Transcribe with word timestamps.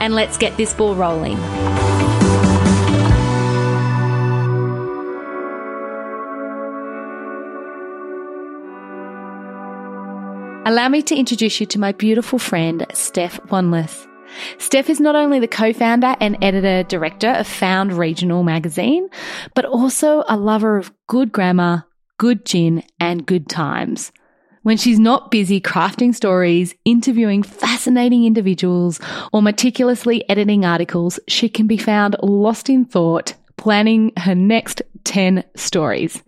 and 0.00 0.14
let's 0.14 0.36
get 0.36 0.56
this 0.56 0.74
ball 0.74 0.94
rolling. 0.94 1.38
Allow 10.66 10.88
me 10.88 11.02
to 11.02 11.14
introduce 11.14 11.60
you 11.60 11.66
to 11.66 11.78
my 11.78 11.92
beautiful 11.92 12.38
friend, 12.38 12.86
Steph 12.94 13.38
Wanless. 13.50 14.06
Steph 14.56 14.88
is 14.88 14.98
not 14.98 15.14
only 15.14 15.38
the 15.38 15.46
co-founder 15.46 16.16
and 16.20 16.42
editor 16.42 16.82
director 16.88 17.28
of 17.28 17.46
Found 17.46 17.92
Regional 17.92 18.42
magazine, 18.42 19.08
but 19.54 19.66
also 19.66 20.24
a 20.26 20.38
lover 20.38 20.78
of 20.78 20.90
good 21.06 21.32
grammar, 21.32 21.84
good 22.18 22.46
gin, 22.46 22.82
and 22.98 23.26
good 23.26 23.48
times. 23.48 24.10
When 24.64 24.78
she's 24.78 24.98
not 24.98 25.30
busy 25.30 25.60
crafting 25.60 26.14
stories, 26.14 26.74
interviewing 26.86 27.42
fascinating 27.42 28.24
individuals, 28.24 28.98
or 29.30 29.42
meticulously 29.42 30.26
editing 30.30 30.64
articles, 30.64 31.20
she 31.28 31.50
can 31.50 31.66
be 31.66 31.76
found 31.76 32.16
lost 32.22 32.70
in 32.70 32.86
thought, 32.86 33.34
planning 33.58 34.10
her 34.16 34.34
next 34.34 34.80
10 35.04 35.44
stories. 35.54 36.22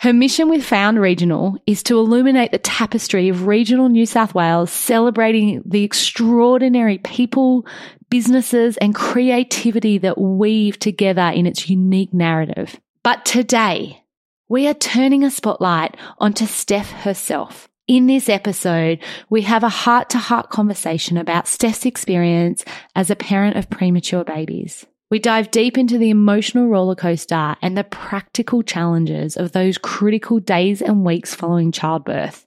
Her 0.00 0.12
mission 0.12 0.48
with 0.48 0.64
Found 0.64 1.00
Regional 1.00 1.58
is 1.68 1.84
to 1.84 1.96
illuminate 1.96 2.50
the 2.50 2.58
tapestry 2.58 3.28
of 3.28 3.46
regional 3.46 3.88
New 3.88 4.04
South 4.04 4.34
Wales, 4.34 4.72
celebrating 4.72 5.62
the 5.64 5.84
extraordinary 5.84 6.98
people, 6.98 7.64
businesses, 8.10 8.76
and 8.78 8.96
creativity 8.96 9.96
that 9.98 10.18
weave 10.18 10.76
together 10.80 11.30
in 11.32 11.46
its 11.46 11.70
unique 11.70 12.12
narrative. 12.12 12.80
But 13.04 13.24
today, 13.24 14.02
we 14.48 14.66
are 14.66 14.74
turning 14.74 15.22
a 15.22 15.30
spotlight 15.30 15.96
onto 16.18 16.46
Steph 16.46 16.90
herself. 16.90 17.68
In 17.88 18.08
this 18.08 18.28
episode, 18.28 18.98
we 19.30 19.42
have 19.42 19.62
a 19.62 19.68
heart 19.68 20.10
to 20.10 20.18
heart 20.18 20.50
conversation 20.50 21.16
about 21.16 21.46
Steph's 21.46 21.86
experience 21.86 22.64
as 22.96 23.10
a 23.10 23.16
parent 23.16 23.56
of 23.56 23.70
premature 23.70 24.24
babies. 24.24 24.84
We 25.08 25.20
dive 25.20 25.52
deep 25.52 25.78
into 25.78 25.96
the 25.96 26.10
emotional 26.10 26.66
roller 26.66 26.96
coaster 26.96 27.54
and 27.62 27.78
the 27.78 27.84
practical 27.84 28.64
challenges 28.64 29.36
of 29.36 29.52
those 29.52 29.78
critical 29.78 30.40
days 30.40 30.82
and 30.82 31.04
weeks 31.04 31.32
following 31.32 31.70
childbirth, 31.70 32.44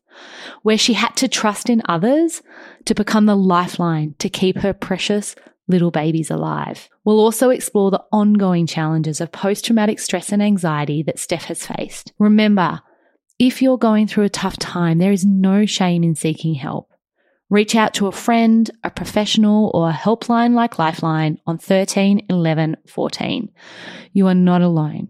where 0.64 0.78
she 0.78 0.92
had 0.92 1.16
to 1.16 1.30
trust 1.30 1.70
in 1.70 1.84
others 1.86 2.42
to 2.84 2.94
become 2.94 3.26
the 3.26 3.38
lifeline 3.38 4.16
to 4.20 4.28
keep 4.28 4.58
her 4.58 4.74
precious 4.74 5.36
little 5.70 5.92
babies 5.92 6.30
alive. 6.30 6.90
We'll 7.06 7.22
also 7.22 7.50
explore 7.50 7.92
the 7.92 8.04
ongoing 8.12 8.68
challenges 8.68 9.22
of 9.22 9.32
post 9.32 9.64
traumatic 9.64 10.00
stress 10.00 10.34
and 10.34 10.44
anxiety 10.44 11.02
that 11.04 11.18
Steph 11.18 11.46
has 11.46 11.66
faced. 11.66 12.12
Remember, 12.20 12.82
if 13.40 13.62
you're 13.62 13.78
going 13.78 14.06
through 14.06 14.26
a 14.26 14.30
tough 14.30 14.58
time, 14.58 14.98
there 14.98 15.14
is 15.14 15.26
no 15.26 15.66
shame 15.66 16.04
in 16.04 16.14
seeking 16.14 16.54
help. 16.54 16.92
Reach 17.50 17.74
out 17.74 17.96
to 17.96 18.08
a 18.08 18.12
friend, 18.12 18.70
a 18.84 18.92
professional, 18.92 19.72
or 19.74 19.90
a 19.90 19.94
helpline 19.94 20.54
like 20.54 20.78
Lifeline 20.78 21.40
on 21.48 21.58
13 21.58 22.28
11 22.30 22.78
14. 22.88 23.50
You 24.14 24.28
are 24.28 24.36
not 24.36 24.62
alone. 24.62 25.10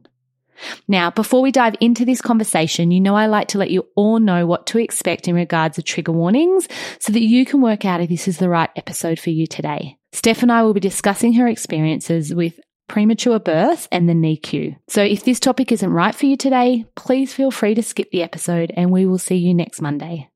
Now, 0.88 1.09
before 1.09 1.42
we 1.42 1.52
dive 1.52 1.76
into 1.80 2.06
this 2.06 2.22
conversation, 2.22 2.92
you 2.92 3.02
know 3.02 3.16
I 3.16 3.28
like 3.28 3.50
to 3.50 3.58
let 3.58 3.72
you 3.72 3.88
all 3.96 4.20
know 4.20 4.46
what 4.46 4.68
to 4.68 4.78
expect 4.78 5.28
in 5.28 5.36
regards 5.36 5.76
to 5.76 5.84
trigger 5.84 6.12
warnings 6.12 6.68
so 7.00 7.12
that 7.12 7.22
you 7.22 7.46
can 7.46 7.62
work 7.62 7.86
out 7.86 8.02
if 8.02 8.09
this 8.09 8.28
is 8.28 8.38
the 8.38 8.50
right 8.50 8.70
episode 8.76 9.20
for 9.20 9.30
you 9.32 9.48
today. 9.48 9.98
Steph 10.12 10.42
and 10.42 10.52
I 10.52 10.64
will 10.64 10.74
be 10.74 10.80
discussing 10.80 11.34
her 11.34 11.48
experiences 11.48 12.34
with 12.34 12.59
premature 12.90 13.40
birth 13.40 13.88
and 13.92 14.10
the 14.10 14.14
NICU. 14.14 14.76
So 14.90 15.02
if 15.02 15.24
this 15.24 15.40
topic 15.40 15.72
isn't 15.72 15.90
right 15.90 16.14
for 16.14 16.26
you 16.26 16.36
today, 16.36 16.86
please 16.96 17.34
feel 17.34 17.52
free 17.52 17.76
to 17.76 17.84
skip 17.84 18.12
the 18.12 18.24
episode 18.24 18.74
and 18.76 18.92
we 18.92 19.06
will 19.06 19.18
see 19.18 19.38
you 19.38 19.54
next 19.54 19.82
Monday. 19.82 20.30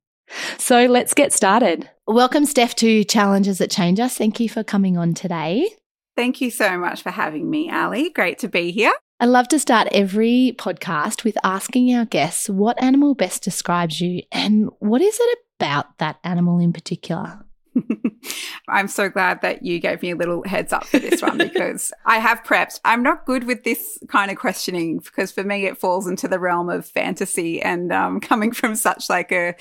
So 0.58 0.86
let's 0.86 1.14
get 1.14 1.34
started. 1.34 1.90
Welcome, 2.08 2.46
Steph, 2.46 2.76
to 2.76 3.04
Challenges 3.04 3.58
That 3.58 3.72
Change 3.72 4.00
Us. 4.00 4.18
Thank 4.18 4.40
you 4.40 4.48
for 4.48 4.64
coming 4.64 4.98
on 4.98 5.14
today. 5.14 5.68
Thank 6.16 6.42
you 6.42 6.52
so 6.52 6.78
much 6.78 7.02
for 7.02 7.10
having 7.10 7.50
me, 7.50 7.72
Ali. 7.72 8.10
Great 8.10 8.40
to 8.40 8.48
be 8.48 8.72
here. 8.72 8.94
I 9.20 9.26
love 9.26 9.48
to 9.50 9.60
start 9.60 9.88
every 9.92 10.56
podcast 10.58 11.24
with 11.24 11.38
asking 11.44 11.94
our 11.96 12.06
guests 12.06 12.50
what 12.50 12.82
animal 12.82 13.16
best 13.16 13.44
describes 13.44 14.02
you 14.02 14.22
and 14.32 14.70
what 14.80 15.02
is 15.02 15.18
it 15.20 15.40
about 15.60 15.98
that 16.00 16.18
animal 16.24 16.60
in 16.60 16.74
particular? 16.74 17.46
I'm 18.68 18.88
so 18.88 19.10
glad 19.10 19.42
that 19.42 19.64
you 19.64 19.80
gave 19.80 20.02
me 20.02 20.12
a 20.12 20.16
little 20.16 20.44
heads 20.46 20.72
up 20.72 20.86
for 20.86 21.00
this 21.00 21.22
one 21.22 21.38
because 21.38 21.92
I 22.06 22.20
have 22.20 22.44
prepped. 22.44 22.80
I'm 22.86 23.04
not 23.04 23.26
good 23.26 23.46
with 23.46 23.64
this 23.64 24.00
kind 24.08 24.32
of 24.32 24.38
questioning 24.38 25.00
because 25.00 25.32
for 25.32 25.44
me 25.44 25.66
it 25.66 25.78
falls 25.78 26.08
into 26.08 26.28
the 26.28 26.40
realm 26.40 26.70
of 26.70 26.86
fantasy 26.86 27.62
and 27.62 27.92
um, 27.92 28.20
coming 28.22 28.52
from 28.52 28.76
such 28.76 29.10
like 29.10 29.32
a 29.32 29.56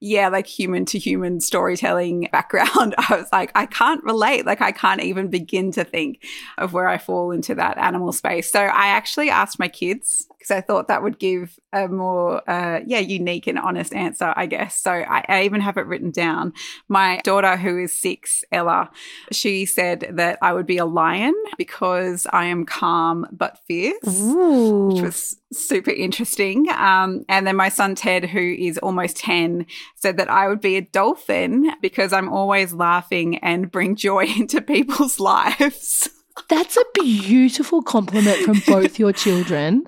yeah, 0.00 0.28
like 0.28 0.46
human 0.46 0.86
to 0.86 0.98
human 0.98 1.40
storytelling 1.40 2.28
background, 2.32 2.94
I 2.96 3.16
was 3.16 3.28
like, 3.32 3.52
I 3.54 3.66
can't 3.66 4.02
relate. 4.02 4.46
Like, 4.46 4.62
I 4.62 4.72
can't 4.72 5.02
even 5.02 5.28
begin 5.28 5.70
to 5.72 5.84
think 5.84 6.24
of 6.58 6.72
where 6.72 6.88
I 6.88 6.98
fall 6.98 7.30
into 7.30 7.54
that 7.54 7.78
animal 7.78 8.12
space. 8.12 8.50
So 8.50 8.60
I 8.60 8.88
actually 8.88 9.30
asked 9.30 9.58
my 9.58 9.68
kids 9.68 10.26
because 10.40 10.50
I 10.50 10.62
thought 10.62 10.88
that 10.88 11.02
would 11.02 11.18
give 11.18 11.58
a 11.70 11.86
more, 11.86 12.48
uh, 12.48 12.80
yeah, 12.86 12.98
unique 12.98 13.46
and 13.46 13.58
honest 13.58 13.92
answer, 13.92 14.32
I 14.34 14.46
guess. 14.46 14.80
So 14.80 14.90
I, 14.90 15.22
I, 15.28 15.42
even 15.42 15.60
have 15.60 15.76
it 15.76 15.84
written 15.84 16.10
down. 16.10 16.54
My 16.88 17.20
daughter, 17.24 17.58
who 17.58 17.78
is 17.78 17.92
six, 17.92 18.42
Ella, 18.50 18.90
she 19.30 19.66
said 19.66 20.08
that 20.12 20.38
I 20.40 20.54
would 20.54 20.64
be 20.64 20.78
a 20.78 20.86
lion 20.86 21.34
because 21.58 22.26
I 22.32 22.46
am 22.46 22.64
calm 22.64 23.26
but 23.30 23.58
fierce, 23.68 24.18
Ooh. 24.18 24.88
which 24.88 25.02
was 25.02 25.36
super 25.52 25.90
interesting. 25.90 26.70
Um, 26.70 27.26
and 27.28 27.46
then 27.46 27.56
my 27.56 27.68
son 27.68 27.94
Ted, 27.94 28.24
who 28.24 28.40
is 28.40 28.78
almost 28.78 29.18
10, 29.18 29.66
said 29.96 30.16
that 30.16 30.30
I 30.30 30.48
would 30.48 30.62
be 30.62 30.76
a 30.78 30.80
dolphin 30.80 31.70
because 31.82 32.14
I'm 32.14 32.32
always 32.32 32.72
laughing 32.72 33.36
and 33.38 33.70
bring 33.70 33.94
joy 33.94 34.24
into 34.38 34.62
people's 34.62 35.20
lives. 35.20 36.08
That's 36.48 36.78
a 36.78 36.84
beautiful 36.94 37.82
compliment 37.82 38.38
from 38.38 38.62
both 38.66 38.98
your 38.98 39.12
children. 39.12 39.84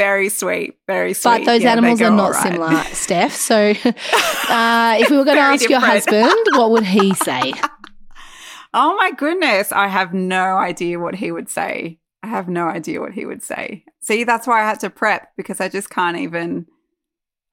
Very 0.00 0.30
sweet, 0.30 0.78
very 0.86 1.12
sweet. 1.12 1.40
But 1.40 1.44
those 1.44 1.62
yeah, 1.62 1.72
animals 1.72 2.00
are 2.00 2.08
not 2.08 2.32
right. 2.32 2.42
similar, 2.42 2.84
Steph. 2.94 3.34
So, 3.34 3.54
uh, 3.54 4.96
if 4.98 5.10
we 5.10 5.16
were 5.18 5.26
going 5.26 5.36
to 5.36 5.42
ask 5.42 5.60
different. 5.60 5.70
your 5.70 5.80
husband, 5.80 6.46
what 6.52 6.70
would 6.70 6.86
he 6.86 7.12
say? 7.14 7.52
Oh 8.72 8.94
my 8.94 9.10
goodness, 9.10 9.72
I 9.72 9.88
have 9.88 10.14
no 10.14 10.56
idea 10.56 11.00
what 11.00 11.16
he 11.16 11.32
would 11.32 11.48
say. 11.48 11.98
I 12.22 12.28
have 12.28 12.48
no 12.48 12.68
idea 12.68 13.00
what 13.00 13.12
he 13.12 13.26
would 13.26 13.42
say. 13.42 13.84
See, 14.00 14.22
that's 14.22 14.46
why 14.46 14.62
I 14.62 14.68
had 14.68 14.78
to 14.80 14.90
prep 14.90 15.32
because 15.36 15.60
I 15.60 15.68
just 15.68 15.90
can't 15.90 16.16
even. 16.16 16.66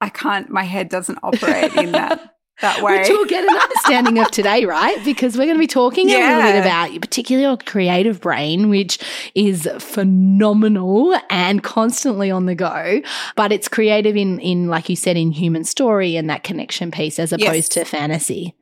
I 0.00 0.10
can't. 0.10 0.48
My 0.48 0.62
head 0.62 0.88
doesn't 0.88 1.18
operate 1.24 1.74
in 1.74 1.90
that 1.90 2.36
that 2.60 2.82
way. 2.82 2.98
Which 2.98 3.08
we'll 3.08 3.24
get 3.26 3.44
an 3.44 3.56
understanding 3.56 4.18
of 4.18 4.30
today, 4.30 4.64
right? 4.64 5.02
Because 5.04 5.36
we're 5.36 5.44
going 5.44 5.56
to 5.56 5.60
be 5.60 5.66
talking 5.66 6.08
yeah. 6.08 6.16
a 6.16 6.36
little 6.36 6.52
bit 6.52 6.60
about 6.60 7.00
particularly 7.00 7.44
your 7.44 7.56
creative 7.56 8.20
brain, 8.20 8.68
which 8.68 8.98
is 9.34 9.68
phenomenal 9.78 11.18
and 11.30 11.62
constantly 11.62 12.30
on 12.30 12.46
the 12.46 12.54
go. 12.54 13.00
But 13.36 13.52
it's 13.52 13.68
creative 13.68 14.16
in 14.16 14.40
in 14.40 14.68
like 14.68 14.88
you 14.88 14.96
said 14.96 15.16
in 15.16 15.32
human 15.32 15.64
story 15.64 16.16
and 16.16 16.28
that 16.30 16.44
connection 16.44 16.90
piece 16.90 17.18
as 17.18 17.32
opposed 17.32 17.52
yes. 17.52 17.68
to 17.68 17.84
fantasy. 17.84 18.56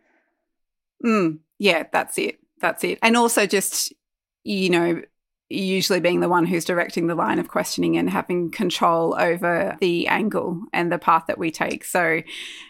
Mm, 1.04 1.38
yeah, 1.58 1.84
that's 1.92 2.18
it. 2.18 2.38
That's 2.60 2.84
it. 2.84 2.98
And 3.02 3.16
also 3.16 3.46
just 3.46 3.92
you 4.44 4.70
know 4.70 5.02
usually 5.48 6.00
being 6.00 6.20
the 6.20 6.28
one 6.28 6.44
who's 6.44 6.64
directing 6.64 7.06
the 7.06 7.14
line 7.14 7.38
of 7.38 7.48
questioning 7.48 7.96
and 7.96 8.10
having 8.10 8.50
control 8.50 9.14
over 9.18 9.76
the 9.80 10.08
angle 10.08 10.60
and 10.72 10.90
the 10.90 10.98
path 10.98 11.24
that 11.28 11.38
we 11.38 11.52
take. 11.52 11.84
So, 11.84 12.22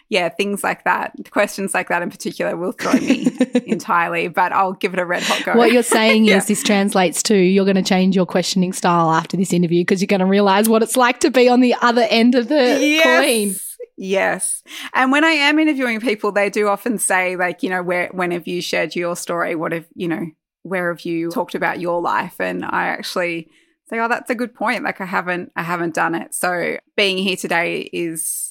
yeah, 0.09 0.29
things 0.29 0.63
like 0.63 0.83
that, 0.83 1.13
questions 1.31 1.73
like 1.73 1.89
that 1.89 2.03
in 2.03 2.11
particular 2.11 2.55
will 2.55 2.73
throw 2.73 2.93
me 2.93 3.35
entirely, 3.65 4.27
but 4.27 4.51
I'll 4.51 4.73
give 4.73 4.93
it 4.93 4.99
a 4.99 5.05
red 5.05 5.23
hot 5.23 5.43
go. 5.43 5.55
What 5.55 5.71
you're 5.71 5.81
saying 5.81 6.25
yeah. 6.25 6.37
is 6.37 6.45
this 6.45 6.61
translates 6.61 7.23
to 7.23 7.35
you're 7.35 7.65
going 7.65 7.75
to 7.75 7.81
change 7.83 8.15
your 8.15 8.27
questioning 8.27 8.73
style 8.73 9.09
after 9.09 9.37
this 9.37 9.53
interview 9.53 9.81
because 9.81 10.01
you're 10.01 10.07
going 10.07 10.19
to 10.19 10.27
realize 10.27 10.69
what 10.69 10.83
it's 10.83 10.97
like 10.97 11.19
to 11.21 11.31
be 11.31 11.49
on 11.49 11.61
the 11.61 11.73
other 11.81 12.05
end 12.09 12.35
of 12.35 12.47
the 12.47 12.77
yes. 12.79 13.03
coin. 13.23 13.55
Yes. 13.97 14.61
And 14.93 15.11
when 15.11 15.23
I 15.23 15.31
am 15.31 15.57
interviewing 15.57 15.99
people, 15.99 16.31
they 16.31 16.51
do 16.51 16.67
often 16.67 16.99
say, 16.99 17.35
like, 17.35 17.63
you 17.63 17.71
know, 17.71 17.81
where, 17.81 18.09
when 18.11 18.29
have 18.29 18.47
you 18.47 18.61
shared 18.61 18.95
your 18.95 19.15
story? 19.15 19.55
What 19.55 19.71
have, 19.71 19.87
you 19.95 20.07
know, 20.07 20.27
where 20.67 20.93
have 20.93 21.01
you 21.01 21.31
talked 21.31 21.55
about 21.55 21.79
your 21.79 22.01
life? 22.01 22.39
And 22.39 22.63
I 22.65 22.87
actually 22.87 23.49
say, 23.89 23.99
oh, 23.99 24.07
that's 24.07 24.29
a 24.29 24.35
good 24.35 24.53
point. 24.53 24.83
Like 24.83 25.01
I 25.01 25.05
haven't, 25.05 25.51
I 25.55 25.63
haven't 25.63 25.95
done 25.95 26.15
it. 26.15 26.33
So 26.33 26.77
being 26.95 27.17
here 27.17 27.37
today 27.37 27.89
is 27.93 28.46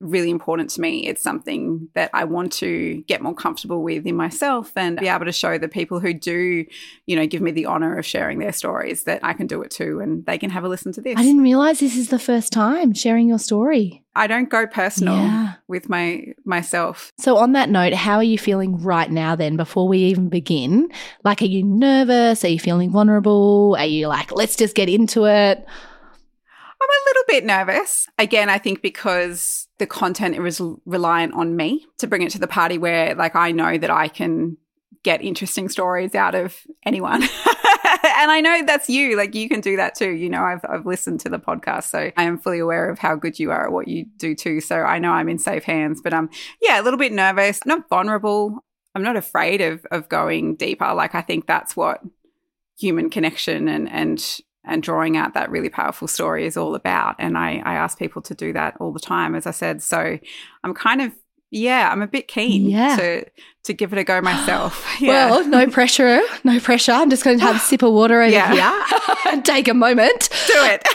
really 0.00 0.30
important 0.30 0.70
to 0.70 0.80
me. 0.80 1.06
It's 1.06 1.22
something 1.22 1.88
that 1.94 2.10
I 2.12 2.24
want 2.24 2.52
to 2.54 3.02
get 3.06 3.22
more 3.22 3.34
comfortable 3.34 3.82
with 3.82 4.06
in 4.06 4.16
myself 4.16 4.72
and 4.76 4.98
be 4.98 5.08
able 5.08 5.24
to 5.24 5.32
show 5.32 5.58
the 5.58 5.68
people 5.68 6.00
who 6.00 6.12
do, 6.12 6.64
you 7.06 7.16
know, 7.16 7.26
give 7.26 7.40
me 7.42 7.50
the 7.50 7.66
honor 7.66 7.96
of 7.96 8.04
sharing 8.04 8.38
their 8.38 8.52
stories 8.52 9.04
that 9.04 9.20
I 9.24 9.32
can 9.32 9.46
do 9.46 9.62
it 9.62 9.70
too 9.70 10.00
and 10.00 10.24
they 10.26 10.38
can 10.38 10.50
have 10.50 10.64
a 10.64 10.68
listen 10.68 10.92
to 10.92 11.00
this. 11.00 11.16
I 11.16 11.22
didn't 11.22 11.42
realize 11.42 11.80
this 11.80 11.96
is 11.96 12.08
the 12.08 12.18
first 12.18 12.52
time 12.52 12.92
sharing 12.92 13.28
your 13.28 13.38
story. 13.38 14.02
I 14.16 14.26
don't 14.26 14.48
go 14.48 14.66
personal 14.66 15.16
yeah. 15.16 15.54
with 15.66 15.88
my 15.88 16.34
myself. 16.44 17.12
So 17.18 17.36
on 17.36 17.52
that 17.52 17.68
note, 17.68 17.94
how 17.94 18.16
are 18.16 18.22
you 18.22 18.38
feeling 18.38 18.80
right 18.80 19.10
now 19.10 19.34
then 19.34 19.56
before 19.56 19.88
we 19.88 19.98
even 19.98 20.28
begin? 20.28 20.88
Like 21.24 21.42
are 21.42 21.46
you 21.46 21.64
nervous? 21.64 22.44
Are 22.44 22.48
you 22.48 22.60
feeling 22.60 22.90
vulnerable? 22.90 23.74
Are 23.78 23.86
you 23.86 24.08
like 24.08 24.32
let's 24.32 24.56
just 24.56 24.74
get 24.74 24.88
into 24.88 25.26
it? 25.26 25.66
I'm 26.84 26.90
a 26.90 27.08
little 27.08 27.22
bit 27.28 27.44
nervous. 27.44 28.08
Again, 28.18 28.50
I 28.50 28.58
think 28.58 28.82
because 28.82 29.68
the 29.78 29.86
content 29.86 30.36
is 30.36 30.60
reliant 30.84 31.34
on 31.34 31.56
me 31.56 31.86
to 31.98 32.06
bring 32.06 32.22
it 32.22 32.30
to 32.30 32.38
the 32.38 32.46
party 32.46 32.78
where 32.78 33.14
like 33.14 33.34
I 33.34 33.52
know 33.52 33.78
that 33.78 33.90
I 33.90 34.08
can 34.08 34.56
get 35.02 35.22
interesting 35.22 35.68
stories 35.68 36.14
out 36.14 36.34
of 36.34 36.56
anyone. 36.84 37.22
and 37.22 38.30
I 38.30 38.40
know 38.40 38.62
that's 38.66 38.88
you. 38.88 39.16
Like 39.16 39.34
you 39.34 39.48
can 39.48 39.60
do 39.60 39.76
that 39.76 39.94
too. 39.94 40.10
You 40.10 40.28
know, 40.28 40.42
I've 40.42 40.64
I've 40.68 40.86
listened 40.86 41.20
to 41.20 41.28
the 41.28 41.38
podcast, 41.38 41.84
so 41.84 42.10
I 42.16 42.22
am 42.24 42.38
fully 42.38 42.58
aware 42.58 42.90
of 42.90 42.98
how 42.98 43.14
good 43.14 43.38
you 43.38 43.50
are 43.50 43.66
at 43.66 43.72
what 43.72 43.88
you 43.88 44.06
do 44.16 44.34
too. 44.34 44.60
So 44.60 44.80
I 44.80 44.98
know 44.98 45.12
I'm 45.12 45.28
in 45.28 45.38
safe 45.38 45.64
hands. 45.64 46.00
But 46.02 46.12
um 46.12 46.28
yeah, 46.60 46.80
a 46.80 46.82
little 46.82 46.98
bit 46.98 47.12
nervous, 47.12 47.64
not 47.64 47.88
vulnerable. 47.88 48.64
I'm 48.94 49.02
not 49.02 49.16
afraid 49.16 49.60
of 49.60 49.86
of 49.90 50.08
going 50.08 50.56
deeper. 50.56 50.92
Like 50.94 51.14
I 51.14 51.22
think 51.22 51.46
that's 51.46 51.76
what 51.76 52.00
human 52.78 53.10
connection 53.10 53.68
and 53.68 53.88
and 53.88 54.40
and 54.64 54.82
drawing 54.82 55.16
out 55.16 55.34
that 55.34 55.50
really 55.50 55.68
powerful 55.68 56.08
story 56.08 56.46
is 56.46 56.56
all 56.56 56.74
about. 56.74 57.16
And 57.18 57.36
I, 57.36 57.62
I 57.64 57.74
ask 57.74 57.98
people 57.98 58.22
to 58.22 58.34
do 58.34 58.52
that 58.52 58.76
all 58.80 58.92
the 58.92 59.00
time, 59.00 59.34
as 59.34 59.46
I 59.46 59.50
said. 59.50 59.82
So 59.82 60.18
I'm 60.62 60.74
kind 60.74 61.02
of 61.02 61.12
yeah, 61.54 61.88
I'm 61.90 62.02
a 62.02 62.06
bit 62.06 62.28
keen 62.28 62.68
yeah. 62.68 62.96
to 62.96 63.24
to 63.64 63.72
give 63.72 63.92
it 63.92 63.98
a 63.98 64.04
go 64.04 64.20
myself. 64.20 64.84
Yeah. 65.00 65.30
Well, 65.30 65.46
no 65.48 65.66
pressure, 65.70 66.20
no 66.44 66.60
pressure. 66.60 66.92
I'm 66.92 67.10
just 67.10 67.24
going 67.24 67.38
to 67.38 67.44
have 67.44 67.56
a 67.56 67.58
sip 67.58 67.82
of 67.82 67.92
water 67.92 68.22
over 68.22 68.32
yeah. 68.32 68.52
here 68.52 69.06
and 69.32 69.44
take 69.44 69.66
a 69.66 69.74
moment. 69.74 70.28
Do 70.46 70.54
it. 70.56 70.86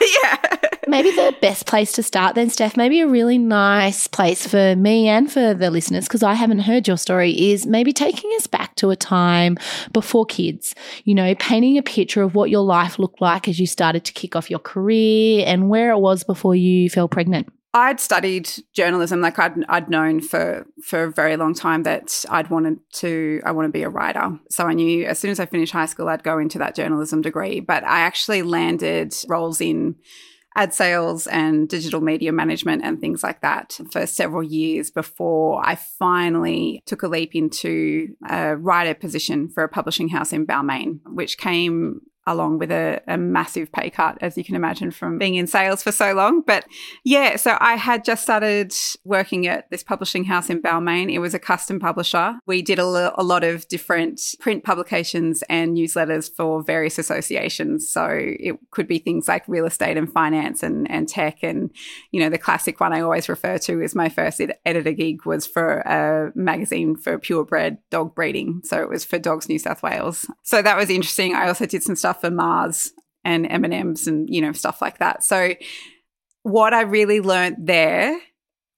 yeah. 0.22 0.68
Maybe 0.88 1.10
the 1.10 1.34
best 1.40 1.66
place 1.66 1.92
to 1.92 2.02
start 2.02 2.34
then, 2.34 2.48
Steph, 2.48 2.76
maybe 2.76 3.00
a 3.00 3.06
really 3.06 3.38
nice 3.38 4.06
place 4.06 4.46
for 4.46 4.74
me 4.74 5.06
and 5.06 5.30
for 5.30 5.54
the 5.54 5.70
listeners, 5.70 6.06
because 6.08 6.22
I 6.22 6.32
haven't 6.34 6.60
heard 6.60 6.88
your 6.88 6.96
story, 6.96 7.50
is 7.50 7.66
maybe 7.66 7.92
taking 7.92 8.30
us 8.36 8.46
back 8.46 8.74
to 8.76 8.90
a 8.90 8.96
time 8.96 9.58
before 9.92 10.24
kids, 10.24 10.74
you 11.04 11.14
know, 11.14 11.34
painting 11.34 11.76
a 11.76 11.82
picture 11.82 12.22
of 12.22 12.34
what 12.34 12.50
your 12.50 12.64
life 12.64 12.98
looked 12.98 13.20
like 13.20 13.48
as 13.48 13.60
you 13.60 13.66
started 13.66 14.04
to 14.06 14.12
kick 14.12 14.34
off 14.34 14.50
your 14.50 14.60
career 14.60 15.44
and 15.46 15.68
where 15.68 15.90
it 15.90 15.98
was 15.98 16.24
before 16.24 16.56
you 16.56 16.88
fell 16.88 17.06
pregnant. 17.06 17.52
I'd 17.74 18.00
studied 18.00 18.50
journalism, 18.74 19.20
like 19.22 19.38
I'd 19.38 19.64
I'd 19.68 19.88
known 19.88 20.20
for 20.20 20.66
for 20.82 21.04
a 21.04 21.10
very 21.10 21.36
long 21.36 21.54
time 21.54 21.84
that 21.84 22.24
I'd 22.28 22.50
wanted 22.50 22.78
to 22.94 23.40
I 23.44 23.52
want 23.52 23.66
to 23.66 23.72
be 23.72 23.82
a 23.82 23.88
writer. 23.88 24.38
So 24.50 24.66
I 24.66 24.74
knew 24.74 25.06
as 25.06 25.18
soon 25.18 25.30
as 25.30 25.40
I 25.40 25.46
finished 25.46 25.72
high 25.72 25.86
school 25.86 26.08
I'd 26.08 26.22
go 26.22 26.38
into 26.38 26.58
that 26.58 26.74
journalism 26.74 27.22
degree. 27.22 27.60
But 27.60 27.84
I 27.84 28.00
actually 28.00 28.42
landed 28.42 29.14
roles 29.26 29.60
in 29.60 29.96
ad 30.54 30.74
sales 30.74 31.26
and 31.26 31.66
digital 31.66 32.02
media 32.02 32.30
management 32.30 32.84
and 32.84 33.00
things 33.00 33.22
like 33.22 33.40
that 33.40 33.78
for 33.90 34.06
several 34.06 34.42
years 34.42 34.90
before 34.90 35.64
I 35.64 35.76
finally 35.76 36.82
took 36.84 37.02
a 37.02 37.08
leap 37.08 37.34
into 37.34 38.08
a 38.28 38.56
writer 38.56 38.92
position 38.92 39.48
for 39.48 39.64
a 39.64 39.68
publishing 39.68 40.10
house 40.10 40.30
in 40.30 40.46
Balmain, 40.46 41.00
which 41.06 41.38
came 41.38 42.02
along 42.26 42.58
with 42.58 42.70
a, 42.70 43.00
a, 43.08 43.16
massive 43.16 43.72
pay 43.72 43.90
cut, 43.90 44.16
as 44.20 44.36
you 44.36 44.44
can 44.44 44.54
imagine 44.54 44.90
from 44.90 45.18
being 45.18 45.34
in 45.34 45.46
sales 45.46 45.82
for 45.82 45.90
so 45.90 46.12
long. 46.12 46.40
But 46.40 46.64
yeah, 47.04 47.36
so 47.36 47.56
I 47.60 47.74
had 47.74 48.04
just 48.04 48.22
started 48.22 48.72
working 49.04 49.46
at 49.46 49.70
this 49.70 49.82
publishing 49.82 50.24
house 50.24 50.48
in 50.48 50.62
Balmain. 50.62 51.12
It 51.12 51.18
was 51.18 51.34
a 51.34 51.38
custom 51.38 51.80
publisher. 51.80 52.38
We 52.46 52.62
did 52.62 52.78
a, 52.78 52.84
lot 53.22 53.44
of 53.44 53.66
different 53.68 54.20
print 54.40 54.64
publications 54.64 55.42
and 55.48 55.76
newsletters 55.76 56.30
for 56.32 56.62
various 56.62 56.98
associations. 56.98 57.88
So 57.88 58.08
it 58.10 58.56
could 58.70 58.86
be 58.86 58.98
things 58.98 59.28
like 59.28 59.46
real 59.48 59.66
estate 59.66 59.96
and 59.96 60.12
finance 60.12 60.62
and, 60.62 60.90
and 60.90 61.08
tech. 61.08 61.42
And, 61.42 61.70
you 62.10 62.20
know, 62.20 62.28
the 62.28 62.38
classic 62.38 62.80
one 62.80 62.92
I 62.92 63.00
always 63.00 63.28
refer 63.28 63.58
to 63.58 63.80
is 63.80 63.94
my 63.94 64.08
first 64.08 64.40
ed- 64.40 64.56
editor 64.64 64.92
gig 64.92 65.24
was 65.24 65.46
for 65.46 65.78
a 65.80 66.32
magazine 66.34 66.96
for 66.96 67.18
purebred 67.18 67.78
dog 67.90 68.14
breeding. 68.14 68.60
So 68.64 68.80
it 68.82 68.88
was 68.88 69.04
for 69.04 69.18
Dogs 69.18 69.48
New 69.48 69.58
South 69.58 69.82
Wales. 69.82 70.26
So 70.42 70.62
that 70.62 70.76
was 70.76 70.90
interesting. 70.90 71.34
I 71.34 71.48
also 71.48 71.66
did 71.66 71.82
some 71.82 71.96
stuff 71.96 72.11
stuff 72.12 72.20
for 72.20 72.30
Mars 72.30 72.92
and 73.24 73.46
M&Ms 73.50 74.06
and, 74.06 74.28
you 74.28 74.40
know, 74.40 74.52
stuff 74.52 74.82
like 74.82 74.98
that. 74.98 75.24
So 75.24 75.54
what 76.42 76.74
I 76.74 76.82
really 76.82 77.20
learned 77.20 77.56
there 77.60 78.18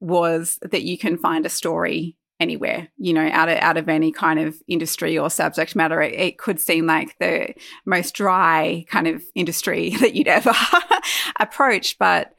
was 0.01 0.59
that 0.63 0.83
you 0.83 0.99
can 0.99 1.17
find 1.17 1.47
a 1.47 1.51
story 1.51 2.17
anywhere, 2.41 2.89
you 2.99 3.13
know, 3.13 3.29
out 3.33 3.49
of 3.49 3.59
out 3.59 3.77
of 3.77 3.89
any 3.89 4.13
kind 4.13 4.39
of 4.39 4.57
industry 4.69 5.17
or 5.17 5.31
subject 5.31 5.75
matter. 5.75 6.03
It, 6.03 6.15
it 6.15 6.39
could 6.39 6.61
seem 6.61 6.87
like 6.87 7.17
the 7.19 7.55
most 7.87 8.15
dry 8.15 8.85
kind 8.89 9.07
of 9.07 9.23
industry 9.35 9.91
that 10.01 10.15
you'd 10.15 10.29
ever 10.29 10.53
approach, 11.41 11.99
but 11.99 12.35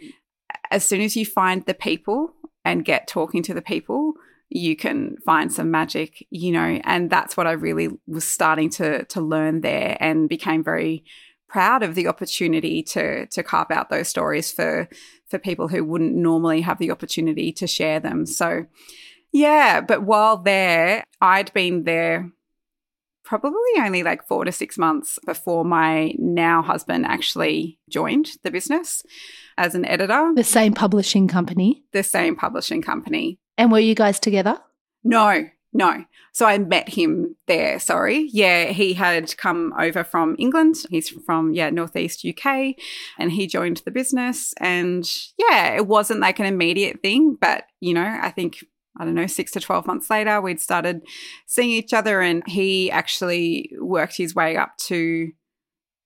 as 0.71 0.85
soon 0.85 1.01
as 1.01 1.15
you 1.15 1.25
find 1.25 1.65
the 1.65 1.73
people 1.73 2.33
and 2.63 2.85
get 2.85 3.07
talking 3.07 3.41
to 3.43 3.53
the 3.53 3.61
people, 3.61 4.13
you 4.49 4.75
can 4.75 5.17
find 5.25 5.51
some 5.51 5.71
magic, 5.71 6.25
you 6.29 6.51
know, 6.51 6.79
and 6.83 7.09
that's 7.09 7.35
what 7.35 7.47
I 7.47 7.53
really 7.53 7.89
was 8.07 8.25
starting 8.25 8.69
to 8.71 9.05
to 9.05 9.21
learn 9.21 9.61
there 9.61 9.97
and 9.99 10.29
became 10.29 10.63
very 10.63 11.03
proud 11.47 11.83
of 11.83 11.95
the 11.95 12.07
opportunity 12.07 12.83
to 12.83 13.25
to 13.27 13.43
carve 13.43 13.71
out 13.71 13.89
those 13.89 14.07
stories 14.07 14.51
for 14.51 14.87
for 15.27 15.39
people 15.39 15.67
who 15.67 15.83
wouldn't 15.83 16.15
normally 16.15 16.61
have 16.61 16.79
the 16.79 16.91
opportunity 16.91 17.51
to 17.53 17.67
share 17.67 17.99
them. 17.99 18.25
So 18.25 18.65
yeah, 19.31 19.81
but 19.81 20.03
while 20.03 20.37
there, 20.37 21.03
I'd 21.19 21.51
been 21.53 21.83
there 21.83 22.31
probably 23.25 23.59
only 23.79 24.03
like 24.03 24.27
4 24.27 24.45
to 24.45 24.51
6 24.51 24.77
months 24.77 25.19
before 25.25 25.65
my 25.65 26.13
now 26.17 26.61
husband 26.61 27.05
actually 27.05 27.79
joined 27.89 28.29
the 28.43 28.51
business 28.51 29.03
as 29.57 29.75
an 29.75 29.83
editor. 29.85 30.31
The 30.35 30.43
same 30.43 30.73
publishing 30.73 31.27
company. 31.27 31.83
The 31.91 32.03
same 32.03 32.35
publishing 32.35 32.81
company. 32.81 33.39
And 33.57 33.71
were 33.71 33.79
you 33.79 33.95
guys 33.95 34.19
together? 34.19 34.59
No, 35.03 35.45
no. 35.73 36.05
So 36.33 36.45
I 36.45 36.57
met 36.57 36.89
him 36.89 37.37
there, 37.47 37.79
sorry. 37.79 38.29
Yeah, 38.31 38.65
he 38.65 38.93
had 38.93 39.37
come 39.37 39.73
over 39.79 40.03
from 40.03 40.35
England. 40.37 40.75
He's 40.89 41.09
from, 41.09 41.53
yeah, 41.53 41.69
Northeast 41.69 42.25
UK. 42.25 42.75
And 43.17 43.31
he 43.31 43.47
joined 43.47 43.81
the 43.85 43.91
business. 43.91 44.53
And 44.59 45.09
yeah, 45.37 45.75
it 45.75 45.87
wasn't 45.87 46.19
like 46.19 46.39
an 46.39 46.45
immediate 46.45 47.01
thing, 47.01 47.37
but, 47.39 47.63
you 47.79 47.93
know, 47.93 48.19
I 48.21 48.31
think 48.31 48.65
I 48.97 49.05
don't 49.05 49.15
know, 49.15 49.27
six 49.27 49.51
to 49.51 49.59
12 49.59 49.85
months 49.87 50.09
later, 50.09 50.39
we'd 50.39 50.61
started 50.61 51.01
seeing 51.45 51.71
each 51.71 51.93
other, 51.93 52.21
and 52.21 52.43
he 52.47 52.89
actually 52.91 53.71
worked 53.79 54.17
his 54.17 54.35
way 54.35 54.55
up 54.57 54.77
to 54.87 55.31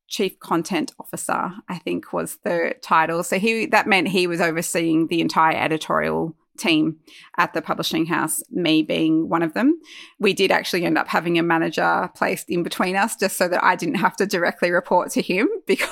chief 0.08 0.40
content 0.40 0.92
officer, 1.00 1.52
I 1.68 1.78
think 1.78 2.12
was 2.12 2.40
the 2.44 2.76
title. 2.82 3.24
So 3.24 3.38
he 3.40 3.68
that 3.68 3.88
meant 3.88 4.08
he 4.08 4.28
was 4.28 4.42
overseeing 4.42 5.08
the 5.08 5.22
entire 5.22 5.56
editorial 5.56 6.36
team 6.60 6.98
at 7.38 7.54
the 7.54 7.62
publishing 7.62 8.06
house, 8.06 8.44
me 8.52 8.84
being 8.84 9.30
one 9.30 9.42
of 9.42 9.54
them. 9.54 9.80
We 10.20 10.34
did 10.34 10.52
actually 10.52 10.86
end 10.86 10.98
up 10.98 11.08
having 11.08 11.40
a 11.40 11.44
manager 11.44 12.10
placed 12.16 12.50
in 12.50 12.64
between 12.64 12.96
us 12.96 13.16
just 13.16 13.38
so 13.38 13.48
that 13.48 13.64
I 13.64 13.76
didn't 13.76 13.96
have 13.96 14.16
to 14.18 14.26
directly 14.26 14.72
report 14.72 15.12
to 15.12 15.22
him 15.22 15.48
because 15.68 15.90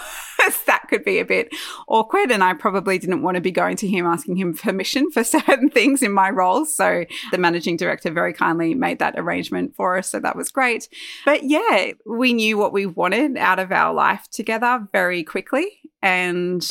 that 0.66 0.86
could 0.90 1.04
be 1.04 1.20
a 1.20 1.26
bit 1.26 1.50
awkward. 1.88 2.32
And 2.32 2.44
I 2.44 2.54
probably 2.54 3.00
didn't 3.00 3.24
want 3.24 3.36
to 3.36 3.42
be 3.42 3.52
going 3.52 3.78
to 3.78 3.88
him 3.88 4.06
asking 4.06 4.38
him 4.38 4.54
permission 4.54 5.10
for 5.12 5.24
certain 5.24 5.70
things 5.70 6.04
in 6.04 6.12
my 6.12 6.30
roles. 6.30 6.76
So 6.76 7.06
the 7.32 7.38
managing 7.38 7.78
director 7.78 8.12
very 8.12 8.34
kindly 8.34 8.76
made 8.76 9.00
that 9.00 9.16
arrangement 9.18 9.76
for 9.76 9.98
us. 9.98 10.10
So 10.10 10.20
that 10.20 10.36
was 10.36 10.52
great. 10.52 10.90
But 11.26 11.44
yeah, 11.44 11.92
we 12.06 12.34
knew 12.34 12.58
what 12.58 12.74
we 12.74 12.86
wanted 12.86 13.38
out 13.38 13.60
of 13.60 13.72
our 13.72 13.94
life 13.94 14.28
together 14.32 14.88
very 14.92 15.24
quickly. 15.24 15.80
And 16.02 16.66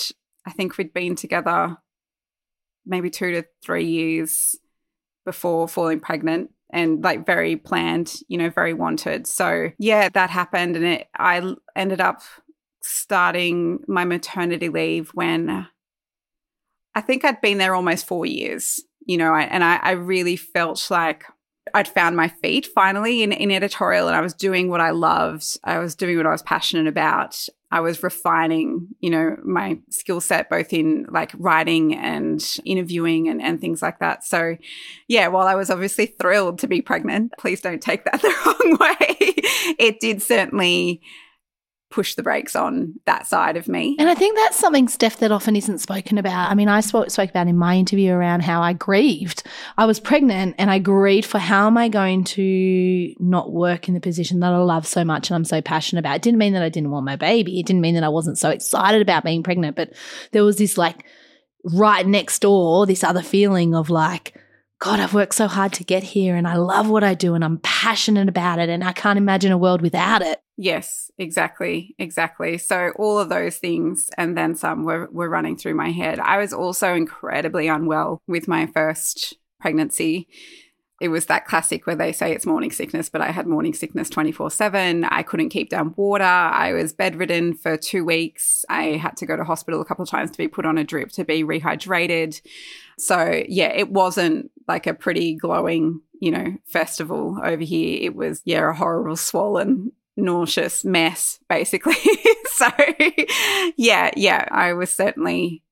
I 0.47 0.53
think 0.53 0.77
we'd 0.77 0.95
been 0.95 1.17
together 1.17 1.77
maybe 2.87 3.11
two 3.11 3.33
to 3.33 3.45
three 3.63 3.87
years 3.87 4.57
before 5.25 5.69
falling 5.69 6.01
pregnant 6.01 6.51
and 6.71 7.03
like 7.03 7.27
very 7.27 7.57
planned, 7.57 8.15
you 8.29 8.39
know, 8.39 8.51
very 8.51 8.73
wanted. 8.73 9.27
So 9.27 9.71
yeah, 9.79 10.09
that 10.09 10.31
happened, 10.31 10.77
and 10.77 10.85
it, 10.85 11.09
I 11.17 11.55
ended 11.75 12.01
up 12.01 12.23
starting 12.83 13.81
my 13.89 14.05
maternity 14.05 14.69
leave 14.69 15.11
when 15.11 15.67
I 16.95 17.01
think 17.01 17.25
I'd 17.25 17.41
been 17.41 17.59
there 17.59 17.75
almost 17.75 18.07
four 18.07 18.25
years, 18.25 18.81
you 19.05 19.17
know, 19.17 19.35
and 19.35 19.63
I, 19.63 19.77
I 19.77 19.91
really 19.93 20.37
felt 20.37 20.91
like 20.91 21.25
I'd 21.75 21.89
found 21.89 22.17
my 22.17 22.29
feet 22.29 22.67
finally 22.75 23.23
in, 23.23 23.33
in 23.33 23.51
editorial 23.51 24.07
and 24.07 24.17
I 24.17 24.21
was 24.21 24.35
doing 24.35 24.71
what 24.71 24.81
I 24.81 24.91
loved. 24.91 25.59
I 25.65 25.79
was 25.79 25.95
doing 25.95 26.17
what 26.17 26.27
I 26.27 26.31
was 26.31 26.43
passionate 26.43 26.87
about. 26.87 27.49
I 27.71 27.81
was 27.81 28.03
refining, 28.03 28.89
you 29.01 29.11
know, 29.11 29.37
my 29.45 29.79
skill 29.91 30.21
set 30.21 30.49
both 30.49 30.73
in 30.73 31.07
like 31.11 31.33
writing 31.37 31.97
and 31.97 32.43
interviewing 32.65 33.29
and, 33.29 33.43
and 33.43 33.61
things 33.61 33.83
like 33.83 33.99
that. 33.99 34.25
So, 34.25 34.57
yeah, 35.09 35.27
while 35.29 35.49
I 35.49 35.57
was 35.57 35.69
obviously 35.69 36.07
thrilled 36.07 36.61
to 36.61 36.69
be 36.69 36.81
pregnant, 36.81 37.33
please 37.39 37.61
don't 37.61 37.83
take 37.83 38.05
that 38.05 38.23
the 38.23 38.35
wrong 38.47 38.79
way. 38.81 39.17
it 39.79 39.99
did 39.99 40.23
certainly 40.23 41.03
push 41.97 42.15
the 42.15 42.23
brakes 42.23 42.55
on 42.55 42.93
that 43.07 43.27
side 43.27 43.57
of 43.57 43.69
me. 43.69 43.97
And 43.99 44.07
I 44.07 44.15
think 44.15 44.37
that's 44.37 44.59
something, 44.59 44.87
Steph, 44.87 45.17
that 45.21 45.33
often 45.33 45.57
isn't 45.57 45.79
spoken 45.79 46.19
about. 46.19 46.51
I 46.51 46.55
mean, 46.55 46.69
I 46.69 46.81
spoke, 46.81 47.11
spoke 47.11 47.31
about 47.31 47.49
in 47.49 47.57
my 47.57 47.75
interview 47.75 48.13
around 48.13 48.43
how 48.43 48.61
I 48.61 48.75
grieved. 48.75 49.45
I 49.79 49.87
was 49.87 49.99
pregnant 49.99 50.57
and 50.59 50.71
I 50.71 50.79
grieved 50.79 51.27
for 51.27 51.39
how 51.39 51.67
am 51.67 51.79
I 51.79 51.89
going 51.89 52.25
to 52.25 53.15
not 53.19 53.51
work 53.51 53.89
in 53.89 53.95
the 53.95 54.01
position 54.01 54.41
that 54.41 54.53
I 54.53 54.59
love 54.59 54.87
so 54.87 55.07
much 55.07 55.31
and 55.31 55.37
I'm 55.37 55.47
so 55.47 55.63
passionate 55.63 56.01
about. 56.01 56.17
It 56.17 56.23
didn't 56.23 56.39
mean 56.39 56.53
that 56.53 56.63
I 56.63 56.69
didn't 56.69 56.91
want 56.91 57.07
my 57.07 57.17
baby. 57.17 57.59
It 57.59 57.65
didn't 57.65 57.81
mean 57.81 57.95
that 57.95 58.05
I 58.05 58.11
wasn't 58.11 58.37
so 58.37 58.51
excited 58.51 59.01
about 59.01 59.25
being 59.25 59.43
pregnant, 59.43 59.75
but 59.75 59.95
there 60.33 60.45
was 60.45 60.59
this 60.59 60.77
like 60.77 61.07
right 61.65 62.07
next 62.07 62.41
door, 62.41 62.85
this 62.85 63.05
other 63.05 63.23
feeling 63.23 63.75
of 63.75 63.89
like, 63.89 64.39
God, 64.79 65.01
I've 65.01 65.15
worked 65.15 65.35
so 65.35 65.49
hard 65.49 65.73
to 65.75 65.85
get 65.85 66.03
here 66.03 66.37
and 66.37 66.47
I 66.47 66.57
love 66.57 66.91
what 66.91 67.03
I 67.03 67.15
do 67.15 67.35
and 67.35 67.43
I'm 67.43 67.59
passionate 67.59 68.29
about 68.29 68.59
it 68.59 68.69
and 68.69 68.85
I 68.85 68.93
can't 68.93 69.17
imagine 69.17 69.51
a 69.51 69.59
world 69.59 69.81
without 69.81 70.21
it. 70.21 70.41
Yes, 70.59 71.11
exactly. 71.17 71.95
Exactly. 71.99 72.59
So 72.59 72.93
all 72.97 73.19
of 73.19 73.31
those 73.31 73.57
things 73.57 74.11
and 74.19 74.37
then 74.37 74.55
some 74.55 74.85
were, 74.85 75.09
were 75.11 75.31
running 75.31 75.57
through 75.57 75.75
my 75.75 75.91
head. 75.91 76.19
I 76.19 76.39
was 76.39 76.53
also 76.53 76.95
incredibly 76.95 77.69
unwell 77.69 78.21
with 78.27 78.49
my 78.49 78.67
first 78.67 79.35
pregnancy. 79.61 80.29
It 80.99 81.09
was 81.09 81.27
that 81.27 81.45
classic 81.45 81.87
where 81.87 81.97
they 81.97 82.13
say 82.13 82.33
it's 82.33 82.47
morning 82.47 82.71
sickness, 82.71 83.11
but 83.11 83.21
I 83.21 83.31
had 83.31 83.47
morning 83.47 83.75
sickness 83.75 84.09
24 84.09 84.51
7. 84.51 85.05
I 85.05 85.23
couldn't 85.23 85.51
keep 85.51 85.69
down 85.69 85.93
water. 85.95 86.25
I 86.25 86.73
was 86.73 86.95
bedridden 86.95 87.55
for 87.55 87.77
two 87.77 88.05
weeks. 88.05 88.65
I 88.71 88.97
had 88.97 89.17
to 89.19 89.27
go 89.27 89.37
to 89.37 89.45
hospital 89.45 89.83
a 89.83 89.85
couple 89.85 90.05
of 90.05 90.09
times 90.09 90.31
to 90.31 90.39
be 90.39 90.49
put 90.49 90.65
on 90.65 90.79
a 90.79 90.85
drip 90.85 91.11
to 91.13 91.25
be 91.25 91.45
rehydrated. 91.45 92.41
So, 92.99 93.43
yeah, 93.47 93.69
it 93.69 93.91
wasn't 93.91 94.51
like 94.67 94.87
a 94.87 94.95
pretty 94.95 95.35
glowing, 95.35 96.01
you 96.21 96.31
know, 96.31 96.57
festival 96.65 97.39
over 97.45 97.63
here. 97.63 97.99
It 98.01 98.17
was, 98.17 98.41
yeah, 98.47 98.71
a 98.71 98.73
horrible, 98.73 99.17
swollen, 99.17 99.93
nauseous 100.17 100.83
mess, 100.83 101.41
basically. 101.49 101.97
so, 102.53 102.69
yeah, 103.77 104.13
yeah, 104.17 104.49
I 104.51 104.73
was 104.73 104.91
certainly, 104.91 105.63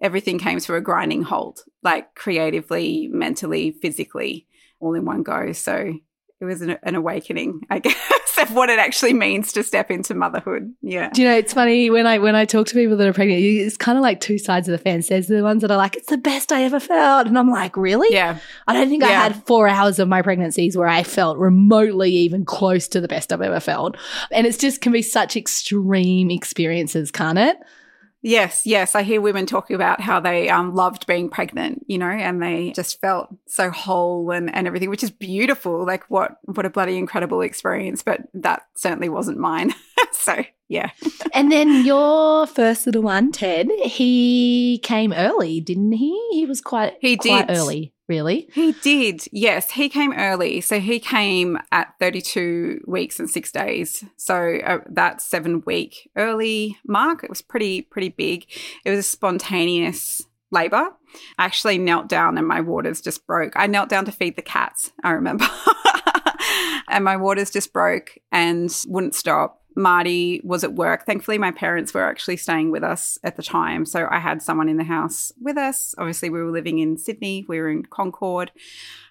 everything 0.00 0.38
came 0.38 0.60
to 0.60 0.74
a 0.76 0.80
grinding 0.80 1.22
halt, 1.22 1.64
like 1.82 2.14
creatively, 2.14 3.08
mentally, 3.10 3.72
physically, 3.72 4.46
all 4.80 4.94
in 4.94 5.04
one 5.04 5.22
go. 5.22 5.52
So, 5.52 5.94
it 6.40 6.44
was 6.44 6.62
an, 6.62 6.78
an, 6.84 6.94
awakening, 6.94 7.62
I 7.68 7.78
guess, 7.80 8.38
of 8.40 8.54
what 8.54 8.70
it 8.70 8.78
actually 8.78 9.12
means 9.12 9.52
to 9.52 9.64
step 9.64 9.90
into 9.90 10.14
motherhood. 10.14 10.72
Yeah. 10.82 11.10
Do 11.10 11.22
you 11.22 11.28
know, 11.28 11.34
it's 11.34 11.52
funny 11.52 11.90
when 11.90 12.06
I 12.06 12.18
when 12.18 12.36
I 12.36 12.44
talk 12.44 12.68
to 12.68 12.74
people 12.74 12.96
that 12.96 13.08
are 13.08 13.12
pregnant, 13.12 13.42
it's 13.42 13.76
kind 13.76 13.98
of 13.98 14.02
like 14.02 14.20
two 14.20 14.38
sides 14.38 14.68
of 14.68 14.72
the 14.72 14.78
fence. 14.78 15.08
There's 15.08 15.26
the 15.26 15.42
ones 15.42 15.62
that 15.62 15.70
are 15.70 15.76
like, 15.76 15.96
it's 15.96 16.08
the 16.08 16.16
best 16.16 16.52
I 16.52 16.62
ever 16.62 16.78
felt. 16.78 17.26
And 17.26 17.36
I'm 17.36 17.50
like, 17.50 17.76
really? 17.76 18.08
Yeah. 18.10 18.38
I 18.68 18.72
don't 18.72 18.88
think 18.88 19.02
yeah. 19.02 19.08
I 19.08 19.12
had 19.12 19.46
four 19.46 19.66
hours 19.66 19.98
of 19.98 20.06
my 20.06 20.22
pregnancies 20.22 20.76
where 20.76 20.88
I 20.88 21.02
felt 21.02 21.38
remotely 21.38 22.12
even 22.12 22.44
close 22.44 22.86
to 22.88 23.00
the 23.00 23.08
best 23.08 23.32
I've 23.32 23.42
ever 23.42 23.60
felt. 23.60 23.96
And 24.30 24.46
it's 24.46 24.58
just 24.58 24.80
can 24.80 24.92
be 24.92 25.02
such 25.02 25.36
extreme 25.36 26.30
experiences, 26.30 27.10
can't 27.10 27.38
it? 27.38 27.56
Yes, 28.22 28.62
yes. 28.66 28.94
I 28.94 29.02
hear 29.02 29.20
women 29.20 29.46
talking 29.46 29.76
about 29.76 30.00
how 30.00 30.18
they 30.18 30.48
um, 30.48 30.74
loved 30.74 31.06
being 31.06 31.28
pregnant, 31.30 31.84
you 31.86 31.98
know, 31.98 32.08
and 32.08 32.42
they 32.42 32.72
just 32.72 33.00
felt 33.00 33.28
so 33.46 33.70
whole 33.70 34.32
and, 34.32 34.52
and 34.54 34.66
everything, 34.66 34.90
which 34.90 35.04
is 35.04 35.10
beautiful. 35.10 35.86
Like 35.86 36.04
what 36.10 36.38
what 36.44 36.66
a 36.66 36.70
bloody 36.70 36.96
incredible 36.96 37.42
experience. 37.42 38.02
But 38.02 38.22
that 38.34 38.62
certainly 38.74 39.08
wasn't 39.08 39.38
mine. 39.38 39.72
so 40.12 40.44
yeah. 40.68 40.90
and 41.32 41.52
then 41.52 41.84
your 41.84 42.46
first 42.48 42.86
little 42.86 43.02
one, 43.02 43.30
Ted, 43.30 43.70
he 43.84 44.80
came 44.82 45.12
early, 45.12 45.60
didn't 45.60 45.92
he? 45.92 46.28
He 46.32 46.44
was 46.44 46.60
quite 46.60 46.94
he 47.00 47.16
quite 47.16 47.46
did. 47.46 47.56
early 47.56 47.94
really? 48.08 48.48
He 48.52 48.72
did. 48.72 49.26
Yes, 49.32 49.70
he 49.70 49.88
came 49.88 50.12
early. 50.12 50.60
So 50.60 50.80
he 50.80 50.98
came 50.98 51.58
at 51.70 51.94
32 52.00 52.84
weeks 52.86 53.20
and 53.20 53.28
6 53.28 53.52
days. 53.52 54.04
So 54.16 54.58
uh, 54.64 54.78
that 54.90 55.20
7 55.20 55.62
week 55.66 56.10
early 56.16 56.78
mark, 56.86 57.22
it 57.22 57.30
was 57.30 57.42
pretty 57.42 57.82
pretty 57.82 58.08
big. 58.08 58.46
It 58.84 58.90
was 58.90 58.98
a 59.00 59.02
spontaneous 59.02 60.22
labor. 60.50 60.90
I 61.38 61.44
actually 61.44 61.78
knelt 61.78 62.08
down 62.08 62.38
and 62.38 62.46
my 62.46 62.60
waters 62.60 63.00
just 63.00 63.26
broke. 63.26 63.52
I 63.56 63.66
knelt 63.66 63.88
down 63.88 64.04
to 64.06 64.12
feed 64.12 64.36
the 64.36 64.42
cats, 64.42 64.92
I 65.04 65.10
remember. 65.10 65.46
and 66.88 67.04
my 67.04 67.16
waters 67.16 67.50
just 67.50 67.72
broke 67.72 68.18
and 68.32 68.74
wouldn't 68.88 69.14
stop. 69.14 69.57
Marty 69.78 70.40
was 70.44 70.64
at 70.64 70.74
work. 70.74 71.06
Thankfully, 71.06 71.38
my 71.38 71.52
parents 71.52 71.94
were 71.94 72.04
actually 72.04 72.36
staying 72.36 72.70
with 72.70 72.82
us 72.82 73.16
at 73.22 73.36
the 73.36 73.42
time. 73.42 73.86
So 73.86 74.08
I 74.10 74.18
had 74.18 74.42
someone 74.42 74.68
in 74.68 74.76
the 74.76 74.84
house 74.84 75.32
with 75.40 75.56
us. 75.56 75.94
Obviously, 75.96 76.28
we 76.28 76.42
were 76.42 76.50
living 76.50 76.80
in 76.80 76.98
Sydney, 76.98 77.46
we 77.48 77.60
were 77.60 77.70
in 77.70 77.84
Concord. 77.84 78.50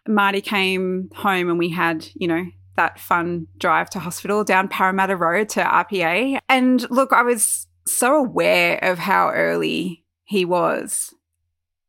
Marty 0.08 0.42
came 0.42 1.10
home 1.16 1.50
and 1.50 1.58
we 1.58 1.70
had, 1.70 2.08
you 2.16 2.28
know, 2.28 2.46
that 2.76 3.00
fun 3.00 3.48
drive 3.58 3.90
to 3.92 4.00
hospital 4.00 4.44
down 4.44 4.68
Parramatta 4.68 5.16
Road 5.16 5.50
to 5.50 5.64
RPA. 5.64 6.40
And 6.48 6.90
look, 6.92 7.12
I 7.12 7.24
was 7.24 7.68
so 7.86 8.16
aware 8.16 8.78
of 8.84 9.00
how 9.00 9.32
early 9.32 10.04
he 10.26 10.46
was. 10.46 11.14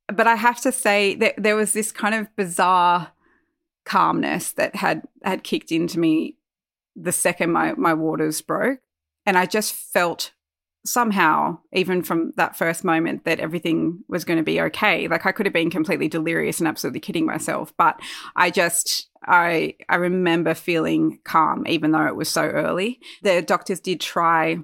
But 0.06 0.26
I 0.26 0.36
have 0.36 0.60
to 0.62 0.72
say 0.72 1.14
that 1.16 1.34
there 1.36 1.56
was 1.56 1.72
this 1.72 1.92
kind 1.92 2.14
of 2.14 2.34
bizarre 2.36 3.12
calmness 3.84 4.52
that 4.52 4.76
had 4.76 5.02
had 5.22 5.42
kicked 5.42 5.72
into 5.72 5.98
me 5.98 6.37
the 7.00 7.12
second 7.12 7.52
my, 7.52 7.74
my 7.74 7.94
waters 7.94 8.40
broke. 8.40 8.80
And 9.26 9.36
I 9.36 9.46
just 9.46 9.74
felt 9.74 10.32
somehow, 10.86 11.58
even 11.72 12.02
from 12.02 12.32
that 12.36 12.56
first 12.56 12.84
moment, 12.84 13.24
that 13.24 13.40
everything 13.40 14.04
was 14.08 14.24
going 14.24 14.38
to 14.38 14.42
be 14.42 14.60
okay. 14.60 15.06
Like 15.08 15.26
I 15.26 15.32
could 15.32 15.46
have 15.46 15.52
been 15.52 15.70
completely 15.70 16.08
delirious 16.08 16.58
and 16.58 16.68
absolutely 16.68 17.00
kidding 17.00 17.26
myself, 17.26 17.72
but 17.76 18.00
I 18.36 18.50
just 18.50 19.08
I 19.22 19.74
I 19.88 19.96
remember 19.96 20.54
feeling 20.54 21.20
calm, 21.24 21.66
even 21.66 21.92
though 21.92 22.06
it 22.06 22.16
was 22.16 22.28
so 22.28 22.42
early. 22.42 23.00
The 23.22 23.42
doctors 23.42 23.80
did 23.80 24.00
try. 24.00 24.58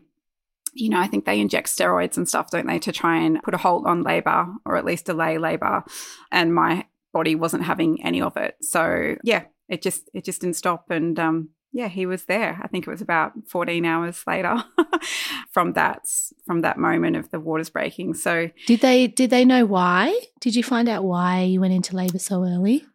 You 0.76 0.88
know, 0.88 0.98
I 0.98 1.06
think 1.06 1.24
they 1.24 1.38
inject 1.38 1.68
steroids 1.68 2.16
and 2.16 2.28
stuff, 2.28 2.50
don't 2.50 2.66
they, 2.66 2.80
to 2.80 2.90
try 2.90 3.16
and 3.18 3.40
put 3.44 3.54
a 3.54 3.58
halt 3.58 3.86
on 3.86 4.02
labor 4.02 4.48
or 4.66 4.76
at 4.76 4.84
least 4.84 5.06
delay 5.06 5.38
labor. 5.38 5.84
And 6.32 6.52
my 6.52 6.86
body 7.12 7.36
wasn't 7.36 7.62
having 7.62 8.04
any 8.04 8.20
of 8.20 8.36
it. 8.36 8.56
So 8.60 9.14
yeah, 9.22 9.44
it 9.68 9.82
just 9.82 10.10
it 10.14 10.24
just 10.24 10.40
didn't 10.40 10.56
stop. 10.56 10.90
And 10.90 11.18
um, 11.20 11.50
yeah, 11.74 11.88
he 11.88 12.06
was 12.06 12.26
there. 12.26 12.60
I 12.62 12.68
think 12.68 12.86
it 12.86 12.90
was 12.90 13.00
about 13.00 13.32
14 13.48 13.84
hours 13.84 14.22
later 14.28 14.62
from 15.50 15.72
that 15.72 16.06
from 16.46 16.60
that 16.60 16.78
moment 16.78 17.16
of 17.16 17.32
the 17.32 17.40
waters 17.40 17.68
breaking. 17.68 18.14
So 18.14 18.50
Did 18.66 18.80
they 18.80 19.08
did 19.08 19.30
they 19.30 19.44
know 19.44 19.66
why? 19.66 20.18
Did 20.40 20.54
you 20.54 20.62
find 20.62 20.88
out 20.88 21.02
why 21.02 21.42
you 21.42 21.60
went 21.60 21.74
into 21.74 21.96
labor 21.96 22.20
so 22.20 22.44
early? 22.44 22.86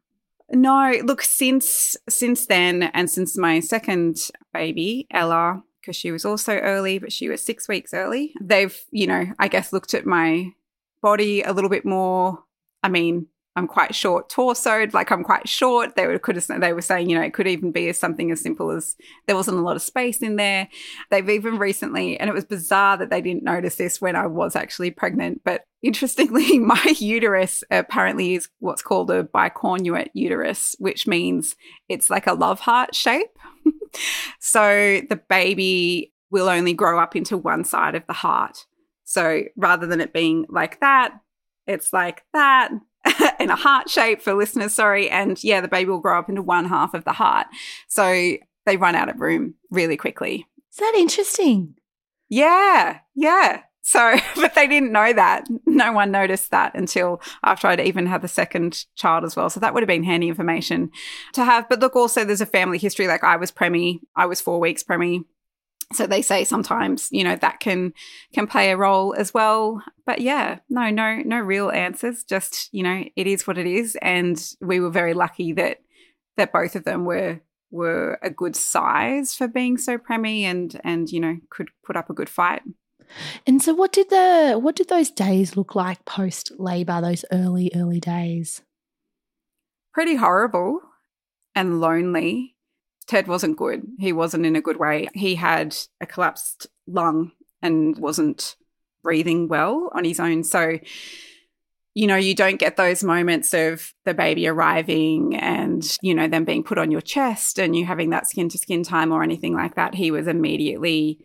No, 0.50 0.94
look, 1.04 1.22
since 1.22 1.98
since 2.08 2.46
then 2.46 2.84
and 2.94 3.10
since 3.10 3.38
my 3.38 3.60
second 3.60 4.30
baby, 4.54 5.08
Ella, 5.12 5.62
because 5.82 5.98
she 5.98 6.12
was 6.14 6.24
also 6.24 6.54
early, 6.54 7.00
but 7.00 7.12
she 7.12 7.28
was 7.28 7.42
6 7.44 7.68
weeks 7.68 7.94
early. 7.94 8.34
They've, 8.42 8.76
you 8.92 9.08
know, 9.08 9.26
I 9.38 9.50
guess 9.50 9.74
looked 9.74 9.94
at 9.94 10.06
my 10.06 10.54
body 11.02 11.42
a 11.42 11.52
little 11.52 11.70
bit 11.70 11.86
more. 11.86 12.46
I 12.82 12.88
mean, 12.88 13.28
I'm 13.56 13.68
quite 13.68 13.96
short 13.96 14.30
torsoed, 14.30 14.94
like 14.94 15.12
I'm 15.12 15.24
quite 15.24 15.50
short. 15.50 15.96
They 15.96 16.08
were 16.08 16.20
could 16.20 16.36
have, 16.36 16.48
they 16.62 16.72
were 16.72 16.82
saying, 16.82 17.10
you 17.10 17.18
know, 17.18 17.24
it 17.24 17.34
could 17.34 17.48
even 17.48 17.72
be 17.72 17.90
as 17.90 18.00
something 18.00 18.32
as 18.32 18.42
simple 18.42 18.72
as 18.72 18.96
there 19.28 19.36
wasn't 19.36 19.58
a 19.58 19.62
lot 19.62 19.76
of 19.76 19.82
space 19.82 20.22
in 20.22 20.36
there. 20.36 20.70
They've 21.10 21.30
even 21.30 21.58
recently, 21.58 22.18
and 22.20 22.30
it 22.30 22.34
was 22.34 22.46
bizarre 22.46 22.98
that 22.98 23.10
they 23.10 23.22
didn't 23.22 23.44
notice 23.44 23.76
this 23.76 24.00
when 24.00 24.16
I 24.16 24.28
was 24.28 24.56
actually 24.56 24.92
pregnant, 24.92 25.42
but 25.44 25.66
interestingly, 25.82 26.60
my 26.60 26.96
uterus 27.00 27.64
apparently 27.72 28.36
is 28.36 28.50
what's 28.60 28.82
called 28.84 29.12
a 29.12 29.24
bicornuate 29.24 30.10
uterus, 30.14 30.76
which 30.80 31.08
means 31.08 31.56
it's 31.90 32.10
like 32.10 32.28
a 32.28 32.34
love 32.34 32.60
heart 32.60 32.94
shape. 32.94 33.38
so 34.40 35.02
the 35.10 35.22
baby 35.28 36.14
will 36.32 36.50
only 36.50 36.74
grow 36.74 37.00
up 37.00 37.16
into 37.16 37.36
one 37.38 37.64
side 37.64 37.96
of 37.96 38.06
the 38.08 38.14
heart. 38.14 38.66
So 39.04 39.42
rather 39.58 39.88
than 39.88 40.02
it 40.02 40.14
being 40.14 40.46
like 40.50 40.80
that, 40.82 41.16
it's 41.66 41.92
like 41.92 42.24
that 42.34 42.72
in 43.40 43.50
a 43.50 43.56
heart 43.56 43.90
shape 43.90 44.22
for 44.22 44.34
listeners, 44.34 44.74
sorry. 44.74 45.10
And 45.10 45.42
yeah, 45.44 45.62
the 45.62 45.68
baby 45.68 45.90
will 45.90 46.00
grow 46.00 46.20
up 46.20 46.30
into 46.30 46.42
one 46.42 46.66
half 46.66 46.94
of 46.94 47.06
the 47.06 47.14
heart. 47.14 47.48
So 47.88 48.38
they 48.66 48.78
run 48.78 48.96
out 48.96 49.10
of 49.10 49.20
room 49.20 49.56
really 49.72 49.98
quickly. 49.98 50.46
Is 50.72 50.78
that 50.78 50.94
interesting? 50.98 51.76
Yeah, 52.30 53.00
yeah. 53.16 53.64
So, 53.82 54.18
but 54.36 54.54
they 54.56 54.68
didn't 54.68 54.92
know 54.92 55.14
that. 55.14 55.48
No 55.66 55.92
one 55.92 56.12
noticed 56.12 56.52
that 56.52 56.76
until 56.76 57.22
after 57.44 57.68
I'd 57.68 57.80
even 57.80 58.06
had 58.06 58.22
the 58.22 58.28
second 58.28 58.86
child 58.96 59.24
as 59.24 59.36
well. 59.36 59.50
So 59.50 59.60
that 59.60 59.74
would 59.74 59.82
have 59.82 59.88
been 59.88 60.04
handy 60.04 60.28
information 60.28 60.92
to 61.34 61.44
have. 61.44 61.68
But 61.70 61.80
look, 61.80 61.96
also 61.96 62.24
there's 62.24 62.42
a 62.42 62.46
family 62.46 62.78
history. 62.78 63.08
Like 63.08 63.24
I 63.24 63.38
was 63.38 63.52
preemie, 63.52 64.02
I 64.16 64.26
was 64.26 64.42
four 64.42 64.60
weeks 64.60 64.84
preemie 64.84 65.24
so 65.92 66.06
they 66.06 66.22
say 66.22 66.44
sometimes 66.44 67.10
you 67.12 67.24
know 67.24 67.36
that 67.36 67.60
can 67.60 67.94
can 68.34 68.48
play 68.48 68.72
a 68.72 68.78
role 68.78 69.14
as 69.16 69.34
well. 69.34 69.84
But 70.06 70.22
yeah 70.22 70.60
no 70.70 70.90
no 70.90 71.22
no 71.26 71.40
real 71.40 71.70
answers 71.72 72.24
just 72.24 72.70
you 72.72 72.84
know 72.84 73.04
it 73.16 73.28
is 73.28 73.48
what 73.48 73.58
it 73.58 73.68
is. 73.68 73.98
And 74.02 74.42
we 74.62 74.80
were 74.80 74.92
very 74.92 75.14
lucky 75.14 75.54
that 75.54 75.80
that 76.38 76.54
both 76.54 76.76
of 76.76 76.84
them 76.84 77.06
were 77.06 77.42
were 77.72 78.20
a 78.24 78.30
good 78.30 78.56
size 78.56 79.36
for 79.36 79.48
being 79.48 79.78
so 79.78 79.98
preemie 79.98 80.42
and 80.42 80.80
and 80.84 81.10
you 81.12 81.20
know 81.20 81.38
could 81.50 81.70
put 81.84 81.96
up 81.96 82.10
a 82.10 82.14
good 82.14 82.30
fight. 82.30 82.62
And 83.48 83.62
so 83.62 83.74
what 83.74 83.92
did 83.92 84.10
the 84.10 84.60
what 84.62 84.76
did 84.76 84.90
those 84.90 85.10
days 85.10 85.58
look 85.58 85.76
like 85.76 86.06
post 86.06 86.52
labor 86.60 87.02
those 87.02 87.26
early 87.32 87.72
early 87.76 88.00
days? 88.00 88.62
Pretty 89.94 90.16
horrible 90.16 90.82
and 91.56 91.82
lonely 91.82 92.56
Ted 93.10 93.28
wasn't 93.28 93.58
good. 93.58 93.82
He 93.98 94.14
wasn't 94.14 94.46
in 94.46 94.56
a 94.56 94.62
good 94.62 94.78
way. 94.78 95.08
He 95.16 95.34
had 95.34 95.76
a 96.00 96.06
collapsed 96.06 96.68
lung 96.86 97.32
and 97.60 97.98
wasn't 97.98 98.56
breathing 99.02 99.48
well 99.48 99.90
on 99.96 100.04
his 100.04 100.20
own. 100.20 100.44
So, 100.44 100.78
you 101.96 102.06
know, 102.06 102.18
you 102.18 102.36
don't 102.36 102.60
get 102.60 102.78
those 102.78 103.04
moments 103.04 103.52
of 103.56 103.96
the 104.06 104.14
baby 104.14 104.48
arriving 104.48 105.36
and, 105.36 105.98
you 106.04 106.14
know, 106.14 106.28
them 106.28 106.46
being 106.46 106.64
put 106.64 106.78
on 106.78 106.92
your 106.92 107.02
chest 107.02 107.58
and 107.58 107.76
you 107.76 107.84
having 107.84 108.12
that 108.12 108.28
skin 108.28 108.48
to 108.50 108.60
skin 108.60 108.84
time 108.84 109.12
or 109.12 109.24
anything 109.24 109.56
like 109.56 109.74
that. 109.74 109.96
He 109.96 110.12
was 110.12 110.28
immediately 110.28 111.18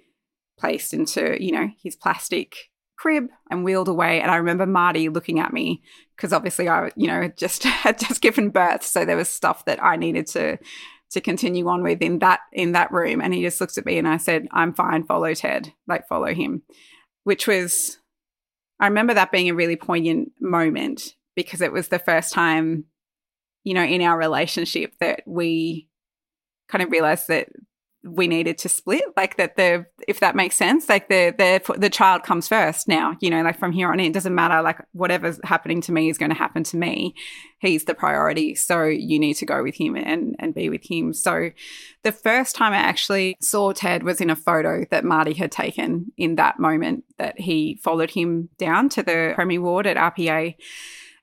placed 0.59 0.95
into, 0.95 1.37
you 1.39 1.53
know, 1.53 1.69
his 1.83 1.97
plastic 1.97 2.71
crib 2.97 3.27
and 3.51 3.63
wheeled 3.63 3.89
away. 3.89 4.23
And 4.23 4.31
I 4.31 4.37
remember 4.37 4.65
Marty 4.65 5.11
looking 5.11 5.39
at 5.39 5.53
me 5.53 5.83
because 6.17 6.33
obviously 6.33 6.67
I, 6.67 6.93
you 6.97 7.09
know, 7.09 7.29
just 7.37 7.63
had 7.65 7.99
just 7.99 8.23
given 8.23 8.49
birth. 8.49 8.85
So 8.85 9.05
there 9.05 9.19
was 9.19 9.29
stuff 9.29 9.67
that 9.67 9.85
I 9.85 9.97
needed 9.97 10.27
to 10.29 10.57
to 11.15 11.21
continue 11.21 11.67
on 11.69 11.83
with 11.83 12.03
in 12.03 12.19
that 12.19 12.41
in 12.53 12.73
that 12.73 12.93
room. 12.93 13.21
And 13.21 13.33
he 13.33 13.43
just 13.43 13.61
looks 13.61 13.79
at 13.79 13.87
me 13.87 13.99
and 13.99 14.07
I 14.07 14.19
said, 14.19 14.47
I'm 14.53 14.75
fine, 14.75 15.05
follow 15.05 15.33
Ted, 15.35 15.73
like 15.89 16.07
follow 16.07 16.33
him. 16.35 16.63
Which 17.25 17.47
was 17.47 17.99
I 18.79 18.87
remember 18.87 19.15
that 19.15 19.33
being 19.33 19.49
a 19.49 19.55
really 19.55 19.77
poignant 19.77 20.33
moment 20.41 21.15
because 21.37 21.61
it 21.61 21.73
was 21.73 21.89
the 21.89 21.99
first 21.99 22.33
time, 22.33 22.85
you 23.63 23.75
know, 23.75 23.83
in 23.83 24.03
our 24.03 24.19
relationship 24.19 24.93
that 25.01 25.23
we 25.27 25.89
kind 26.69 26.83
of 26.83 26.91
realized 26.91 27.29
that 27.29 27.49
we 28.05 28.29
needed 28.29 28.59
to 28.59 28.69
split 28.69 29.05
like 29.17 29.37
that 29.39 29.57
the 29.57 29.87
if 30.07 30.21
that 30.21 30.37
makes 30.37 30.57
sense 30.57 30.89
like 30.89 31.09
the 31.09 31.35
the 31.39 31.79
the 31.79 31.89
child 31.89 32.23
comes 32.23 32.47
first 32.47 32.87
now 32.87 33.17
you 33.21 33.31
know 33.31 33.43
like 33.43 33.59
from 33.59 33.73
here 33.73 33.91
on 33.91 33.99
in 33.99 34.07
it 34.07 34.13
doesn't 34.13 34.35
matter 34.35 34.61
like 34.63 34.79
whatever's 34.93 35.41
happening 35.43 35.81
to 35.81 35.91
me 35.91 36.11
is 36.11 36.19
going 36.19 36.31
to 36.31 36.37
happen 36.37 36.63
to 36.63 36.77
me. 36.77 37.15
He's 37.59 37.85
the 37.85 37.95
priority 37.95 38.55
so 38.55 38.85
you 38.85 39.19
need 39.19 39.35
to 39.35 39.47
go 39.47 39.63
with 39.63 39.77
him 39.77 39.97
and 39.97 40.37
and 40.39 40.55
be 40.55 40.69
with 40.69 40.85
him. 40.85 41.15
So 41.15 41.51
the 42.03 42.13
first 42.13 42.55
time 42.55 42.73
i 42.73 42.77
actually 42.77 43.37
saw 43.41 43.73
ted 43.73 44.03
was 44.03 44.21
in 44.21 44.29
a 44.29 44.37
photo 44.37 44.85
that 44.91 45.05
marty 45.05 45.33
had 45.33 45.51
taken 45.51 46.13
in 46.17 46.37
that 46.37 46.59
moment 46.59 47.05
that 47.19 47.41
he 47.41 47.81
followed 47.83 48.11
him 48.11 48.51
down 48.59 48.89
to 48.91 49.03
the 49.03 49.33
premi 49.35 49.59
ward 49.59 49.87
at 49.87 49.97
rpa 49.97 50.55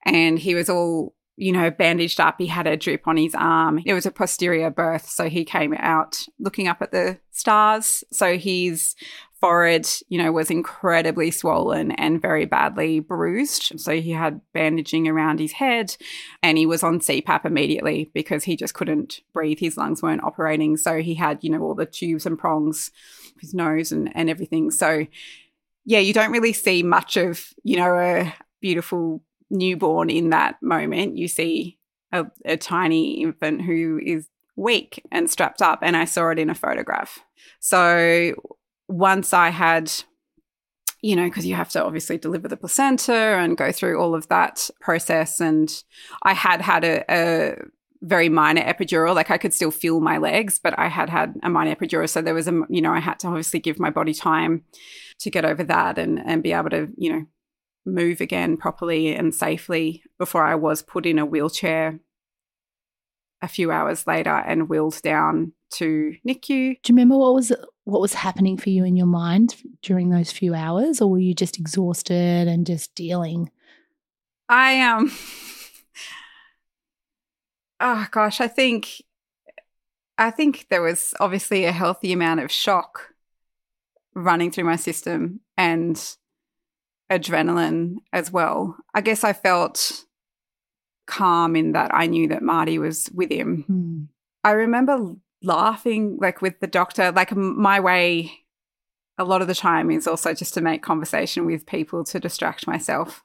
and 0.04 0.40
he 0.40 0.56
was 0.56 0.70
all 0.70 1.14
you 1.38 1.52
know, 1.52 1.72
bandaged 1.72 2.20
up. 2.20 2.36
He 2.38 2.48
had 2.48 2.68
a 2.68 2.78
drip 2.78 3.08
on 3.08 3.18
his 3.18 3.34
arm. 3.36 3.82
It 3.86 3.94
was 3.94 4.06
a 4.06 4.12
posterior 4.12 4.70
birth. 4.70 5.10
So 5.10 5.30
he 5.30 5.46
came 5.46 5.74
out 5.74 6.26
looking 6.40 6.68
up 6.68 6.82
at 6.82 6.92
the 6.92 7.20
stars. 7.32 8.04
So 8.12 8.38
his 8.38 8.96
forehead, 9.40 9.90
you 10.08 10.20
know, 10.20 10.32
was 10.32 10.52
incredibly 10.52 11.32
swollen 11.32 11.92
and 11.94 12.22
very 12.22 12.46
badly 12.46 13.00
bruised. 13.00 13.80
So 13.80 14.00
he 14.00 14.12
had 14.12 14.40
bandaging 14.54 15.08
around 15.08 15.40
his 15.40 15.54
head 15.54 15.98
and 16.44 16.60
he 16.60 16.68
was 16.68 16.84
on 16.84 17.00
CPAP 17.00 17.44
immediately 17.46 18.12
because 18.14 18.44
he 18.44 18.56
just 18.56 18.76
couldn't 18.76 19.22
breathe. 19.34 19.60
His 19.60 19.78
lungs 19.78 20.04
weren't 20.04 20.24
operating. 20.24 20.78
So 20.78 21.02
he 21.02 21.16
had, 21.16 21.44
you 21.44 21.50
know, 21.50 21.62
all 21.62 21.74
the 21.74 21.88
tubes 21.88 22.28
and 22.28 22.38
prongs, 22.38 22.92
his 23.40 23.54
nose 23.54 23.92
and, 23.92 24.16
and 24.16 24.30
everything. 24.30 24.70
So, 24.70 25.08
yeah, 25.86 26.00
you 26.00 26.14
don't 26.14 26.32
really 26.32 26.54
see 26.54 26.84
much 26.84 27.18
of, 27.18 27.48
you 27.64 27.78
know, 27.78 27.98
a 27.98 28.32
beautiful 28.62 29.24
newborn 29.52 30.10
in 30.10 30.32
that 30.32 30.56
moment, 30.62 31.18
you 31.18 31.28
see 31.28 31.78
a, 32.12 32.26
a 32.46 32.58
tiny 32.58 33.22
infant 33.22 33.62
who 33.62 34.00
is 34.04 34.28
weak 34.56 35.04
and 35.12 35.30
strapped 35.30 35.62
up. 35.62 35.80
And 35.82 35.96
I 35.96 36.06
saw 36.06 36.30
it 36.30 36.40
in 36.40 36.50
a 36.50 36.56
photograph. 36.56 37.20
So 37.60 38.34
once 38.88 39.34
I 39.34 39.50
had 39.50 39.92
you 41.04 41.16
know, 41.16 41.26
because 41.26 41.46
you 41.48 41.56
have 41.56 41.70
to 41.70 41.84
obviously 41.84 42.18
deliver 42.18 42.48
the 42.48 42.56
placenta 42.56 43.12
and 43.14 43.58
go 43.58 43.72
through 43.72 44.00
all 44.00 44.14
of 44.14 44.28
that 44.28 44.70
process. 44.80 45.42
And 45.42 45.72
I 46.22 46.34
had 46.34 46.62
had 46.62 46.84
a, 46.84 47.04
a, 47.10 47.56
very 48.04 48.30
minor 48.30 48.62
epidural, 48.62 49.14
like 49.14 49.30
I 49.30 49.38
could 49.38 49.54
still 49.54 49.70
feel 49.70 50.00
my 50.00 50.18
legs, 50.18 50.60
but 50.62 50.74
I 50.80 50.88
had 50.88 51.08
had 51.08 51.36
a 51.44 51.50
minor 51.50 51.76
epidural. 51.76 52.10
So 52.10 52.20
there 52.20 52.34
was 52.34 52.48
a, 52.48 52.62
you 52.68 52.82
know, 52.82 52.92
I 52.92 53.00
had 53.00 53.20
to 53.20 53.28
obviously 53.28 53.60
give 53.60 53.80
my 53.80 53.92
body 53.92 54.14
time 54.14 54.64
to 55.20 55.30
get 55.30 55.46
over 55.46 55.64
that 55.66 56.00
and, 56.00 56.20
and 56.26 56.42
be 56.42 56.52
able 56.52 56.72
to, 56.72 56.90
you 56.98 57.14
know, 57.14 57.26
move 57.86 58.22
again 58.22 58.58
properly 58.58 59.16
and 59.16 59.34
safely 59.34 60.04
before 60.18 60.46
I 60.46 60.56
was 60.56 60.82
put 60.82 61.06
in 61.06 61.20
a 61.20 61.26
wheelchair 61.26 62.00
a 63.42 63.48
few 63.48 63.72
hours 63.72 64.06
later 64.06 64.30
and 64.30 64.70
wheeled 64.70 65.02
down 65.02 65.54
to 65.72 66.16
NICU. 66.28 66.48
Do 66.48 66.54
you 66.54 66.76
remember 66.90 67.18
what 67.18 67.34
was 67.34 67.52
what 67.86 68.02
was 68.02 68.14
happening 68.14 68.58
for 68.58 68.70
you 68.70 68.86
in 68.86 68.96
your 68.96 69.08
mind 69.08 69.56
during 69.82 70.10
those 70.10 70.32
few 70.32 70.54
hours, 70.54 71.02
or 71.02 71.10
were 71.10 71.20
you 71.20 71.34
just 71.34 71.58
exhausted 71.58 72.48
and 72.48 72.66
just 72.66 72.94
dealing? 72.94 73.50
I 74.48 74.82
um. 74.82 75.12
oh 77.80 78.08
gosh, 78.12 78.40
I 78.40 78.48
think, 78.48 79.02
I 80.18 80.30
think 80.30 80.68
there 80.70 80.84
was 80.84 81.14
obviously 81.20 81.66
a 81.66 81.72
healthy 81.72 82.14
amount 82.14 82.42
of 82.42 82.52
shock 82.52 83.16
running 84.14 84.52
through 84.52 84.66
my 84.66 84.76
system, 84.76 85.40
and 85.58 86.16
adrenaline 87.12 87.98
as 88.14 88.32
well. 88.32 88.78
I 88.94 89.02
guess 89.02 89.24
I 89.24 89.34
felt 89.34 90.06
calm 91.06 91.56
in 91.56 91.74
that 91.74 91.92
I 91.94 92.08
knew 92.08 92.30
that 92.30 92.42
Marty 92.42 92.80
was 92.80 93.10
with 93.14 93.32
him. 93.32 93.66
Mm. 93.70 94.08
I 94.44 94.52
remember 94.52 95.16
laughing 95.44 96.18
like 96.22 96.42
with 96.42 96.60
the 96.60 96.68
doctor, 96.68 97.12
like 97.12 97.36
my 97.36 97.80
way 97.80 98.32
a 99.18 99.26
lot 99.26 99.42
of 99.42 99.48
the 99.48 99.56
time 99.56 99.92
is 99.92 100.08
also 100.08 100.34
just 100.34 100.54
to 100.54 100.62
make 100.62 100.82
conversation 100.82 101.46
with 101.46 101.66
people 101.66 102.04
to 102.06 102.20
distract 102.20 102.66
myself 102.66 103.22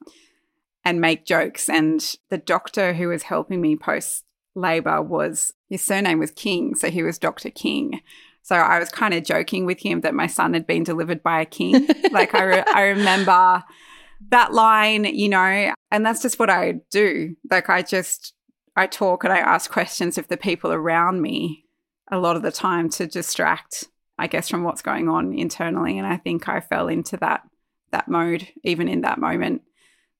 and 0.83 1.01
make 1.01 1.25
jokes. 1.25 1.69
And 1.69 2.15
the 2.29 2.37
doctor 2.37 2.93
who 2.93 3.07
was 3.07 3.23
helping 3.23 3.61
me 3.61 3.75
post 3.75 4.25
labor 4.53 5.01
was 5.01 5.53
his 5.69 5.81
surname 5.81 6.19
was 6.19 6.31
King, 6.31 6.75
so 6.75 6.89
he 6.89 7.03
was 7.03 7.17
Dr. 7.17 7.49
King. 7.49 8.01
So 8.47 8.55
I 8.55 8.79
was 8.79 8.87
kind 8.87 9.13
of 9.13 9.25
joking 9.25 9.65
with 9.65 9.81
him 9.81 9.99
that 10.01 10.15
my 10.15 10.25
son 10.25 10.53
had 10.53 10.65
been 10.65 10.83
delivered 10.83 11.21
by 11.21 11.41
a 11.41 11.45
king. 11.45 11.85
like 12.13 12.33
I, 12.33 12.43
re- 12.43 12.63
I 12.73 12.83
remember 12.83 13.61
that 14.29 14.53
line, 14.53 15.03
you 15.03 15.27
know, 15.27 15.73
and 15.91 16.05
that's 16.05 16.21
just 16.21 16.39
what 16.39 16.49
I 16.49 16.75
do. 16.89 17.35
Like 17.51 17.69
I 17.69 17.81
just, 17.81 18.33
I 18.77 18.87
talk 18.87 19.25
and 19.25 19.33
I 19.33 19.39
ask 19.39 19.69
questions 19.69 20.17
of 20.17 20.29
the 20.29 20.37
people 20.37 20.71
around 20.71 21.21
me 21.21 21.65
a 22.09 22.17
lot 22.17 22.37
of 22.37 22.41
the 22.41 22.53
time 22.53 22.89
to 22.91 23.05
distract, 23.05 23.89
I 24.17 24.27
guess, 24.27 24.47
from 24.47 24.63
what's 24.63 24.81
going 24.81 25.09
on 25.09 25.37
internally. 25.37 25.97
And 25.97 26.07
I 26.07 26.15
think 26.15 26.47
I 26.47 26.61
fell 26.61 26.87
into 26.87 27.17
that 27.17 27.41
that 27.91 28.07
mode 28.07 28.47
even 28.63 28.87
in 28.87 29.01
that 29.01 29.19
moment 29.19 29.61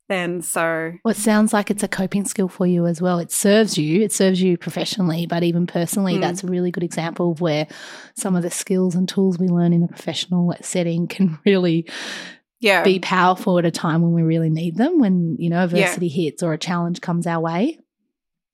then. 0.08 0.42
So, 0.42 0.94
well, 1.04 1.12
it 1.12 1.18
sounds 1.18 1.54
like 1.54 1.70
it's 1.70 1.84
a 1.84 1.88
coping 1.88 2.26
skill 2.26 2.48
for 2.48 2.66
you 2.66 2.86
as 2.86 3.02
well. 3.02 3.20
It 3.20 3.32
serves 3.32 3.78
you, 3.78 4.02
it 4.02 4.12
serves 4.12 4.42
you 4.42 4.58
professionally, 4.58 5.26
but 5.26 5.44
even 5.44 5.68
personally, 5.68 6.16
mm. 6.16 6.22
that's 6.22 6.44
a 6.44 6.48
really 6.48 6.72
good 6.72 6.84
example 6.84 7.32
of 7.32 7.42
where 7.42 7.68
some 8.16 8.36
of 8.36 8.44
the 8.44 8.52
skills 8.52 8.96
and 8.96 9.08
tools 9.08 9.38
we 9.38 9.48
learn 9.48 9.74
in 9.74 9.84
a 9.84 9.88
professional 9.88 10.54
setting 10.62 11.08
can 11.08 11.40
really. 11.46 11.90
Yeah. 12.60 12.82
Be 12.82 12.98
powerful 12.98 13.60
at 13.60 13.66
a 13.66 13.72
time 13.72 14.02
when 14.02 14.14
we 14.14 14.24
really 14.24 14.50
need 14.50 14.78
them, 14.78 14.98
when, 14.98 15.36
you 15.38 15.48
know, 15.48 15.64
adversity 15.64 16.08
yeah. 16.08 16.24
hits 16.24 16.42
or 16.42 16.54
a 16.54 16.58
challenge 16.58 17.02
comes 17.02 17.28
our 17.28 17.40
way. 17.40 17.78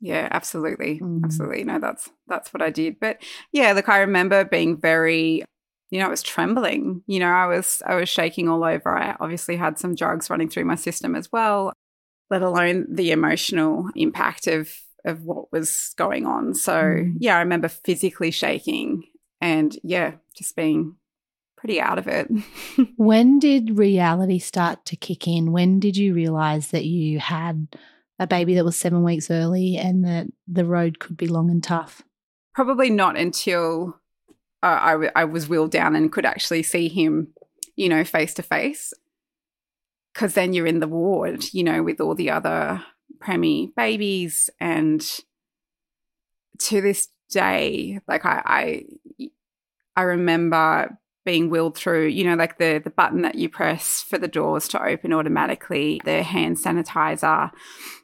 Yeah, 0.02 0.28
absolutely. 0.30 1.00
Mm. 1.00 1.24
Absolutely. 1.24 1.64
No, 1.64 1.80
that's 1.80 2.10
that's 2.28 2.54
what 2.54 2.62
I 2.62 2.70
did. 2.70 3.00
But 3.00 3.24
yeah, 3.54 3.72
look, 3.72 3.88
I 3.88 4.00
remember 4.00 4.44
being 4.44 4.76
very 4.76 5.46
you 5.94 6.00
know, 6.00 6.08
I 6.08 6.10
was 6.10 6.24
trembling. 6.24 7.04
You 7.06 7.20
know, 7.20 7.30
I 7.30 7.46
was 7.46 7.84
I 7.86 7.94
was 7.94 8.10
shaking 8.10 8.50
all 8.50 8.64
over. 8.64 8.98
I 8.98 9.16
obviously 9.20 9.56
had 9.58 9.78
some 9.78 9.94
drugs 9.94 10.28
running 10.28 10.50
through 10.50 10.66
my 10.66 10.74
system 10.74 11.16
as 11.16 11.32
well, 11.32 11.72
let 12.32 12.42
alone 12.42 12.88
the 12.90 13.12
emotional 13.12 13.92
impact 13.96 14.48
of 14.48 14.72
of 15.06 15.22
what 15.22 15.52
was 15.52 15.94
going 15.96 16.26
on. 16.26 16.56
So 16.56 16.74
mm. 16.74 17.14
yeah, 17.20 17.38
I 17.38 17.42
remember 17.42 17.68
physically 17.68 18.32
shaking 18.32 19.04
and 19.40 19.78
yeah, 19.84 20.14
just 20.36 20.56
being 20.56 20.96
pretty 21.58 21.80
out 21.80 22.00
of 22.00 22.08
it. 22.08 22.28
when 22.96 23.38
did 23.38 23.78
reality 23.78 24.40
start 24.40 24.86
to 24.86 24.96
kick 24.96 25.28
in? 25.28 25.52
When 25.52 25.80
did 25.80 25.96
you 25.96 26.16
realize 26.16 26.70
that 26.70 26.86
you 26.86 27.20
had 27.20 27.68
a 28.18 28.26
baby 28.26 28.56
that 28.56 28.66
was 28.66 28.78
seven 28.80 29.04
weeks 29.04 29.30
early 29.30 29.78
and 29.78 30.04
that 30.06 30.26
the 30.48 30.66
road 30.66 30.98
could 30.98 31.18
be 31.18 31.28
long 31.28 31.52
and 31.52 31.64
tough? 31.64 32.02
Probably 32.56 32.90
not 32.90 33.16
until 33.16 34.00
I, 34.68 35.10
I 35.16 35.26
was 35.26 35.48
wheeled 35.48 35.72
down 35.72 35.96
and 35.96 36.12
could 36.12 36.26
actually 36.26 36.64
see 36.64 36.88
him, 36.88 37.30
you 37.76 37.90
know, 37.90 38.04
face 38.04 38.34
to 38.36 38.44
face. 38.44 38.94
Because 40.14 40.36
then 40.36 40.54
you're 40.54 40.68
in 40.68 40.80
the 40.80 40.88
ward, 40.88 41.46
you 41.54 41.64
know, 41.64 41.82
with 41.82 42.00
all 42.00 42.14
the 42.14 42.30
other 42.30 42.84
premi 43.20 43.74
babies. 43.76 44.50
And 44.60 45.02
to 46.60 46.82
this 46.82 47.10
day, 47.30 48.00
like 48.08 48.26
I, 48.26 48.42
I, 48.46 49.30
I 49.96 50.02
remember 50.04 50.98
being 51.26 51.50
wheeled 51.50 51.78
through, 51.78 52.08
you 52.08 52.26
know, 52.26 52.36
like 52.36 52.58
the 52.58 52.82
the 52.84 52.90
button 52.90 53.22
that 53.22 53.36
you 53.36 53.50
press 53.50 54.02
for 54.02 54.18
the 54.18 54.28
doors 54.28 54.68
to 54.70 54.84
open 54.84 55.14
automatically, 55.14 56.02
the 56.04 56.22
hand 56.22 56.58
sanitizer, 56.58 57.50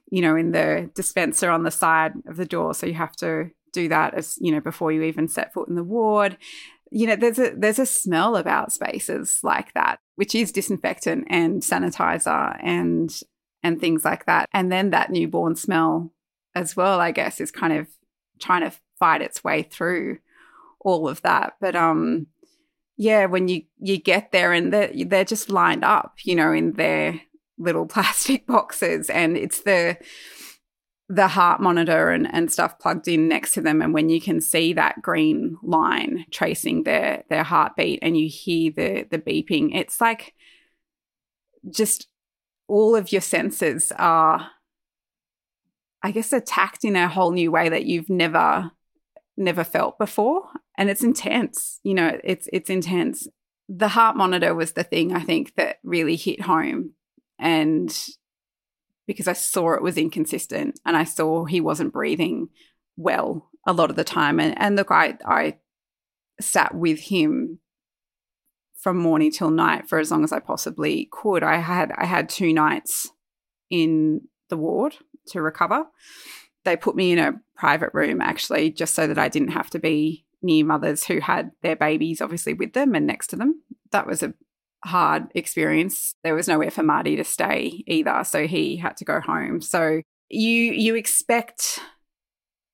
you 0.10 0.22
know, 0.22 0.36
in 0.36 0.52
the 0.52 0.90
dispenser 0.96 1.50
on 1.50 1.64
the 1.64 1.72
side 1.72 2.14
of 2.28 2.38
the 2.38 2.46
door. 2.46 2.74
So 2.74 2.86
you 2.86 2.94
have 2.94 3.16
to 3.18 3.52
do 3.72 3.88
that 3.90 4.14
as 4.14 4.38
you 4.40 4.52
know 4.52 4.60
before 4.60 4.92
you 4.92 5.04
even 5.04 5.28
set 5.28 5.54
foot 5.54 5.68
in 5.68 5.76
the 5.76 5.84
ward 5.84 6.38
you 6.92 7.06
know 7.08 7.16
there's 7.16 7.40
a 7.40 7.54
there's 7.56 7.80
a 7.80 7.86
smell 7.86 8.36
about 8.36 8.72
spaces 8.72 9.40
like 9.44 9.74
that 9.74 10.00
which 10.16 10.34
is 10.36 10.52
disinfectant 10.52 11.26
and 11.30 11.62
sanitizer 11.62 12.58
and 12.64 13.22
and 13.64 13.80
things 13.80 14.06
like 14.06 14.26
that 14.26 14.48
and 14.54 14.72
then 14.72 14.90
that 14.90 15.12
newborn 15.12 15.56
smell 15.56 16.12
as 16.56 16.76
well 16.76 17.00
i 17.00 17.12
guess 17.12 17.40
is 17.40 17.52
kind 17.52 17.74
of 17.74 17.88
trying 18.40 18.62
to 18.62 18.76
fight 18.98 19.22
its 19.22 19.44
way 19.44 19.64
through 19.64 20.20
all 20.80 21.08
of 21.08 21.22
that. 21.22 21.54
But 21.60 21.76
um, 21.76 22.28
yeah, 22.98 23.26
when 23.26 23.48
you 23.48 23.64
you 23.80 23.98
get 23.98 24.32
there 24.32 24.54
and 24.54 24.72
they're, 24.74 24.92
they're 25.06 25.26
just 25.26 25.50
lined 25.50 25.84
up, 25.84 26.16
you 26.24 26.36
know, 26.36 26.52
in 26.52 26.74
their 26.74 27.22
little 27.58 27.86
plastic 27.88 28.48
boxes, 28.48 29.10
and 29.10 29.38
it's 29.38 29.62
the 29.62 29.98
the 31.10 31.28
heart 31.28 31.60
monitor 31.60 32.12
and, 32.12 32.32
and 32.32 32.52
stuff 32.52 32.78
plugged 32.78 33.08
in 33.08 33.28
next 33.28 33.54
to 33.54 33.62
them. 33.62 33.82
And 33.82 33.94
when 33.96 34.10
you 34.10 34.22
can 34.22 34.40
see 34.40 34.74
that 34.74 35.02
green 35.02 35.58
line 35.64 36.26
tracing 36.32 36.84
their 36.84 37.24
their 37.30 37.44
heartbeat 37.44 38.00
and 38.02 38.16
you 38.16 38.30
hear 38.30 38.72
the 38.72 39.08
the 39.10 39.18
beeping 39.18 39.76
it's 39.76 40.00
like 40.00 40.36
just 41.70 42.08
all 42.68 42.96
of 42.96 43.12
your 43.12 43.22
senses 43.22 43.92
are 43.98 44.52
i 46.04 46.12
guess 46.12 46.32
attacked 46.32 46.86
in 46.86 46.96
a 46.96 47.10
whole 47.10 47.32
new 47.32 47.52
way 47.52 47.68
that 47.68 47.86
you've 47.86 48.10
never 48.10 48.72
never 49.36 49.64
felt 49.64 49.98
before. 49.98 50.44
And 50.78 50.90
it's 50.90 51.04
intense 51.04 51.80
you 51.84 51.96
know 51.96 52.20
it's 52.24 52.48
it's 52.54 52.70
intense. 52.70 53.28
The 53.68 53.88
heart 53.88 54.16
monitor 54.16 54.54
was 54.54 54.74
the 54.74 54.84
thing 54.84 55.14
i 55.14 55.22
think 55.22 55.56
that 55.56 55.78
really 55.84 56.16
hit 56.16 56.42
home. 56.42 56.92
And 57.40 57.96
because 59.10 59.28
I 59.28 59.34
saw 59.34 59.74
it 59.74 59.82
was 59.82 59.98
inconsistent 59.98 60.80
and 60.86 60.96
I 60.96 61.04
saw 61.04 61.46
he 61.46 61.60
wasn't 61.60 61.94
breathing 61.94 62.50
well 62.96 63.50
a 63.66 63.74
lot 63.74 63.90
of 63.90 63.96
the 63.96 64.04
time. 64.04 64.40
And, 64.40 64.56
and 64.62 64.76
look, 64.76 64.92
I, 64.92 65.18
I 65.26 65.58
sat 66.40 66.76
with 66.76 67.00
him 67.00 67.58
from 68.80 68.98
morning 68.98 69.32
till 69.32 69.50
night 69.50 69.90
for 69.90 69.98
as 69.98 70.12
long 70.12 70.24
as 70.24 70.32
I 70.32 70.38
possibly 70.38 71.10
could. 71.12 71.42
I 71.42 71.56
had 71.56 71.92
I 71.98 72.06
had 72.06 72.30
two 72.30 72.54
nights 72.54 73.10
in 73.72 74.22
the 74.50 74.58
ward 74.58 74.94
to 75.30 75.42
recover. 75.42 75.86
They 76.64 76.78
put 76.78 76.96
me 76.96 77.12
in 77.12 77.18
a 77.18 77.42
private 77.56 77.90
room 77.94 78.22
actually 78.22 78.70
just 78.70 78.94
so 78.94 79.08
that 79.08 79.18
I 79.18 79.28
didn't 79.28 79.54
have 79.54 79.72
to 79.72 79.80
be 79.80 80.24
near 80.44 80.64
mothers 80.64 81.06
who 81.06 81.20
had 81.20 81.50
their 81.64 81.76
babies 81.76 82.22
obviously 82.22 82.54
with 82.54 82.74
them 82.74 82.94
and 82.94 83.08
next 83.08 83.28
to 83.32 83.38
them. 83.38 83.64
That 83.90 84.06
was 84.06 84.22
a 84.22 84.36
hard 84.84 85.28
experience. 85.36 86.16
There 86.24 86.36
was 86.36 86.48
nowhere 86.48 86.72
for 86.72 86.84
Marty 86.84 87.16
to 87.16 87.24
stay 87.24 87.84
either, 87.88 88.24
so 88.24 88.48
he 88.48 88.78
had 88.78 88.98
to 88.98 89.06
go 89.06 89.20
home. 89.20 89.62
So 89.62 90.02
you 90.30 90.72
you 90.72 90.96
expect 90.96 91.80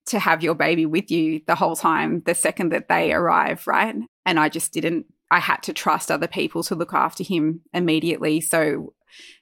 to 0.07 0.19
have 0.19 0.43
your 0.43 0.55
baby 0.55 0.85
with 0.85 1.09
you 1.09 1.41
the 1.47 1.55
whole 1.55 1.75
time 1.75 2.21
the 2.25 2.35
second 2.35 2.71
that 2.71 2.87
they 2.87 3.11
arrive, 3.11 3.65
right? 3.65 3.95
And 4.25 4.39
I 4.39 4.49
just 4.49 4.71
didn't. 4.71 5.07
I 5.31 5.39
had 5.39 5.63
to 5.63 5.73
trust 5.73 6.11
other 6.11 6.27
people 6.27 6.63
to 6.63 6.75
look 6.75 6.93
after 6.93 7.23
him 7.23 7.61
immediately. 7.73 8.41
So 8.41 8.93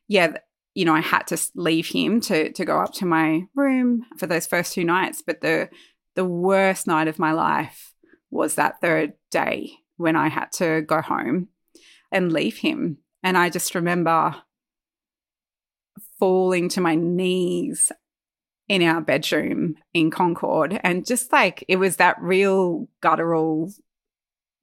yeah, 0.08 0.38
you 0.74 0.86
know, 0.86 0.96
I 0.96 1.02
had 1.02 1.28
to 1.28 1.38
leave 1.56 1.88
him 1.88 2.22
to 2.22 2.52
to 2.52 2.66
go 2.66 2.80
up 2.80 2.94
to 2.96 3.06
my 3.06 3.44
room 3.56 4.06
for 4.18 4.28
those 4.28 4.48
first 4.48 4.74
two 4.74 4.84
nights, 4.84 5.22
but 5.26 5.42
the 5.42 5.70
the 6.16 6.26
worst 6.26 6.88
night 6.88 7.08
of 7.08 7.20
my 7.20 7.32
life 7.32 7.94
was 8.30 8.56
that 8.56 8.80
third 8.82 9.14
day 9.32 9.72
when 9.98 10.16
I 10.16 10.28
had 10.28 10.52
to 10.54 10.82
go 10.82 11.02
home 11.02 11.50
and 12.14 12.32
leave 12.32 12.58
him. 12.58 13.00
And 13.24 13.38
I 13.38 13.50
just 13.50 13.76
remember 13.76 14.36
falling 16.20 16.70
to 16.70 16.82
my 16.82 16.96
knees 16.96 17.92
in 18.70 18.82
our 18.82 19.02
bedroom 19.02 19.76
in 19.94 20.12
Concord. 20.12 20.80
And 20.84 21.06
just 21.06 21.32
like 21.32 21.66
it 21.68 21.78
was 21.78 21.98
that 21.98 22.22
real 22.22 22.88
guttural, 23.02 23.72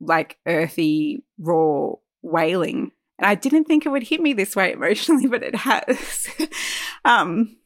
like 0.00 0.38
earthy, 0.46 1.24
raw 1.38 1.92
wailing. 2.22 2.92
And 3.18 3.26
I 3.26 3.34
didn't 3.34 3.64
think 3.64 3.84
it 3.84 3.90
would 3.90 4.04
hit 4.04 4.20
me 4.20 4.32
this 4.32 4.56
way 4.56 4.72
emotionally, 4.72 5.26
but 5.28 5.42
it 5.42 5.54
has. 5.54 6.28
um, 7.04 7.56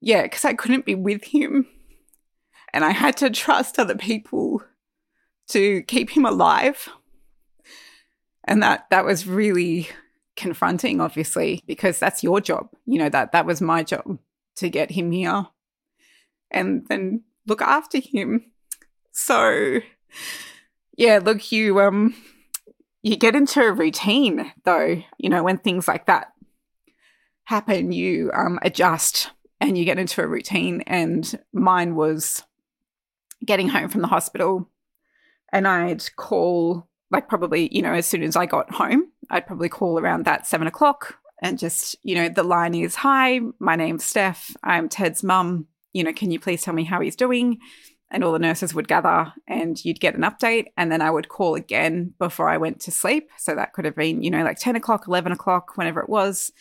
yeah, 0.00 0.22
because 0.22 0.44
I 0.44 0.54
couldn't 0.54 0.86
be 0.86 0.94
with 0.94 1.24
him. 1.24 1.66
And 2.72 2.84
I 2.84 2.90
had 2.90 3.16
to 3.18 3.30
trust 3.30 3.78
other 3.78 3.94
people 3.94 4.62
to 5.48 5.82
keep 5.82 6.10
him 6.10 6.24
alive. 6.24 6.88
And 8.44 8.62
that 8.62 8.86
that 8.90 9.04
was 9.04 9.26
really 9.26 9.88
confronting, 10.36 11.00
obviously, 11.00 11.62
because 11.66 11.98
that's 11.98 12.22
your 12.22 12.40
job. 12.40 12.68
You 12.86 12.98
know, 12.98 13.08
that 13.08 13.32
that 13.32 13.46
was 13.46 13.60
my 13.60 13.82
job 13.82 14.18
to 14.56 14.68
get 14.68 14.90
him 14.90 15.10
here 15.10 15.46
and 16.50 16.86
then 16.88 17.22
look 17.46 17.60
after 17.60 17.98
him. 17.98 18.50
So 19.12 19.80
yeah, 20.96 21.20
look, 21.22 21.52
you 21.52 21.80
um 21.80 22.14
you 23.02 23.16
get 23.16 23.36
into 23.36 23.60
a 23.60 23.72
routine 23.72 24.52
though, 24.64 25.02
you 25.18 25.28
know, 25.28 25.42
when 25.42 25.58
things 25.58 25.88
like 25.88 26.06
that 26.06 26.32
happen, 27.44 27.92
you 27.92 28.30
um 28.34 28.58
adjust 28.62 29.30
and 29.60 29.76
you 29.76 29.84
get 29.84 29.98
into 29.98 30.22
a 30.22 30.26
routine 30.26 30.82
and 30.86 31.38
mine 31.52 31.94
was 31.94 32.42
getting 33.44 33.68
home 33.68 33.88
from 33.88 34.00
the 34.00 34.08
hospital 34.08 34.68
and 35.52 35.68
I'd 35.68 36.14
call 36.16 36.88
like 37.14 37.28
probably, 37.28 37.68
you 37.74 37.80
know, 37.80 37.92
as 37.92 38.06
soon 38.06 38.22
as 38.22 38.34
I 38.34 38.46
got 38.46 38.72
home, 38.72 39.04
I'd 39.30 39.46
probably 39.46 39.68
call 39.68 39.98
around 39.98 40.24
that 40.24 40.46
seven 40.46 40.66
o'clock 40.66 41.18
and 41.40 41.58
just, 41.58 41.96
you 42.02 42.16
know, 42.16 42.28
the 42.28 42.42
line 42.42 42.74
is, 42.74 42.96
Hi, 42.96 43.40
my 43.58 43.76
name's 43.76 44.04
Steph. 44.04 44.56
I'm 44.64 44.88
Ted's 44.88 45.22
mum. 45.22 45.66
You 45.92 46.02
know, 46.02 46.12
can 46.12 46.30
you 46.30 46.40
please 46.40 46.62
tell 46.62 46.74
me 46.74 46.84
how 46.84 47.00
he's 47.00 47.14
doing? 47.14 47.58
And 48.10 48.24
all 48.24 48.32
the 48.32 48.38
nurses 48.38 48.74
would 48.74 48.88
gather 48.88 49.32
and 49.46 49.82
you'd 49.84 50.00
get 50.00 50.14
an 50.14 50.22
update. 50.22 50.66
And 50.76 50.90
then 50.90 51.02
I 51.02 51.10
would 51.10 51.28
call 51.28 51.54
again 51.54 52.14
before 52.18 52.48
I 52.48 52.58
went 52.58 52.80
to 52.80 52.90
sleep. 52.90 53.30
So 53.38 53.54
that 53.54 53.72
could 53.72 53.84
have 53.84 53.96
been, 53.96 54.22
you 54.22 54.30
know, 54.30 54.42
like 54.42 54.58
10 54.58 54.76
o'clock, 54.76 55.04
11 55.06 55.32
o'clock, 55.32 55.76
whenever 55.76 56.00
it 56.00 56.08
was. 56.08 56.52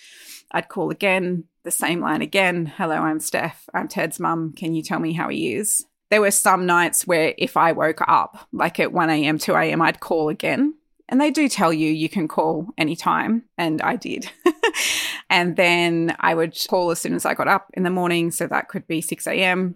I'd 0.52 0.70
call 0.70 0.92
again, 0.92 1.46
the 1.64 1.72
same 1.72 2.00
line 2.00 2.22
again. 2.22 2.66
Hello, 2.66 2.96
I'm 2.96 3.20
Steph. 3.20 3.68
I'm 3.74 3.88
Ted's 3.88 4.20
mum. 4.20 4.54
Can 4.56 4.76
you 4.76 4.84
tell 4.84 5.00
me 5.00 5.14
how 5.14 5.30
he 5.30 5.54
is? 5.54 5.84
There 6.14 6.22
were 6.22 6.30
some 6.30 6.68
nights 6.68 7.08
where 7.08 7.34
if 7.40 7.58
I 7.58 7.72
woke 7.72 8.02
up, 8.08 8.48
like 8.52 8.80
at 8.80 8.94
1 8.94 9.10
a.m., 9.10 9.40
2 9.40 9.56
a.m., 9.56 9.82
I'd 9.82 10.00
call 10.00 10.30
again. 10.30 10.76
And 11.10 11.20
they 11.20 11.32
do 11.32 11.50
tell 11.50 11.74
you 11.74 11.90
you 11.90 12.08
can 12.08 12.28
call 12.28 12.68
anytime. 12.78 13.46
And 13.58 13.82
I 13.82 13.96
did. 13.96 14.30
and 15.32 15.56
then 15.56 16.16
I 16.20 16.36
would 16.36 16.56
call 16.70 16.92
as 16.92 17.00
soon 17.00 17.16
as 17.16 17.26
I 17.26 17.34
got 17.34 17.48
up 17.48 17.72
in 17.74 17.82
the 17.82 17.90
morning. 17.90 18.30
So 18.30 18.46
that 18.46 18.68
could 18.68 18.86
be 18.86 19.02
6 19.02 19.26
a.m., 19.26 19.74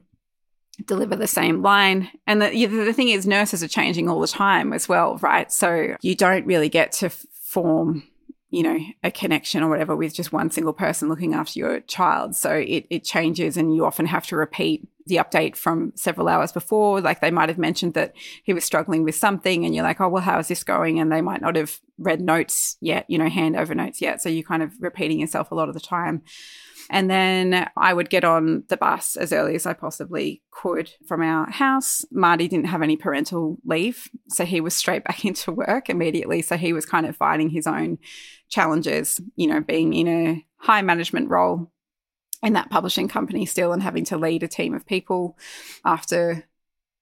deliver 0.85 1.15
the 1.15 1.25
same 1.25 1.63
line. 1.63 2.07
And 2.27 2.39
the, 2.39 2.67
the 2.67 2.93
thing 2.93 3.09
is, 3.09 3.25
nurses 3.25 3.63
are 3.63 3.67
changing 3.67 4.07
all 4.07 4.21
the 4.21 4.27
time 4.27 4.73
as 4.73 4.87
well, 4.87 5.17
right? 5.17 5.51
So 5.51 5.97
you 6.03 6.13
don't 6.13 6.45
really 6.45 6.69
get 6.69 6.91
to 6.91 7.09
form 7.09 8.03
you 8.49 8.63
know, 8.63 8.77
a 9.03 9.11
connection 9.11 9.61
or 9.61 9.69
whatever 9.69 9.95
with 9.95 10.13
just 10.13 10.31
one 10.31 10.49
single 10.49 10.73
person 10.73 11.09
looking 11.09 11.33
after 11.33 11.59
your 11.59 11.81
child. 11.81 12.35
So 12.35 12.53
it, 12.53 12.85
it 12.89 13.03
changes 13.03 13.57
and 13.57 13.75
you 13.75 13.85
often 13.85 14.05
have 14.05 14.25
to 14.27 14.37
repeat 14.37 14.87
the 15.05 15.17
update 15.17 15.55
from 15.55 15.91
several 15.95 16.27
hours 16.27 16.51
before. 16.51 17.01
Like 17.01 17.19
they 17.19 17.31
might 17.31 17.49
have 17.49 17.57
mentioned 17.57 17.93
that 17.95 18.13
he 18.43 18.53
was 18.53 18.63
struggling 18.63 19.03
with 19.03 19.15
something 19.15 19.65
and 19.65 19.75
you're 19.75 19.83
like, 19.83 19.99
oh, 19.99 20.07
well, 20.07 20.23
how 20.23 20.39
is 20.39 20.47
this 20.47 20.63
going? 20.63 20.99
And 20.99 21.11
they 21.11 21.21
might 21.21 21.41
not 21.41 21.55
have 21.55 21.79
read 21.97 22.21
notes 22.21 22.77
yet, 22.79 23.05
you 23.09 23.17
know, 23.17 23.29
hand 23.29 23.57
over 23.57 23.75
notes 23.75 24.01
yet. 24.01 24.21
So 24.21 24.29
you're 24.29 24.43
kind 24.43 24.63
of 24.63 24.71
repeating 24.79 25.19
yourself 25.19 25.51
a 25.51 25.55
lot 25.55 25.67
of 25.67 25.73
the 25.73 25.81
time. 25.81 26.21
And 26.89 27.09
then 27.09 27.69
I 27.75 27.93
would 27.93 28.09
get 28.09 28.23
on 28.23 28.63
the 28.69 28.77
bus 28.77 29.15
as 29.15 29.33
early 29.33 29.55
as 29.55 29.65
I 29.65 29.73
possibly 29.73 30.41
could 30.51 30.91
from 31.07 31.21
our 31.21 31.49
house. 31.49 32.05
Marty 32.11 32.47
didn't 32.47 32.67
have 32.67 32.81
any 32.81 32.95
parental 32.95 33.57
leave, 33.65 34.09
so 34.29 34.45
he 34.45 34.61
was 34.61 34.73
straight 34.73 35.03
back 35.03 35.25
into 35.25 35.51
work 35.51 35.89
immediately. 35.89 36.41
So 36.41 36.57
he 36.57 36.73
was 36.73 36.85
kind 36.85 37.05
of 37.05 37.15
fighting 37.15 37.49
his 37.49 37.67
own 37.67 37.97
challenges, 38.49 39.19
you 39.35 39.47
know, 39.47 39.61
being 39.61 39.93
in 39.93 40.07
a 40.07 40.45
high 40.57 40.81
management 40.81 41.29
role 41.29 41.71
in 42.43 42.53
that 42.53 42.69
publishing 42.69 43.07
company 43.07 43.45
still 43.45 43.73
and 43.73 43.83
having 43.83 44.05
to 44.05 44.17
lead 44.17 44.43
a 44.43 44.47
team 44.47 44.73
of 44.73 44.85
people 44.85 45.37
after 45.83 46.47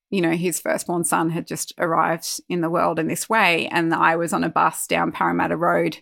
you 0.09 0.21
know 0.21 0.31
his 0.31 0.59
firstborn 0.59 1.03
son 1.03 1.29
had 1.29 1.47
just 1.47 1.73
arrived 1.77 2.39
in 2.47 2.61
the 2.61 2.69
world 2.69 2.99
in 2.99 3.07
this 3.07 3.27
way 3.27 3.67
and 3.67 3.93
i 3.93 4.15
was 4.15 4.31
on 4.31 4.43
a 4.43 4.49
bus 4.49 4.87
down 4.87 5.11
parramatta 5.11 5.57
road 5.57 5.97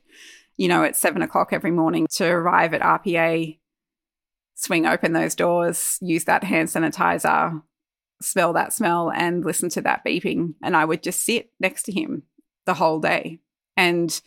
you 0.55 0.67
know 0.67 0.83
at 0.83 0.95
seven 0.95 1.21
o'clock 1.21 1.49
every 1.51 1.71
morning 1.71 2.05
to 2.07 2.25
arrive 2.25 2.73
at 2.73 2.81
rpa 2.81 3.57
swing 4.63 4.85
open 4.85 5.13
those 5.13 5.35
doors 5.35 5.97
use 6.01 6.23
that 6.25 6.43
hand 6.43 6.69
sanitizer 6.69 7.61
smell 8.21 8.53
that 8.53 8.71
smell 8.71 9.11
and 9.11 9.43
listen 9.43 9.69
to 9.69 9.81
that 9.81 10.03
beeping 10.05 10.53
and 10.63 10.75
i 10.77 10.85
would 10.85 11.03
just 11.03 11.23
sit 11.23 11.51
next 11.59 11.83
to 11.83 11.91
him 11.91 12.23
the 12.65 12.75
whole 12.75 12.99
day 12.99 13.39
and 13.75 14.21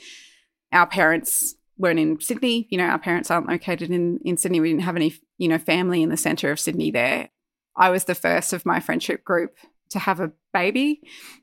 our 0.72 0.86
parents 0.86 1.54
weren't 1.78 1.98
in 1.98 2.20
Sydney. 2.20 2.66
You 2.70 2.78
know, 2.78 2.86
our 2.86 2.98
parents 2.98 3.30
aren't 3.30 3.48
located 3.48 3.90
in, 3.90 4.18
in 4.24 4.36
Sydney. 4.36 4.60
We 4.60 4.70
didn't 4.70 4.82
have 4.82 4.96
any, 4.96 5.14
you 5.38 5.48
know, 5.48 5.58
family 5.58 6.02
in 6.02 6.08
the 6.08 6.16
centre 6.16 6.50
of 6.50 6.60
Sydney 6.60 6.90
there. 6.90 7.30
I 7.76 7.90
was 7.90 8.04
the 8.04 8.14
first 8.14 8.52
of 8.52 8.64
my 8.64 8.80
friendship 8.80 9.24
group 9.24 9.56
to 9.90 9.98
have 9.98 10.20
a 10.20 10.32
baby 10.52 11.02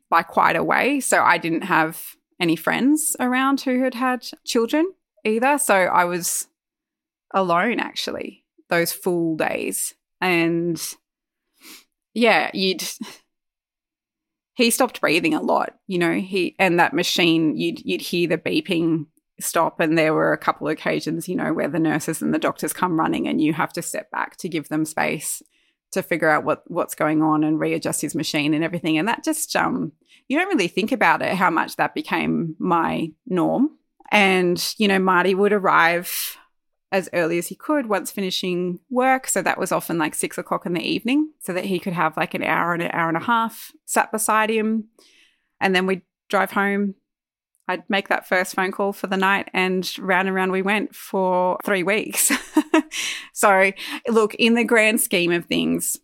by 0.09 0.23
quite 0.23 0.55
a 0.55 0.63
way. 0.63 0.99
So 0.99 1.21
I 1.21 1.37
didn't 1.37 1.63
have 1.63 2.15
any 2.39 2.55
friends 2.55 3.15
around 3.19 3.61
who 3.61 3.83
had 3.83 3.93
had 3.93 4.27
children 4.43 4.91
either. 5.23 5.57
So 5.57 5.75
I 5.75 6.05
was 6.05 6.47
alone 7.33 7.79
actually 7.79 8.42
those 8.69 8.91
full 8.91 9.35
days. 9.35 9.93
And 10.21 10.81
yeah, 12.13 12.51
you'd 12.53 12.83
he 14.55 14.69
stopped 14.69 15.01
breathing 15.01 15.33
a 15.33 15.41
lot, 15.41 15.75
you 15.87 15.97
know, 15.97 16.13
he 16.13 16.55
and 16.59 16.79
that 16.79 16.93
machine 16.93 17.57
you'd 17.57 17.81
you'd 17.85 18.01
hear 18.01 18.27
the 18.27 18.37
beeping 18.37 19.07
stop 19.39 19.79
and 19.79 19.97
there 19.97 20.13
were 20.13 20.31
a 20.31 20.37
couple 20.37 20.67
of 20.67 20.71
occasions 20.71 21.27
you 21.27 21.35
know 21.35 21.51
where 21.51 21.67
the 21.67 21.79
nurses 21.79 22.21
and 22.21 22.35
the 22.35 22.39
doctors 22.39 22.71
come 22.71 22.99
running 22.99 23.27
and 23.27 23.41
you 23.41 23.51
have 23.51 23.73
to 23.73 23.81
step 23.81 24.09
back 24.11 24.37
to 24.37 24.47
give 24.47 24.69
them 24.69 24.85
space 24.85 25.41
to 25.93 26.03
figure 26.03 26.29
out 26.29 26.43
what 26.43 26.63
what's 26.67 26.95
going 26.95 27.21
on 27.21 27.43
and 27.43 27.59
readjust 27.59 28.01
his 28.01 28.15
machine 28.15 28.53
and 28.53 28.63
everything. 28.63 28.97
And 28.97 29.07
that 29.07 29.23
just 29.23 29.55
um 29.55 29.93
you 30.27 30.37
don't 30.37 30.47
really 30.47 30.67
think 30.67 30.91
about 30.91 31.21
it 31.21 31.35
how 31.35 31.49
much 31.49 31.77
that 31.77 31.95
became 31.95 32.55
my 32.59 33.11
norm. 33.25 33.77
And 34.11 34.73
you 34.77 34.87
know, 34.87 34.99
Marty 34.99 35.33
would 35.33 35.53
arrive 35.53 36.37
as 36.93 37.09
early 37.11 37.39
as 37.39 37.47
he 37.47 37.55
could 37.55 37.87
once 37.87 38.11
finishing 38.11 38.79
work. 38.89 39.27
So 39.27 39.41
that 39.41 39.57
was 39.57 39.71
often 39.71 39.97
like 39.97 40.13
six 40.13 40.37
o'clock 40.37 40.67
in 40.67 40.73
the 40.73 40.87
evening, 40.87 41.31
so 41.39 41.51
that 41.51 41.65
he 41.65 41.79
could 41.79 41.93
have 41.93 42.15
like 42.15 42.35
an 42.35 42.43
hour 42.43 42.71
and 42.71 42.83
an 42.83 42.91
hour 42.93 43.07
and 43.07 43.17
a 43.17 43.21
half 43.21 43.71
sat 43.85 44.11
beside 44.11 44.51
him. 44.51 44.85
And 45.59 45.75
then 45.75 45.87
we'd 45.87 46.03
drive 46.29 46.51
home. 46.51 46.93
I'd 47.67 47.89
make 47.89 48.09
that 48.09 48.27
first 48.27 48.53
phone 48.53 48.71
call 48.71 48.93
for 48.93 49.07
the 49.07 49.17
night, 49.17 49.49
and 49.53 49.89
round 49.97 50.27
and 50.27 50.35
round 50.35 50.51
we 50.51 50.61
went 50.61 50.95
for 50.95 51.57
three 51.63 51.81
weeks. 51.81 52.31
so, 53.33 53.71
look, 54.07 54.35
in 54.35 54.53
the 54.53 54.65
grand 54.65 55.01
scheme 55.01 55.31
of 55.31 55.45
things, 55.45 55.97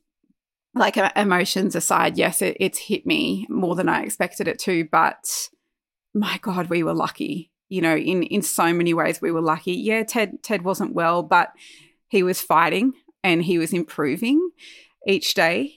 like 0.74 0.98
emotions 1.16 1.76
aside, 1.76 2.18
yes, 2.18 2.42
it, 2.42 2.58
it's 2.60 2.80
hit 2.80 3.06
me 3.06 3.46
more 3.48 3.76
than 3.76 3.90
I 3.90 4.04
expected 4.04 4.48
it 4.48 4.58
to, 4.60 4.88
but 4.92 5.50
my 6.14 6.40
God, 6.42 6.70
we 6.70 6.82
were 6.82 6.94
lucky 6.94 7.52
you 7.70 7.82
know, 7.82 7.96
in 7.96 8.24
in 8.24 8.42
so 8.42 8.74
many 8.74 8.94
ways 8.94 9.22
we 9.22 9.32
were 9.32 9.42
lucky. 9.42 9.74
Yeah, 9.74 10.04
Ted 10.04 10.44
Ted 10.44 10.64
wasn't 10.64 10.94
well, 10.94 11.24
but 11.24 11.54
he 12.08 12.24
was 12.24 12.42
fighting 12.42 12.94
and 13.24 13.44
he 13.44 13.58
was 13.58 13.74
improving 13.74 14.50
each 15.08 15.34
day. 15.36 15.76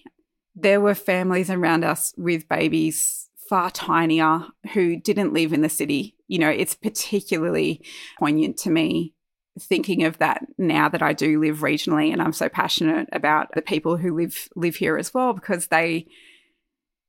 There 0.54 0.80
were 0.80 0.94
families 0.94 1.50
around 1.50 1.84
us 1.84 2.12
with 2.16 2.48
babies 2.48 3.28
far 3.48 3.70
tinier 3.70 4.46
who 4.72 4.96
didn't 4.96 5.34
live 5.34 5.52
in 5.52 5.60
the 5.60 5.68
city. 5.68 6.16
You 6.28 6.38
know, 6.38 6.48
it's 6.48 6.74
particularly 6.74 7.82
poignant 8.18 8.56
to 8.58 8.70
me 8.70 9.14
thinking 9.60 10.04
of 10.04 10.16
that 10.18 10.46
now 10.56 10.88
that 10.88 11.02
I 11.02 11.12
do 11.12 11.38
live 11.38 11.58
regionally 11.58 12.10
and 12.10 12.22
I'm 12.22 12.32
so 12.32 12.48
passionate 12.48 13.08
about 13.12 13.54
the 13.54 13.60
people 13.60 13.98
who 13.98 14.16
live 14.16 14.48
live 14.56 14.76
here 14.76 14.96
as 14.96 15.12
well 15.12 15.34
because 15.34 15.66
they 15.66 16.06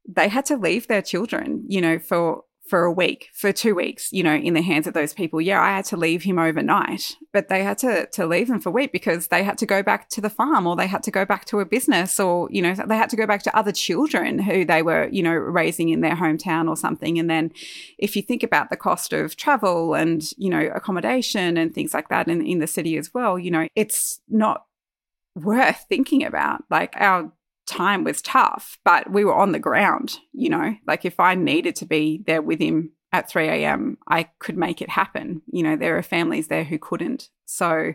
they 0.05 0.27
had 0.27 0.45
to 0.47 0.57
leave 0.57 0.87
their 0.87 1.01
children, 1.01 1.63
you 1.67 1.79
know, 1.79 1.97
for 1.97 2.43
for 2.67 2.85
a 2.85 2.91
week, 2.91 3.29
for 3.33 3.51
two 3.51 3.75
weeks, 3.75 4.11
you 4.13 4.23
know, 4.23 4.33
in 4.33 4.53
the 4.53 4.61
hands 4.61 4.87
of 4.87 4.93
those 4.93 5.13
people. 5.13 5.41
Yeah, 5.41 5.61
I 5.61 5.75
had 5.75 5.85
to 5.85 5.97
leave 5.97 6.23
him 6.23 6.39
overnight, 6.39 7.17
but 7.33 7.49
they 7.49 7.61
had 7.61 7.77
to 7.79 8.05
to 8.07 8.25
leave 8.25 8.49
him 8.49 8.61
for 8.61 8.69
a 8.69 8.71
week 8.71 8.93
because 8.93 9.27
they 9.27 9.43
had 9.43 9.57
to 9.57 9.65
go 9.65 9.83
back 9.83 10.07
to 10.09 10.21
the 10.21 10.29
farm 10.29 10.65
or 10.65 10.75
they 10.75 10.87
had 10.87 11.03
to 11.03 11.11
go 11.11 11.25
back 11.25 11.43
to 11.45 11.59
a 11.59 11.65
business 11.65 12.19
or, 12.19 12.47
you 12.51 12.61
know, 12.61 12.73
they 12.73 12.95
had 12.95 13.09
to 13.09 13.17
go 13.17 13.27
back 13.27 13.43
to 13.43 13.55
other 13.55 13.73
children 13.73 14.39
who 14.39 14.63
they 14.63 14.81
were, 14.81 15.09
you 15.11 15.21
know, 15.21 15.33
raising 15.33 15.89
in 15.89 16.01
their 16.01 16.15
hometown 16.15 16.69
or 16.69 16.77
something. 16.77 17.19
And 17.19 17.29
then 17.29 17.51
if 17.97 18.15
you 18.15 18.21
think 18.21 18.43
about 18.43 18.69
the 18.69 18.77
cost 18.77 19.11
of 19.11 19.35
travel 19.35 19.93
and, 19.93 20.23
you 20.37 20.49
know, 20.49 20.71
accommodation 20.73 21.57
and 21.57 21.73
things 21.73 21.93
like 21.93 22.07
that 22.09 22.29
in, 22.29 22.45
in 22.45 22.59
the 22.59 22.67
city 22.67 22.97
as 22.97 23.13
well, 23.13 23.37
you 23.37 23.51
know, 23.51 23.67
it's 23.75 24.21
not 24.29 24.65
worth 25.35 25.85
thinking 25.89 26.23
about. 26.23 26.63
Like 26.69 26.93
our 26.97 27.31
time 27.65 28.03
was 28.03 28.21
tough, 28.21 28.77
but 28.83 29.11
we 29.11 29.23
were 29.23 29.35
on 29.35 29.51
the 29.51 29.59
ground, 29.59 30.19
you 30.33 30.49
know, 30.49 30.75
like 30.85 31.05
if 31.05 31.19
I 31.19 31.35
needed 31.35 31.75
to 31.77 31.85
be 31.85 32.21
there 32.25 32.41
with 32.41 32.59
him 32.59 32.91
at 33.11 33.29
3 33.29 33.47
a.m., 33.47 33.97
I 34.07 34.29
could 34.39 34.57
make 34.57 34.81
it 34.81 34.89
happen. 34.89 35.43
You 35.47 35.63
know, 35.63 35.75
there 35.75 35.97
are 35.97 36.03
families 36.03 36.47
there 36.47 36.63
who 36.63 36.79
couldn't. 36.79 37.29
So, 37.45 37.93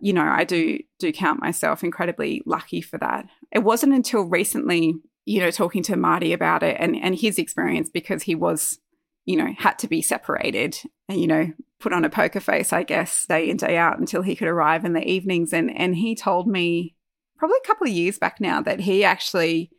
you 0.00 0.12
know, 0.12 0.24
I 0.24 0.44
do 0.44 0.78
do 0.98 1.12
count 1.12 1.40
myself 1.40 1.84
incredibly 1.84 2.42
lucky 2.46 2.80
for 2.80 2.98
that. 2.98 3.26
It 3.52 3.58
wasn't 3.60 3.92
until 3.92 4.22
recently, 4.22 4.94
you 5.26 5.40
know, 5.40 5.50
talking 5.50 5.82
to 5.84 5.96
Marty 5.96 6.32
about 6.32 6.62
it 6.62 6.76
and, 6.80 6.96
and 6.96 7.14
his 7.14 7.38
experience 7.38 7.90
because 7.90 8.22
he 8.22 8.34
was, 8.34 8.78
you 9.26 9.36
know, 9.36 9.52
had 9.58 9.78
to 9.80 9.88
be 9.88 10.00
separated 10.00 10.78
and, 11.08 11.20
you 11.20 11.26
know, 11.26 11.52
put 11.78 11.92
on 11.92 12.04
a 12.04 12.10
poker 12.10 12.40
face, 12.40 12.72
I 12.72 12.84
guess, 12.84 13.26
day 13.26 13.50
in, 13.50 13.58
day 13.58 13.76
out 13.76 13.98
until 13.98 14.22
he 14.22 14.34
could 14.34 14.48
arrive 14.48 14.86
in 14.86 14.94
the 14.94 15.06
evenings. 15.06 15.52
And 15.52 15.76
and 15.76 15.94
he 15.94 16.14
told 16.14 16.48
me 16.48 16.96
probably 17.36 17.58
a 17.62 17.66
couple 17.66 17.86
of 17.86 17.92
years 17.92 18.18
back 18.18 18.40
now 18.40 18.60
that 18.62 18.80
he 18.80 19.04
actually 19.04 19.70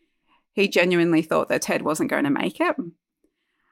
he 0.53 0.67
genuinely 0.67 1.21
thought 1.21 1.49
that 1.49 1.63
Ted 1.63 1.81
wasn't 1.81 2.09
going 2.09 2.23
to 2.23 2.29
make 2.29 2.59
it. 2.59 2.75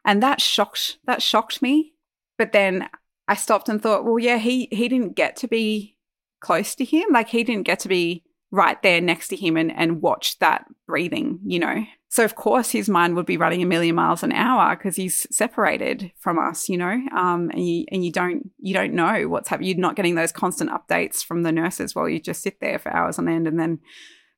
And 0.05 0.21
that 0.21 0.41
shocked 0.41 0.97
that 1.05 1.21
shocked 1.21 1.61
me. 1.61 1.93
But 2.37 2.51
then 2.51 2.89
I 3.27 3.35
stopped 3.35 3.69
and 3.69 3.81
thought, 3.81 4.03
well, 4.03 4.19
yeah, 4.19 4.37
he 4.37 4.67
he 4.71 4.89
didn't 4.89 5.15
get 5.15 5.37
to 5.37 5.47
be 5.47 5.97
close 6.41 6.75
to 6.75 6.85
him. 6.85 7.05
Like 7.11 7.29
he 7.29 7.43
didn't 7.43 7.63
get 7.65 7.79
to 7.79 7.87
be 7.87 8.23
right 8.51 8.81
there 8.83 9.01
next 9.01 9.29
to 9.29 9.35
him 9.35 9.57
and, 9.57 9.71
and 9.71 10.01
watch 10.01 10.37
that 10.39 10.65
breathing, 10.87 11.39
you 11.45 11.59
know. 11.59 11.85
So 12.13 12.23
of 12.23 12.35
course 12.35 12.69
his 12.69 12.87
mind 12.87 13.15
would 13.15 13.25
be 13.25 13.37
running 13.37 13.63
a 13.63 13.65
million 13.65 13.95
miles 13.95 14.21
an 14.21 14.33
hour 14.33 14.75
because 14.75 14.95
he's 14.95 15.25
separated 15.35 16.11
from 16.19 16.37
us, 16.37 16.69
you 16.69 16.77
know. 16.77 17.01
Um, 17.11 17.49
and 17.49 17.67
you 17.67 17.85
and 17.91 18.05
you 18.05 18.11
don't 18.11 18.51
you 18.59 18.71
don't 18.71 18.93
know 18.93 19.27
what's 19.27 19.49
happening. 19.49 19.69
You're 19.69 19.79
not 19.79 19.95
getting 19.95 20.13
those 20.13 20.31
constant 20.31 20.69
updates 20.69 21.25
from 21.25 21.41
the 21.41 21.51
nurses 21.51 21.95
while 21.95 22.07
you 22.07 22.19
just 22.19 22.43
sit 22.43 22.59
there 22.59 22.77
for 22.77 22.93
hours 22.93 23.17
on 23.17 23.27
end 23.27 23.47
and 23.47 23.59
then 23.59 23.79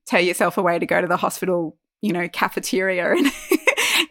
tear 0.08 0.22
yourself 0.22 0.58
away 0.58 0.80
to 0.80 0.86
go 0.86 1.02
to 1.02 1.08
the 1.08 1.18
hospital, 1.18 1.78
you 2.02 2.14
know, 2.14 2.30
cafeteria 2.30 3.12
and 3.18 3.30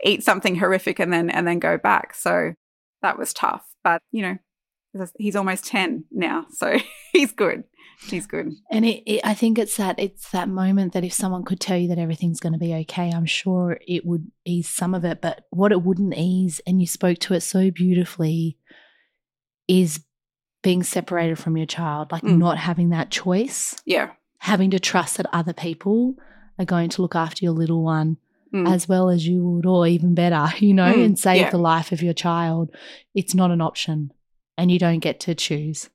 eat 0.05 0.23
something 0.23 0.57
horrific 0.57 0.99
and 0.99 1.11
then 1.11 1.31
and 1.31 1.47
then 1.49 1.59
go 1.59 1.79
back. 1.79 2.15
So 2.15 2.53
that 3.01 3.19
was 3.19 3.33
tough. 3.33 3.65
But, 3.83 4.03
you 4.13 4.21
know, 4.21 5.09
he's 5.17 5.37
almost 5.37 5.65
10 5.65 6.05
now, 6.11 6.45
so 6.51 6.77
he's 7.15 7.33
good. 7.33 7.65
He's 8.03 8.27
good. 8.27 8.53
And 8.71 8.85
it, 8.85 9.03
it, 9.07 9.21
I 9.25 9.35
think 9.35 9.59
it's 9.59 9.77
that 9.77 9.99
it's 9.99 10.31
that 10.31 10.49
moment 10.49 10.93
that 10.93 11.05
if 11.05 11.13
someone 11.13 11.45
could 11.45 11.61
tell 11.61 11.77
you 11.77 11.89
that 11.89 11.99
everything's 11.99 12.41
going 12.41 12.53
to 12.53 12.59
be 12.59 12.75
okay, 12.75 13.11
I'm 13.11 13.27
sure 13.27 13.79
it 13.87 14.05
would 14.05 14.31
ease 14.45 14.69
some 14.69 14.95
of 14.95 15.05
it. 15.05 15.21
But 15.21 15.45
what 15.51 15.73
it 15.73 15.83
wouldn't 15.83 16.15
ease, 16.17 16.61
and 16.67 16.81
you 16.81 16.87
spoke 16.87 17.19
to 17.21 17.35
it 17.35 17.41
so 17.41 17.71
beautifully, 17.71 18.59
is 19.69 20.01
being 20.63 20.83
separated 20.83 21.39
from 21.39 21.57
your 21.57 21.67
child, 21.67 22.13
like 22.13 22.23
mm. 22.23 22.39
not 22.39 22.59
having 22.59 22.91
that 22.91 23.11
choice. 23.11 23.81
Yeah. 23.85 24.13
Having 24.39 24.73
to 24.73 24.81
trust 24.81 25.17
that 25.17 25.27
other 25.33 25.53
people 25.53 26.17
are 26.59 26.65
going 26.65 26.91
to 26.91 27.03
look 27.03 27.15
after 27.15 27.45
your 27.45 27.55
little 27.55 27.83
one 27.83 28.19
mm. 28.55 28.73
as 28.73 28.89
well 28.89 29.11
as 29.11 29.27
you 29.27 29.45
would, 29.45 29.67
or 29.67 29.87
even 29.87 30.15
better, 30.15 30.49
you 30.59 30.73
know, 30.73 30.93
mm. 30.95 31.05
and 31.05 31.19
save 31.19 31.41
yeah. 31.41 31.51
the 31.51 31.59
life 31.59 31.93
of 31.93 32.03
your 32.03 32.15
child. 32.15 32.71
It's 33.15 33.35
not 33.35 33.51
an 33.51 33.61
option 33.61 34.13
and 34.57 34.71
you 34.71 34.79
don't 34.79 35.01
get 35.01 35.21
to 35.21 35.35
choose. 35.35 35.91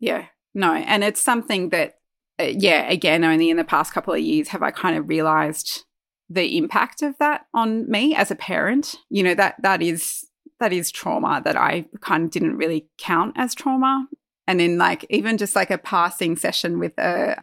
Yeah. 0.00 0.26
No, 0.54 0.72
and 0.72 1.02
it's 1.02 1.20
something 1.20 1.70
that, 1.70 1.98
uh, 2.40 2.44
yeah, 2.44 2.88
again, 2.88 3.24
only 3.24 3.50
in 3.50 3.56
the 3.56 3.64
past 3.64 3.92
couple 3.92 4.14
of 4.14 4.20
years 4.20 4.48
have 4.48 4.62
I 4.62 4.70
kind 4.70 4.96
of 4.96 5.08
realized 5.08 5.84
the 6.30 6.56
impact 6.56 7.02
of 7.02 7.16
that 7.18 7.46
on 7.52 7.90
me 7.90 8.14
as 8.14 8.30
a 8.30 8.36
parent. 8.36 8.96
You 9.10 9.22
know 9.22 9.34
that 9.34 9.56
that 9.62 9.82
is 9.82 10.26
that 10.60 10.72
is 10.72 10.90
trauma 10.90 11.42
that 11.44 11.56
I 11.56 11.86
kind 12.00 12.24
of 12.24 12.30
didn't 12.30 12.56
really 12.56 12.88
count 12.98 13.34
as 13.36 13.54
trauma. 13.54 14.06
And 14.46 14.60
in 14.60 14.78
like 14.78 15.06
even 15.10 15.38
just 15.38 15.56
like 15.56 15.70
a 15.70 15.78
passing 15.78 16.36
session 16.36 16.78
with 16.78 16.96
a 16.98 17.42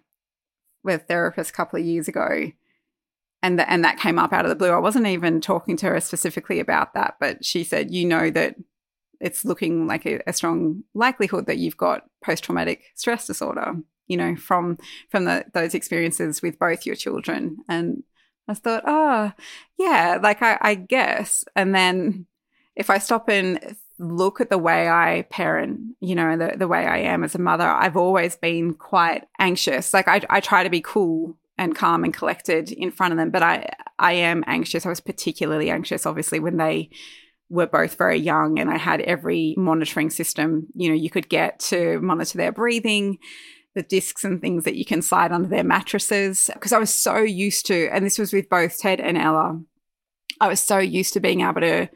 with 0.84 1.02
a 1.02 1.06
therapist 1.06 1.52
a 1.52 1.54
couple 1.54 1.80
of 1.80 1.86
years 1.86 2.08
ago, 2.08 2.52
and 3.44 3.60
the, 3.60 3.70
and 3.70 3.84
that 3.84 4.00
came 4.00 4.20
up 4.20 4.34
out 4.34 4.46
of 4.46 4.50
the 4.50 4.56
blue. 4.56 4.70
I 4.72 4.80
wasn't 4.80 5.08
even 5.08 5.42
talking 5.42 5.78
to 5.78 5.88
her 5.88 6.00
specifically 6.00 6.60
about 6.60 6.94
that, 6.94 7.16
but 7.20 7.44
she 7.44 7.64
said, 7.64 7.92
"You 7.92 8.06
know 8.06 8.30
that 8.32 8.56
it's 9.22 9.46
looking 9.46 9.88
like 9.88 10.06
a, 10.06 10.22
a 10.28 10.34
strong 10.34 10.84
likelihood 10.94 11.46
that 11.46 11.58
you've 11.58 11.78
got 11.78 12.06
post 12.24 12.44
traumatic 12.44 12.84
stress 12.96 13.28
disorder, 13.28 13.68
mm. 13.68 13.84
you 14.08 14.18
know, 14.18 14.36
from 14.36 14.78
from 15.10 15.26
the, 15.26 15.46
those 15.54 15.74
experiences 15.74 16.42
with 16.42 16.60
both 16.60 16.86
your 16.86 16.96
children. 16.96 17.58
And 17.70 18.04
I 18.48 18.54
thought, 18.54 18.84
oh, 18.86 19.32
yeah, 19.78 20.20
like 20.22 20.42
I, 20.42 20.58
I 20.62 20.76
guess. 20.76 21.46
And 21.56 21.74
then 21.74 22.26
if 22.76 22.90
I 22.90 22.98
stop 22.98 23.30
and 23.30 23.78
look 24.00 24.42
at 24.42 24.50
the 24.50 24.58
way 24.58 24.90
I 24.90 25.24
parent, 25.30 25.80
you 26.00 26.16
know, 26.16 26.36
the, 26.36 26.58
the 26.58 26.68
way 26.68 26.86
I 26.86 26.98
am 27.00 27.24
as 27.24 27.36
a 27.36 27.40
mother, 27.40 27.68
I've 27.68 27.96
always 27.96 28.36
been 28.36 28.74
quite 28.74 29.28
anxious. 29.40 29.94
Like 29.94 30.08
I, 30.08 30.22
I 30.30 30.40
try 30.40 30.64
to 30.64 30.70
be 30.70 30.82
cool 30.82 31.38
and 31.58 31.76
calm 31.76 32.04
and 32.04 32.14
collected 32.14 32.72
in 32.72 32.92
front 32.92 33.14
of 33.14 33.18
them, 33.18 33.30
but 33.30 33.44
I, 33.44 33.70
I 34.00 34.14
am 34.14 34.44
anxious. 34.48 34.86
I 34.86 34.90
was 34.90 35.00
particularly 35.00 35.70
anxious, 35.70 36.08
obviously, 36.08 36.40
when 36.40 36.58
they 36.58 36.90
were 37.52 37.68
both 37.68 37.98
very 37.98 38.18
young 38.18 38.60
and 38.60 38.70
I 38.70 38.78
had 38.78 39.02
every 39.02 39.54
monitoring 39.58 40.10
system, 40.10 40.68
you 40.74 40.88
know, 40.88 40.96
you 40.96 41.10
could 41.10 41.28
get 41.28 41.60
to 41.60 42.00
monitor 42.00 42.38
their 42.38 42.54
breathing, 42.54 43.18
the 43.76 43.84
discs 43.84 44.24
and 44.24 44.40
things 44.40 44.64
that 44.64 44.78
you 44.78 44.86
can 44.86 45.02
slide 45.02 45.34
under 45.34 45.50
their 45.50 45.64
mattresses. 45.64 46.50
Because 46.54 46.72
I 46.72 46.80
was 46.80 46.94
so 46.94 47.18
used 47.18 47.66
to, 47.66 47.90
and 47.90 48.06
this 48.06 48.18
was 48.18 48.32
with 48.32 48.50
both 48.50 48.80
Ted 48.80 49.02
and 49.02 49.18
Ella, 49.18 49.62
I 50.40 50.48
was 50.48 50.62
so 50.62 50.78
used 50.78 51.14
to 51.14 51.20
being 51.20 51.42
able 51.42 51.60
to 51.60 51.90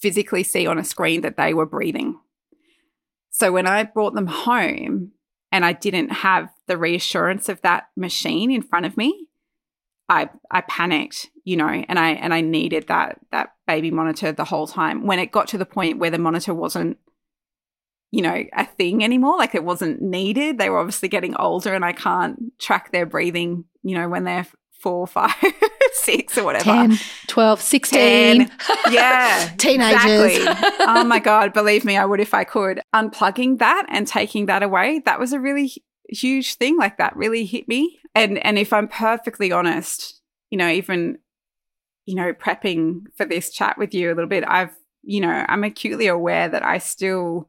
physically 0.00 0.42
see 0.42 0.66
on 0.66 0.76
a 0.76 0.84
screen 0.84 1.20
that 1.20 1.36
they 1.36 1.54
were 1.54 1.66
breathing. 1.66 2.18
So 3.30 3.52
when 3.52 3.68
I 3.68 3.84
brought 3.84 4.14
them 4.14 4.26
home 4.26 5.12
and 5.52 5.64
I 5.64 5.72
didn't 5.72 6.10
have 6.10 6.50
the 6.66 6.76
reassurance 6.76 7.48
of 7.48 7.60
that 7.62 7.88
machine 7.96 8.50
in 8.50 8.60
front 8.60 8.86
of 8.86 8.96
me, 8.96 9.28
I 10.08 10.30
I 10.50 10.62
panicked, 10.62 11.30
you 11.44 11.56
know, 11.56 11.68
and 11.68 11.98
I 11.98 12.10
and 12.12 12.32
I 12.32 12.40
needed 12.40 12.88
that 12.88 13.18
that 13.30 13.50
baby 13.66 13.90
monitor 13.90 14.32
the 14.32 14.44
whole 14.44 14.66
time. 14.66 15.06
When 15.06 15.18
it 15.18 15.30
got 15.30 15.48
to 15.48 15.58
the 15.58 15.66
point 15.66 15.98
where 15.98 16.10
the 16.10 16.18
monitor 16.18 16.54
wasn't, 16.54 16.98
you 18.10 18.22
know, 18.22 18.44
a 18.54 18.64
thing 18.64 19.04
anymore, 19.04 19.36
like 19.36 19.54
it 19.54 19.64
wasn't 19.64 20.00
needed. 20.00 20.58
They 20.58 20.70
were 20.70 20.78
obviously 20.78 21.08
getting 21.08 21.36
older, 21.36 21.74
and 21.74 21.84
I 21.84 21.92
can't 21.92 22.58
track 22.58 22.92
their 22.92 23.06
breathing, 23.06 23.64
you 23.82 23.94
know, 23.96 24.08
when 24.08 24.24
they're 24.24 24.46
four, 24.72 25.06
five, 25.08 25.34
six, 25.92 26.38
or 26.38 26.44
whatever. 26.44 26.64
10, 26.64 26.98
12, 27.26 27.60
16. 27.60 28.48
10. 28.48 28.50
Yeah. 28.90 29.50
Teenagers. 29.58 30.36
Exactly. 30.36 30.76
oh 30.80 31.04
my 31.04 31.18
God. 31.18 31.52
Believe 31.52 31.84
me, 31.84 31.96
I 31.96 32.06
would 32.06 32.20
if 32.20 32.32
I 32.32 32.44
could. 32.44 32.80
Unplugging 32.94 33.58
that 33.58 33.86
and 33.88 34.06
taking 34.06 34.46
that 34.46 34.62
away, 34.62 35.02
that 35.04 35.20
was 35.20 35.32
a 35.32 35.40
really 35.40 35.72
huge 36.08 36.54
thing 36.54 36.78
like 36.78 36.98
that 36.98 37.16
really 37.16 37.44
hit 37.44 37.68
me. 37.68 37.98
And 38.14 38.38
and 38.44 38.58
if 38.58 38.72
I'm 38.72 38.88
perfectly 38.88 39.52
honest, 39.52 40.20
you 40.50 40.58
know, 40.58 40.68
even 40.68 41.18
you 42.06 42.14
know, 42.14 42.32
prepping 42.32 43.04
for 43.16 43.24
this 43.24 43.50
chat 43.50 43.78
with 43.78 43.94
you 43.94 44.08
a 44.08 44.14
little 44.14 44.28
bit, 44.28 44.44
I've 44.46 44.74
you 45.06 45.20
know, 45.20 45.44
I'm 45.48 45.64
acutely 45.64 46.06
aware 46.06 46.48
that 46.48 46.64
I 46.64 46.78
still 46.78 47.48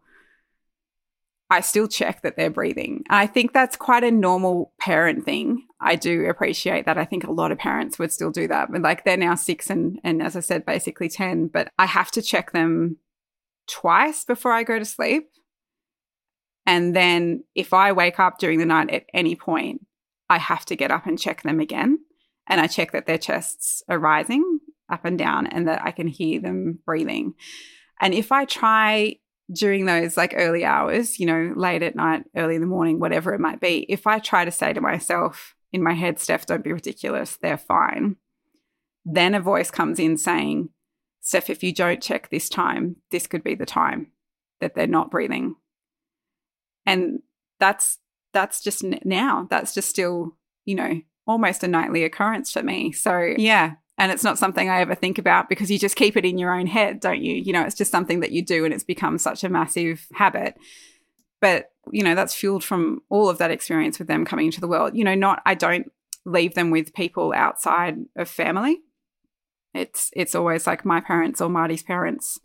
I 1.50 1.62
still 1.62 1.88
check 1.88 2.24
that 2.24 2.36
they're 2.36 2.50
breathing. 2.50 3.04
I 3.10 3.28
think 3.28 3.54
that's 3.54 3.78
quite 3.78 4.04
a 4.04 4.12
normal 4.12 4.74
parent 4.80 5.26
thing. 5.26 5.68
I 5.80 5.96
do 5.96 6.26
appreciate 6.26 6.86
that. 6.86 6.98
I 6.98 7.06
think 7.06 7.24
a 7.24 7.32
lot 7.32 7.52
of 7.52 7.60
parents 7.60 8.00
would 8.00 8.12
still 8.12 8.32
do 8.32 8.48
that. 8.48 8.72
But 8.72 8.82
like 8.82 9.06
they're 9.06 9.16
now 9.16 9.36
six 9.36 9.70
and 9.70 10.00
and 10.04 10.22
as 10.22 10.36
I 10.36 10.40
said, 10.40 10.66
basically 10.66 11.10
ten. 11.10 11.48
But 11.48 11.72
I 11.78 11.86
have 11.86 12.12
to 12.12 12.22
check 12.22 12.52
them 12.52 12.98
twice 13.68 14.26
before 14.26 14.52
I 14.52 14.64
go 14.64 14.80
to 14.80 14.86
sleep. 14.86 15.30
And 16.66 16.96
then 16.96 17.44
if 17.54 17.74
I 17.74 17.92
wake 17.92 18.20
up 18.20 18.40
during 18.40 18.58
the 18.58 18.66
night 18.66 18.90
at 18.90 19.06
any 19.14 19.36
point, 19.36 19.86
I 20.30 20.40
have 20.40 20.66
to 20.66 20.76
get 20.76 20.90
up 20.90 21.06
and 21.06 21.20
check 21.20 21.44
them 21.44 21.60
again. 21.60 22.00
And 22.48 22.62
I 22.62 22.68
check 22.68 22.92
that 22.92 23.06
their 23.06 23.18
chests 23.18 23.84
are 23.90 24.00
rising 24.00 24.60
up 24.90 25.06
and 25.06 25.18
down 25.18 25.48
and 25.48 25.68
that 25.68 25.84
I 25.84 25.92
can 25.92 26.08
hear 26.08 26.40
them 26.40 26.80
breathing. 26.86 27.34
And 28.00 28.14
if 28.14 28.32
I 28.32 28.46
try 28.46 29.18
during 29.52 29.86
those 29.86 30.18
like 30.18 30.34
early 30.36 30.66
hours, 30.66 31.20
you 31.20 31.26
know, 31.26 31.54
late 31.56 31.84
at 31.84 31.96
night, 31.96 32.26
early 32.36 32.56
in 32.56 32.62
the 32.62 32.68
morning, 32.68 33.00
whatever 33.00 33.34
it 33.34 33.40
might 33.40 33.60
be, 33.60 33.86
if 33.90 34.08
I 34.08 34.20
try 34.20 34.46
to 34.46 34.52
say 34.52 34.74
to 34.74 34.82
myself 34.82 35.56
in 35.72 35.84
my 35.84 35.94
head, 35.94 36.20
Steph, 36.20 36.46
don't 36.46 36.64
be 36.64 36.74
ridiculous, 36.74 37.38
they're 37.38 37.58
fine, 37.58 38.16
then 39.06 39.36
a 39.36 39.40
voice 39.40 39.70
comes 39.70 40.00
in 40.00 40.18
saying, 40.18 40.70
Steph, 41.22 41.50
if 41.50 41.64
you 41.64 41.74
don't 41.74 42.02
check 42.02 42.30
this 42.30 42.50
time, 42.50 42.98
this 43.12 43.28
could 43.28 43.44
be 43.44 43.56
the 43.56 43.66
time 43.66 44.12
that 44.62 44.76
they're 44.76 44.88
not 44.88 45.12
breathing. 45.12 45.56
And 46.86 47.20
that's 47.60 48.00
that's 48.34 48.62
just 48.62 48.84
now. 49.04 49.48
That's 49.50 49.74
just 49.74 49.90
still, 49.90 50.38
you 50.66 50.76
know, 50.76 51.02
almost 51.28 51.64
a 51.64 51.68
nightly 51.68 52.04
occurrence 52.04 52.52
for 52.52 52.64
me. 52.64 52.92
So, 52.92 53.34
yeah, 53.38 53.74
and 53.98 54.12
it's 54.12 54.24
not 54.24 54.38
something 54.38 54.70
I 54.70 54.82
ever 54.82 54.96
think 54.96 55.18
about 55.18 55.50
because 55.50 55.72
you 55.72 55.80
just 55.80 55.96
keep 55.96 56.18
it 56.18 56.26
in 56.26 56.38
your 56.38 56.54
own 56.54 56.68
head, 56.68 57.00
don't 57.00 57.22
you? 57.22 57.36
You 57.36 57.54
know, 57.54 57.62
it's 57.62 57.76
just 57.76 57.92
something 57.92 58.20
that 58.20 58.32
you 58.32 58.44
do 58.44 58.66
and 58.66 58.74
it's 58.74 58.84
become 58.84 59.18
such 59.18 59.44
a 59.44 59.50
massive 59.50 60.08
habit. 60.14 60.56
But, 61.40 61.72
you 61.92 62.04
know, 62.04 62.16
that's 62.16 62.34
fueled 62.34 62.64
from 62.64 63.02
all 63.10 63.30
of 63.30 63.38
that 63.38 63.52
experience 63.52 64.00
with 64.00 64.08
them 64.08 64.26
coming 64.26 64.48
into 64.48 64.62
the 64.62 64.68
world. 64.68 64.96
You 64.96 65.04
know, 65.04 65.16
not, 65.16 65.42
I 65.46 65.54
don't 65.54 65.92
leave 66.26 66.56
them 66.56 66.72
with 66.72 66.94
people 66.94 67.34
outside 67.36 67.98
of 68.18 68.30
family. 68.30 68.80
It's, 69.74 70.10
it's 70.14 70.36
always 70.36 70.68
like 70.68 70.86
my 70.86 71.00
parents 71.00 71.40
or 71.40 71.50
Marty's 71.50 71.84
parents, 71.84 72.40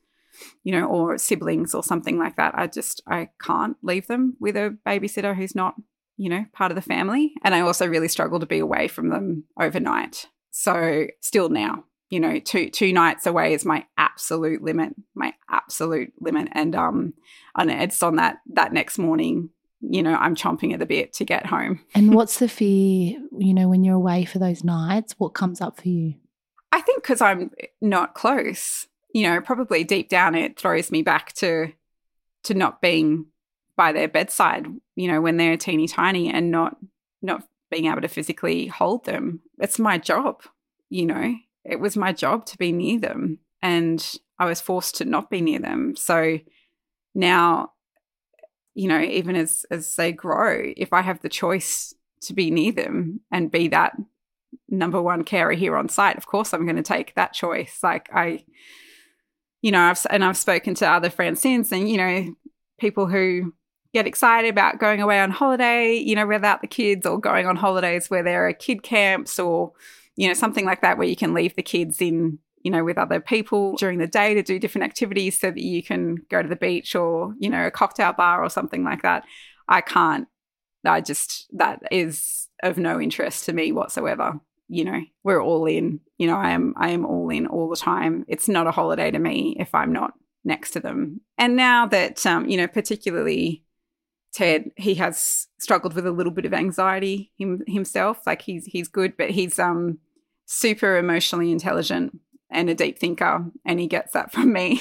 you 0.62 0.72
know, 0.72 0.84
or 0.86 1.18
siblings 1.18 1.74
or 1.74 1.82
something 1.82 2.18
like 2.18 2.36
that. 2.36 2.54
I 2.56 2.66
just, 2.66 3.02
I 3.08 3.30
can't 3.42 3.76
leave 3.82 4.06
them 4.06 4.36
with 4.38 4.56
a 4.56 4.76
babysitter 4.86 5.34
who's 5.34 5.54
not, 5.54 5.74
you 6.20 6.28
know, 6.28 6.44
part 6.52 6.70
of 6.70 6.74
the 6.74 6.82
family. 6.82 7.32
And 7.42 7.54
I 7.54 7.60
also 7.60 7.86
really 7.86 8.08
struggle 8.08 8.40
to 8.40 8.46
be 8.46 8.58
away 8.58 8.88
from 8.88 9.08
them 9.08 9.44
overnight 9.58 10.26
so 10.50 11.06
still 11.20 11.48
now, 11.48 11.84
you 12.10 12.20
know, 12.20 12.38
two 12.38 12.70
two 12.70 12.92
nights 12.92 13.26
away 13.26 13.54
is 13.54 13.64
my 13.64 13.86
absolute 13.96 14.62
limit, 14.62 14.94
my 15.14 15.32
absolute 15.48 16.12
limit. 16.20 16.48
And 16.52 16.74
um, 16.74 17.14
and 17.56 17.70
it's 17.70 18.02
on 18.02 18.16
that 18.16 18.38
that 18.52 18.72
next 18.72 18.98
morning, 18.98 19.50
you 19.80 20.02
know, 20.02 20.14
I'm 20.14 20.34
chomping 20.34 20.72
at 20.72 20.78
the 20.78 20.86
bit 20.86 21.12
to 21.14 21.24
get 21.24 21.46
home. 21.46 21.80
and 21.94 22.14
what's 22.14 22.38
the 22.38 22.48
fear, 22.48 23.18
you 23.38 23.54
know, 23.54 23.68
when 23.68 23.84
you're 23.84 23.94
away 23.94 24.24
for 24.24 24.38
those 24.38 24.64
nights? 24.64 25.14
What 25.18 25.30
comes 25.30 25.60
up 25.60 25.80
for 25.80 25.88
you? 25.88 26.14
I 26.72 26.80
think 26.80 27.02
because 27.02 27.20
I'm 27.20 27.50
not 27.80 28.14
close, 28.14 28.86
you 29.14 29.26
know, 29.26 29.40
probably 29.40 29.84
deep 29.84 30.08
down 30.08 30.34
it 30.34 30.58
throws 30.58 30.90
me 30.90 31.02
back 31.02 31.32
to 31.34 31.72
to 32.42 32.54
not 32.54 32.80
being 32.80 33.26
by 33.76 33.92
their 33.92 34.08
bedside, 34.08 34.66
you 34.96 35.08
know, 35.08 35.20
when 35.20 35.36
they're 35.36 35.56
teeny 35.56 35.88
tiny 35.88 36.30
and 36.32 36.50
not 36.50 36.76
not 37.22 37.44
being 37.70 37.86
able 37.86 38.00
to 38.00 38.08
physically 38.08 38.66
hold 38.66 39.04
them. 39.04 39.40
It's 39.58 39.78
my 39.78 39.98
job, 39.98 40.42
you 40.88 41.06
know, 41.06 41.34
it 41.64 41.80
was 41.80 41.96
my 41.96 42.12
job 42.12 42.46
to 42.46 42.58
be 42.58 42.72
near 42.72 42.98
them. 42.98 43.38
And 43.62 44.04
I 44.38 44.46
was 44.46 44.60
forced 44.60 44.96
to 44.96 45.04
not 45.04 45.30
be 45.30 45.40
near 45.40 45.58
them. 45.58 45.94
So 45.96 46.38
now, 47.14 47.72
you 48.74 48.88
know, 48.88 49.00
even 49.00 49.36
as 49.36 49.64
as 49.70 49.94
they 49.96 50.12
grow, 50.12 50.72
if 50.76 50.92
I 50.92 51.02
have 51.02 51.20
the 51.20 51.28
choice 51.28 51.94
to 52.22 52.34
be 52.34 52.50
near 52.50 52.72
them 52.72 53.20
and 53.30 53.50
be 53.50 53.68
that 53.68 53.96
number 54.68 55.00
one 55.00 55.24
carer 55.24 55.52
here 55.52 55.76
on 55.76 55.88
site, 55.88 56.16
of 56.16 56.26
course 56.26 56.52
I'm 56.52 56.64
going 56.64 56.76
to 56.76 56.82
take 56.82 57.14
that 57.14 57.32
choice. 57.32 57.80
Like 57.82 58.08
I, 58.12 58.44
you 59.62 59.70
know, 59.70 59.80
I've 59.80 60.04
and 60.08 60.24
I've 60.24 60.36
spoken 60.36 60.74
to 60.76 60.88
other 60.88 61.10
friends 61.10 61.40
since, 61.40 61.70
and 61.72 61.88
you 61.88 61.98
know, 61.98 62.34
people 62.78 63.06
who 63.06 63.52
get 63.92 64.06
excited 64.06 64.48
about 64.48 64.78
going 64.78 65.00
away 65.00 65.20
on 65.20 65.30
holiday, 65.30 65.94
you 65.94 66.14
know, 66.14 66.26
without 66.26 66.60
the 66.60 66.66
kids 66.66 67.06
or 67.06 67.18
going 67.18 67.46
on 67.46 67.56
holidays 67.56 68.08
where 68.08 68.22
there 68.22 68.46
are 68.46 68.52
kid 68.52 68.82
camps 68.82 69.38
or, 69.38 69.72
you 70.16 70.28
know, 70.28 70.34
something 70.34 70.64
like 70.64 70.82
that 70.82 70.96
where 70.96 71.08
you 71.08 71.16
can 71.16 71.34
leave 71.34 71.56
the 71.56 71.62
kids 71.62 72.00
in, 72.00 72.38
you 72.62 72.70
know, 72.70 72.84
with 72.84 72.98
other 72.98 73.20
people 73.20 73.76
during 73.76 73.98
the 73.98 74.06
day 74.06 74.34
to 74.34 74.42
do 74.42 74.58
different 74.58 74.84
activities 74.84 75.38
so 75.38 75.50
that 75.50 75.62
you 75.62 75.82
can 75.82 76.16
go 76.28 76.42
to 76.42 76.48
the 76.48 76.56
beach 76.56 76.94
or, 76.94 77.34
you 77.38 77.50
know, 77.50 77.66
a 77.66 77.70
cocktail 77.70 78.12
bar 78.12 78.44
or 78.44 78.48
something 78.48 78.84
like 78.84 79.02
that. 79.02 79.24
I 79.68 79.80
can't. 79.80 80.28
I 80.84 81.00
just, 81.00 81.46
that 81.52 81.82
is 81.90 82.48
of 82.62 82.78
no 82.78 83.00
interest 83.00 83.46
to 83.46 83.52
me 83.52 83.72
whatsoever. 83.72 84.40
You 84.68 84.84
know, 84.84 85.00
we're 85.24 85.42
all 85.42 85.66
in. 85.66 86.00
You 86.16 86.28
know, 86.28 86.36
I 86.36 86.50
am 86.50 86.74
I 86.76 86.90
am 86.90 87.04
all 87.04 87.28
in 87.30 87.48
all 87.48 87.68
the 87.68 87.76
time. 87.76 88.24
It's 88.28 88.48
not 88.48 88.68
a 88.68 88.70
holiday 88.70 89.10
to 89.10 89.18
me 89.18 89.56
if 89.58 89.74
I'm 89.74 89.92
not 89.92 90.12
next 90.44 90.70
to 90.72 90.80
them. 90.80 91.22
And 91.36 91.56
now 91.56 91.86
that 91.86 92.24
um, 92.24 92.48
you 92.48 92.56
know, 92.56 92.68
particularly 92.68 93.64
Ted, 94.32 94.70
he 94.76 94.94
has 94.94 95.48
struggled 95.58 95.94
with 95.94 96.06
a 96.06 96.12
little 96.12 96.32
bit 96.32 96.44
of 96.44 96.54
anxiety 96.54 97.32
him, 97.36 97.62
himself. 97.66 98.26
Like 98.26 98.42
he's 98.42 98.66
he's 98.66 98.88
good, 98.88 99.16
but 99.16 99.30
he's 99.30 99.58
um 99.58 99.98
super 100.46 100.96
emotionally 100.96 101.50
intelligent 101.52 102.18
and 102.50 102.68
a 102.68 102.74
deep 102.74 102.98
thinker, 102.98 103.44
and 103.64 103.78
he 103.78 103.86
gets 103.86 104.12
that 104.12 104.32
from 104.32 104.52
me. 104.52 104.80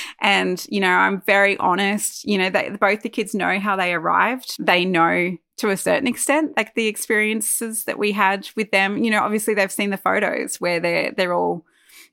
and 0.20 0.64
you 0.68 0.80
know, 0.80 0.90
I'm 0.90 1.22
very 1.22 1.56
honest. 1.58 2.24
You 2.24 2.38
know, 2.38 2.50
they, 2.50 2.70
both 2.70 3.02
the 3.02 3.08
kids 3.08 3.34
know 3.34 3.58
how 3.58 3.76
they 3.76 3.92
arrived. 3.94 4.56
They 4.58 4.84
know 4.84 5.36
to 5.56 5.70
a 5.70 5.76
certain 5.76 6.08
extent, 6.08 6.52
like 6.56 6.74
the 6.74 6.86
experiences 6.86 7.84
that 7.84 7.98
we 7.98 8.12
had 8.12 8.48
with 8.56 8.70
them. 8.70 9.02
You 9.02 9.10
know, 9.10 9.20
obviously 9.20 9.54
they've 9.54 9.70
seen 9.70 9.90
the 9.90 9.96
photos 9.96 10.60
where 10.60 10.80
they're 10.80 11.12
they're 11.12 11.34
all 11.34 11.64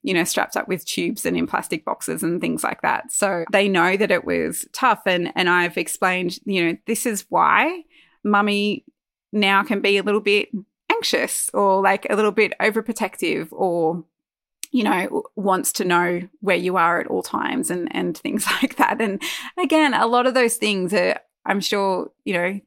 you 0.03 0.13
know, 0.13 0.23
strapped 0.23 0.57
up 0.57 0.67
with 0.67 0.85
tubes 0.85 1.25
and 1.25 1.37
in 1.37 1.47
plastic 1.47 1.85
boxes 1.85 2.23
and 2.23 2.41
things 2.41 2.63
like 2.63 2.81
that. 2.81 3.11
So 3.11 3.45
they 3.51 3.67
know 3.67 3.97
that 3.97 4.11
it 4.11 4.25
was 4.25 4.65
tough. 4.73 5.01
And, 5.05 5.31
and 5.35 5.49
I've 5.49 5.77
explained, 5.77 6.39
you 6.45 6.65
know, 6.65 6.77
this 6.87 7.05
is 7.05 7.25
why 7.29 7.83
mummy 8.23 8.85
now 9.31 9.63
can 9.63 9.81
be 9.81 9.97
a 9.97 10.03
little 10.03 10.21
bit 10.21 10.49
anxious 10.91 11.49
or 11.53 11.81
like 11.81 12.05
a 12.09 12.15
little 12.15 12.31
bit 12.31 12.53
overprotective 12.59 13.47
or 13.51 14.03
you 14.71 14.83
know 14.83 15.23
wants 15.35 15.71
to 15.73 15.85
know 15.85 16.21
where 16.39 16.57
you 16.57 16.77
are 16.77 16.99
at 16.99 17.07
all 17.07 17.23
times 17.23 17.71
and 17.71 17.93
and 17.95 18.17
things 18.17 18.45
like 18.61 18.75
that 18.75 19.01
and 19.01 19.21
again 19.57 19.93
a 19.93 20.05
lot 20.05 20.27
of 20.27 20.33
those 20.33 20.55
things 20.55 20.93
are 20.93 21.19
i'm 21.45 21.59
sure 21.59 22.11
you 22.23 22.33
know 22.33 22.59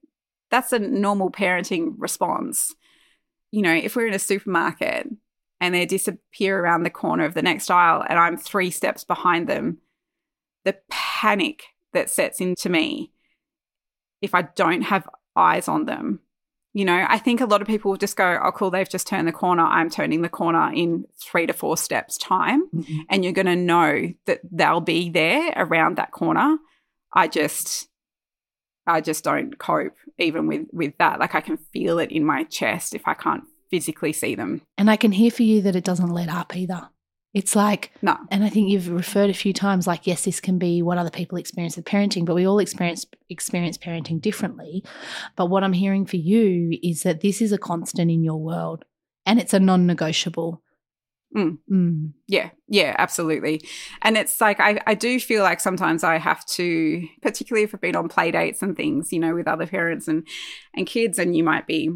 that's 0.51 0.73
a 0.73 0.79
normal 0.79 1.31
parenting 1.31 1.95
response 1.99 2.75
you 3.51 3.63
know 3.63 3.73
if 3.73 3.95
we're 3.95 4.07
in 4.07 4.15
a 4.15 4.19
supermarket 4.19 5.09
and 5.61 5.75
they 5.75 5.87
disappear 5.87 6.59
around 6.59 6.83
the 6.83 6.91
corner 6.91 7.25
of 7.25 7.35
the 7.35 7.43
next 7.43 7.71
aisle 7.71 8.05
and 8.09 8.19
I'm 8.19 8.37
three 8.37 8.71
steps 8.71 9.05
behind 9.05 9.49
them, 9.49 9.79
the 10.65 10.77
panic 10.91 11.65
that 11.93 12.11
sets 12.11 12.41
into 12.41 12.69
me 12.69 13.13
if 14.21 14.35
I 14.35 14.43
don't 14.43 14.83
have 14.83 15.09
eyes 15.37 15.69
on 15.69 15.87
them. 15.87 16.21
You 16.73 16.85
know, 16.85 17.07
I 17.09 17.19
think 17.19 17.41
a 17.41 17.47
lot 17.47 17.63
of 17.63 17.69
people 17.69 17.97
just 17.97 18.17
go, 18.17 18.37
oh, 18.43 18.51
cool, 18.51 18.71
they've 18.71 18.89
just 18.89 19.07
turned 19.07 19.29
the 19.29 19.33
corner. 19.33 19.63
I'm 19.63 19.89
turning 19.89 20.23
the 20.23 20.29
corner 20.29 20.73
in 20.75 21.05
three 21.23 21.47
to 21.47 21.53
four 21.53 21.77
steps' 21.77 22.19
time. 22.19 22.69
Mm-hmm. 22.75 22.99
And 23.09 23.23
you're 23.23 23.33
going 23.33 23.47
to 23.47 23.55
know 23.55 24.13
that 24.27 24.41
they'll 24.51 24.81
be 24.81 25.09
there 25.09 25.53
around 25.55 25.97
that 25.97 26.11
corner. 26.11 26.59
I 27.13 27.29
just, 27.29 27.89
I 28.89 29.01
just 29.01 29.23
don't 29.23 29.57
cope 29.57 29.95
even 30.19 30.49
with 30.49 30.67
with 30.73 30.99
that. 30.99 31.21
Like 31.21 31.35
I 31.35 31.41
can 31.41 31.57
feel 31.57 31.99
it 31.99 32.11
in 32.11 32.25
my 32.25 32.45
chest 32.45 32.95
if 32.95 33.07
I 33.07 33.15
can't 33.15 33.45
physically 33.71 34.13
see 34.13 34.35
them. 34.35 34.63
And 34.79 34.91
I 34.91 34.97
can 34.97 35.13
hear 35.13 35.31
for 35.31 35.43
you 35.43 35.63
that 35.63 35.77
it 35.77 35.85
doesn't 35.85 36.11
let 36.11 36.29
up 36.29 36.57
either. 36.57 36.89
It's 37.35 37.57
like, 37.57 37.91
no. 38.01 38.17
And 38.31 38.45
I 38.45 38.49
think 38.49 38.71
you've 38.71 38.89
referred 38.89 39.29
a 39.29 39.35
few 39.35 39.53
times, 39.53 39.89
like, 39.89 40.07
yes, 40.07 40.25
this 40.25 40.41
can 40.41 40.57
be 40.57 40.83
what 40.83 40.99
other 40.99 41.11
people 41.11 41.37
experience 41.37 41.77
with 41.77 41.85
parenting, 41.85 42.25
but 42.25 42.37
we 42.37 42.47
all 42.47 42.61
experience 42.61 43.05
experience 43.29 43.77
parenting 43.77 44.21
differently. 44.21 44.85
But 45.35 45.47
what 45.47 45.65
I'm 45.65 45.73
hearing 45.73 46.07
for 46.07 46.17
you 46.17 46.79
is 46.81 47.03
that 47.03 47.23
this 47.23 47.43
is 47.43 47.51
a 47.51 47.59
constant 47.59 48.09
in 48.09 48.23
your 48.23 48.41
world, 48.41 48.85
and 49.27 49.41
it's 49.41 49.53
a 49.53 49.59
non-negotiable. 49.59 50.63
Mm. 51.37 51.59
Mm. 51.69 52.13
Yeah, 52.29 52.51
yeah, 52.69 52.95
absolutely. 52.97 53.63
And 54.03 54.17
it's 54.17 54.41
like 54.41 54.61
I, 54.61 54.81
I 54.87 54.95
do 54.95 55.19
feel 55.19 55.43
like 55.43 55.59
sometimes 55.59 56.05
I 56.05 56.19
have 56.19 56.47
to, 56.47 57.05
particularly 57.21 57.65
if 57.65 57.75
I've 57.75 57.81
been 57.81 57.97
on 57.97 58.09
play 58.09 58.31
dates 58.31 58.63
and 58.63 58.77
things, 58.77 59.13
you 59.13 59.19
know, 59.19 59.35
with 59.35 59.49
other 59.49 59.67
parents 59.67 60.07
and 60.07 60.25
and 60.73 60.87
kids, 60.87 61.19
and 61.19 61.35
you 61.35 61.43
might 61.43 61.67
be 61.67 61.91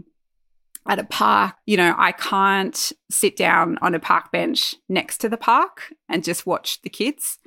at 0.88 0.98
a 0.98 1.04
park, 1.04 1.54
you 1.66 1.76
know, 1.76 1.94
I 1.98 2.12
can't 2.12 2.92
sit 3.10 3.36
down 3.36 3.78
on 3.82 3.94
a 3.94 4.00
park 4.00 4.32
bench 4.32 4.74
next 4.88 5.18
to 5.18 5.28
the 5.28 5.36
park 5.36 5.92
and 6.08 6.24
just 6.24 6.46
watch 6.46 6.80
the 6.82 6.88
kids. 6.88 7.38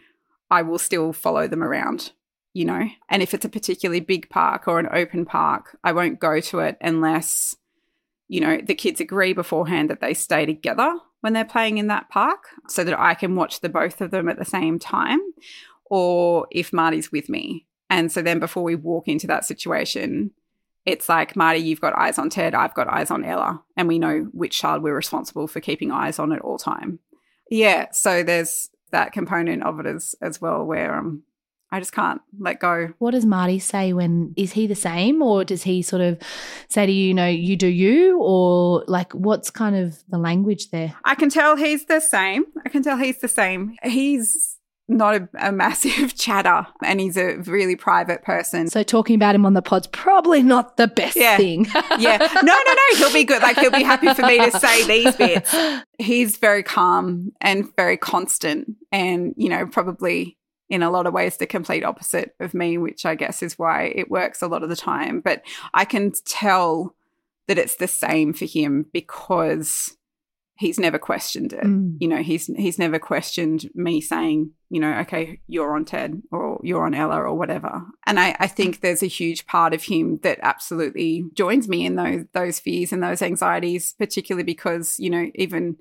I 0.50 0.62
will 0.62 0.78
still 0.78 1.12
follow 1.12 1.48
them 1.48 1.64
around. 1.64 2.12
you 2.54 2.66
know. 2.66 2.88
And 3.10 3.22
if 3.22 3.34
it's 3.34 3.46
a 3.46 3.50
particularly 3.50 4.00
big 4.02 4.30
park 4.30 4.68
or 4.68 4.80
an 4.80 4.90
open 4.92 5.26
park, 5.26 5.78
I 5.84 5.92
won't 5.94 6.20
go 6.20 6.40
to 6.42 6.60
it 6.60 6.78
unless, 6.82 7.56
you 8.28 8.40
know, 8.42 8.60
the 8.62 8.76
kids 8.76 9.00
agree 9.00 9.34
beforehand 9.34 9.90
that 9.90 10.02
they 10.02 10.14
stay 10.14 10.46
together 10.46 10.94
when 11.22 11.34
they're 11.34 11.46
playing 11.46 11.78
in 11.78 11.88
that 11.88 12.10
park 12.10 12.48
so 12.68 12.84
that 12.84 13.00
I 13.00 13.14
can 13.14 13.36
watch 13.36 13.62
the 13.62 13.70
both 13.70 14.02
of 14.02 14.12
them 14.12 14.28
at 14.28 14.38
the 14.38 14.46
same 14.46 14.80
time. 14.80 15.20
Or 15.86 16.48
if 16.52 16.72
Marty's 16.74 17.12
with 17.12 17.30
me. 17.30 17.68
And 17.90 18.12
so 18.12 18.22
then 18.22 18.40
before 18.40 18.64
we 18.64 18.76
walk 18.76 19.08
into 19.08 19.28
that 19.28 19.46
situation, 19.46 20.32
it's 20.86 21.08
like, 21.08 21.36
Marty, 21.36 21.60
you've 21.60 21.82
got 21.82 21.98
eyes 21.98 22.18
on 22.18 22.30
Ted, 22.30 22.56
I've 22.56 22.74
got 22.74 22.88
eyes 22.88 23.12
on 23.12 23.24
Ella, 23.24 23.62
and 23.78 23.88
we 23.88 24.00
know 24.00 24.30
which 24.32 24.60
child 24.60 24.82
we're 24.84 24.96
responsible 24.96 25.48
for 25.48 25.60
keeping 25.60 25.92
eyes 25.92 26.20
on 26.20 26.32
at 26.32 26.42
all 26.42 26.58
time. 26.58 27.00
Yeah, 27.50 27.92
so 27.92 28.24
there's 28.24 28.70
that 28.92 29.14
component 29.14 29.64
of 29.64 29.80
it 29.80 29.86
as 29.86 30.16
as 30.22 30.42
well 30.42 30.66
where 30.66 30.96
um 30.96 31.24
I 31.74 31.80
just 31.80 31.94
can't 31.94 32.22
let 32.38 32.60
go. 32.60 32.90
What 33.00 33.12
does 33.12 33.26
Marty 33.26 33.58
say 33.58 33.94
when 33.94 34.34
is 34.36 34.52
he 34.52 34.68
the 34.68 34.76
same 34.76 35.22
or 35.22 35.46
does 35.46 35.64
he 35.64 35.82
sort 35.82 36.02
of 36.02 36.20
say 36.68 36.86
to 36.86 36.92
you, 36.92 37.08
you 37.08 37.14
know, 37.14 37.28
you 37.28 37.56
do 37.56 37.68
you 37.68 38.20
or 38.22 38.84
like 38.88 39.14
what's 39.14 39.50
kind 39.50 39.78
of 39.78 40.04
the 40.10 40.18
language 40.18 40.70
there? 40.72 40.94
I 41.06 41.16
can 41.16 41.30
tell 41.30 41.56
he's 41.56 41.86
the 41.86 42.02
same. 42.02 42.44
I 42.66 42.70
can 42.70 42.84
tell 42.84 42.98
he's 42.98 43.20
the 43.20 43.30
same. 43.30 43.78
He's 43.84 44.58
not 44.92 45.16
a, 45.16 45.30
a, 45.40 45.52
massive 45.52 46.16
chatter 46.18 46.68
and 46.84 47.00
he's 47.00 47.18
a 47.18 47.38
really 47.38 47.76
private 47.76 48.24
person. 48.24 48.70
So 48.70 48.84
talking 48.84 49.16
about 49.16 49.36
him 49.36 49.46
on 49.46 49.54
the 49.54 49.62
pod's 49.62 49.88
probably 49.88 50.44
not 50.44 50.78
the 50.78 50.88
best 50.88 51.16
yeah. 51.16 51.38
thing. 51.38 51.66
yeah. 51.98 52.18
No, 52.18 52.42
no, 52.42 52.74
no. 52.74 52.98
He'll 52.98 53.14
be 53.14 53.24
good. 53.24 53.42
Like 53.42 53.58
he'll 53.58 53.72
be 53.72 53.84
happy 53.84 54.14
for 54.14 54.24
me 54.24 54.38
to 54.40 54.60
say 54.60 54.86
these 54.86 55.16
bits. 55.16 55.56
He's 56.00 56.38
very 56.38 56.64
calm 56.64 57.32
and 57.42 57.74
very 57.76 57.98
constant 57.98 58.76
and, 58.92 59.34
you 59.38 59.50
know, 59.50 59.66
probably 59.66 60.38
in 60.70 60.84
a 60.84 60.92
lot 60.92 61.06
of 61.06 61.14
ways 61.14 61.38
the 61.38 61.48
complete 61.48 61.84
opposite 61.84 62.36
of 62.40 62.54
me, 62.54 62.78
which 62.78 63.06
I 63.06 63.16
guess 63.16 63.44
is 63.44 63.60
why 63.60 63.94
it 63.96 64.10
works 64.10 64.42
a 64.42 64.48
lot 64.48 64.64
of 64.64 64.70
the 64.70 64.76
time. 64.76 65.22
But 65.22 65.44
I 65.74 65.86
can 65.86 66.12
tell 66.26 66.96
that 67.48 67.58
it's 67.58 67.76
the 67.76 67.88
same 67.88 68.34
for 68.34 68.46
him 68.46 68.86
because 68.94 69.98
he's 70.56 70.80
never 70.80 71.00
questioned 71.00 71.54
it. 71.54 71.64
Mm. 71.64 71.98
You 72.00 72.08
know, 72.08 72.22
he's 72.22 72.46
he's 72.46 72.78
never 72.78 73.00
questioned 73.00 73.70
me 73.74 74.02
saying, 74.02 74.52
you 74.70 74.80
know, 74.80 74.94
okay, 75.00 75.42
you're 75.48 75.76
on 75.76 75.86
Ted 75.86 76.22
or 76.32 76.60
you're 76.64 76.86
on 76.86 76.94
Ella 76.94 77.18
or 77.18 77.34
whatever. 77.36 77.84
And 78.06 78.20
I, 78.20 78.36
I 78.40 78.48
think 78.48 78.82
there's 78.82 79.04
a 79.04 79.08
huge 79.08 79.46
part 79.46 79.74
of 79.74 79.84
him 79.84 80.20
that 80.24 80.40
absolutely 80.42 81.26
joins 81.34 81.68
me 81.68 81.86
in 81.86 81.96
those 81.96 82.26
those 82.34 82.60
fears 82.60 82.94
and 82.94 83.02
those 83.02 83.22
anxieties, 83.22 83.96
particularly 83.98 84.44
because, 84.44 85.00
you 85.00 85.10
know, 85.10 85.32
even 85.36 85.78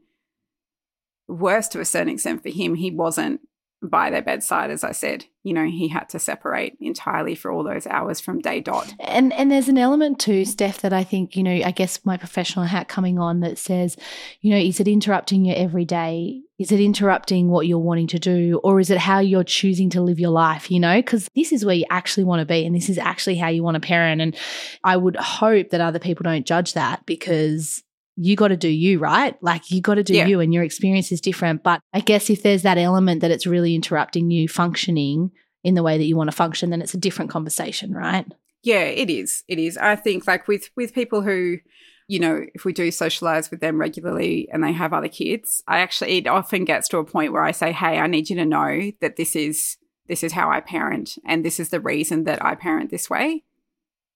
worse 1.29 1.69
to 1.69 1.81
a 1.81 1.85
certain 1.85 2.15
extent 2.15 2.43
for 2.43 2.51
him, 2.51 2.75
he 2.75 2.91
wasn't 2.91 3.41
by 3.83 4.11
their 4.11 4.23
bedside 4.23 4.71
as 4.71 4.85
i 4.85 4.93
said 4.93 5.25
you 5.43 5.55
know 5.55 5.65
he 5.65 5.89
had 5.89 6.09
to 6.09 6.19
separate 6.19 6.77
entirely 6.81 7.35
for 7.35 7.51
all 7.51 7.65
those 7.65 7.87
hours 7.87 8.21
from 8.21 8.41
day 8.41 8.61
dot. 8.61 8.95
And 9.01 9.33
and 9.33 9.51
there's 9.51 9.69
an 9.69 9.79
element 9.79 10.19
too 10.19 10.45
steph 10.45 10.83
that 10.83 10.93
i 10.93 11.03
think 11.03 11.35
you 11.35 11.43
know 11.43 11.63
i 11.65 11.71
guess 11.71 12.05
my 12.05 12.17
professional 12.17 12.67
hat 12.67 12.89
coming 12.89 13.19
on 13.19 13.41
that 13.41 13.59
says 13.59 13.97
you 14.41 14.51
know 14.51 14.59
is 14.59 14.81
it 14.81 14.89
interrupting 14.89 15.45
your 15.45 15.57
everyday? 15.57 16.43
Is 16.59 16.71
it 16.71 16.81
interrupting 16.81 17.49
what 17.49 17.67
you're 17.67 17.79
wanting 17.79 18.09
to 18.09 18.19
do? 18.19 18.61
Or 18.63 18.81
is 18.81 18.91
it 18.91 18.99
how 18.99 19.19
you're 19.21 19.45
choosing 19.45 19.89
to 19.91 20.03
live 20.03 20.21
your 20.21 20.31
life 20.31 20.71
you 20.71 20.79
know? 20.79 20.99
Because 20.99 21.29
this 21.35 21.53
is 21.53 21.65
where 21.65 21.75
you 21.75 21.87
actually 21.91 22.25
want 22.25 22.41
to 22.41 22.47
be 22.47 22.67
and 22.67 22.77
this 22.77 22.91
is 22.91 22.99
actually 22.99 23.37
how 23.37 23.49
you 23.49 23.63
want 23.63 23.77
to 23.77 23.81
parent. 23.81 24.21
And 24.21 24.37
i 24.85 24.97
would 24.97 25.17
hope 25.17 25.71
that 25.71 25.81
other 25.81 25.99
people 25.99 26.25
don't 26.25 26.47
judge 26.47 26.75
that 26.75 27.07
because 27.07 27.83
you 28.23 28.37
got 28.37 28.49
to 28.49 28.57
do 28.57 28.69
you, 28.69 28.99
right? 28.99 29.35
Like 29.43 29.71
you 29.71 29.81
got 29.81 29.95
to 29.95 30.03
do 30.03 30.15
yeah. 30.15 30.27
you 30.27 30.41
and 30.41 30.53
your 30.53 30.63
experience 30.63 31.11
is 31.11 31.23
different. 31.23 31.63
But 31.63 31.81
I 31.95 32.01
guess 32.01 32.29
if 32.29 32.43
there's 32.43 32.63
that 32.63 32.77
element 32.77 33.23
that 33.23 33.31
it's 33.31 33.47
really 33.47 33.75
interrupting 33.75 34.31
you 34.31 34.47
functioning 34.47 35.31
in 35.65 35.75
the 35.75 35.83
way 35.83 35.97
that 35.97 36.05
you 36.05 36.17
want 36.17 36.31
to 36.31 36.37
function, 36.37 36.69
then 36.69 36.83
it's 36.83 36.93
a 36.93 36.99
different 36.99 37.31
conversation, 37.31 37.95
right? 37.95 38.27
Yeah, 38.63 38.83
it 38.83 39.09
is. 39.09 39.43
It 39.49 39.59
is. 39.59 39.79
I 39.79 39.97
think 39.97 40.27
like 40.27 40.47
with 40.49 40.69
with 40.77 40.93
people 40.93 41.23
who 41.23 41.59
you 42.09 42.19
know, 42.19 42.45
if 42.55 42.65
we 42.65 42.73
do 42.73 42.91
socialize 42.91 43.51
with 43.51 43.61
them 43.61 43.81
regularly 43.81 44.49
and 44.53 44.65
they 44.65 44.73
have 44.73 44.93
other 44.93 45.09
kids, 45.09 45.63
I 45.67 45.79
actually 45.79 46.19
it 46.19 46.27
often 46.27 46.67
gets 46.67 46.89
to 46.89 46.99
a 46.99 47.05
point 47.05 47.33
where 47.33 47.45
I 47.45 47.53
say, 47.53 47.73
"Hey, 47.73 47.99
I 47.99 48.07
need 48.07 48.29
you 48.29 48.37
to 48.37 48.45
know 48.45 48.93
that 49.01 49.17
this 49.17 49.35
is 49.35 49.79
this 50.09 50.23
is 50.23 50.33
how 50.33 50.51
I 50.51 50.61
parent 50.61 51.17
and 51.25 51.43
this 51.43 51.59
is 51.59 51.71
the 51.71 51.81
reason 51.81 52.25
that 52.25 52.45
I 52.45 52.55
parent 52.55 52.91
this 52.91 53.09
way." 53.09 53.45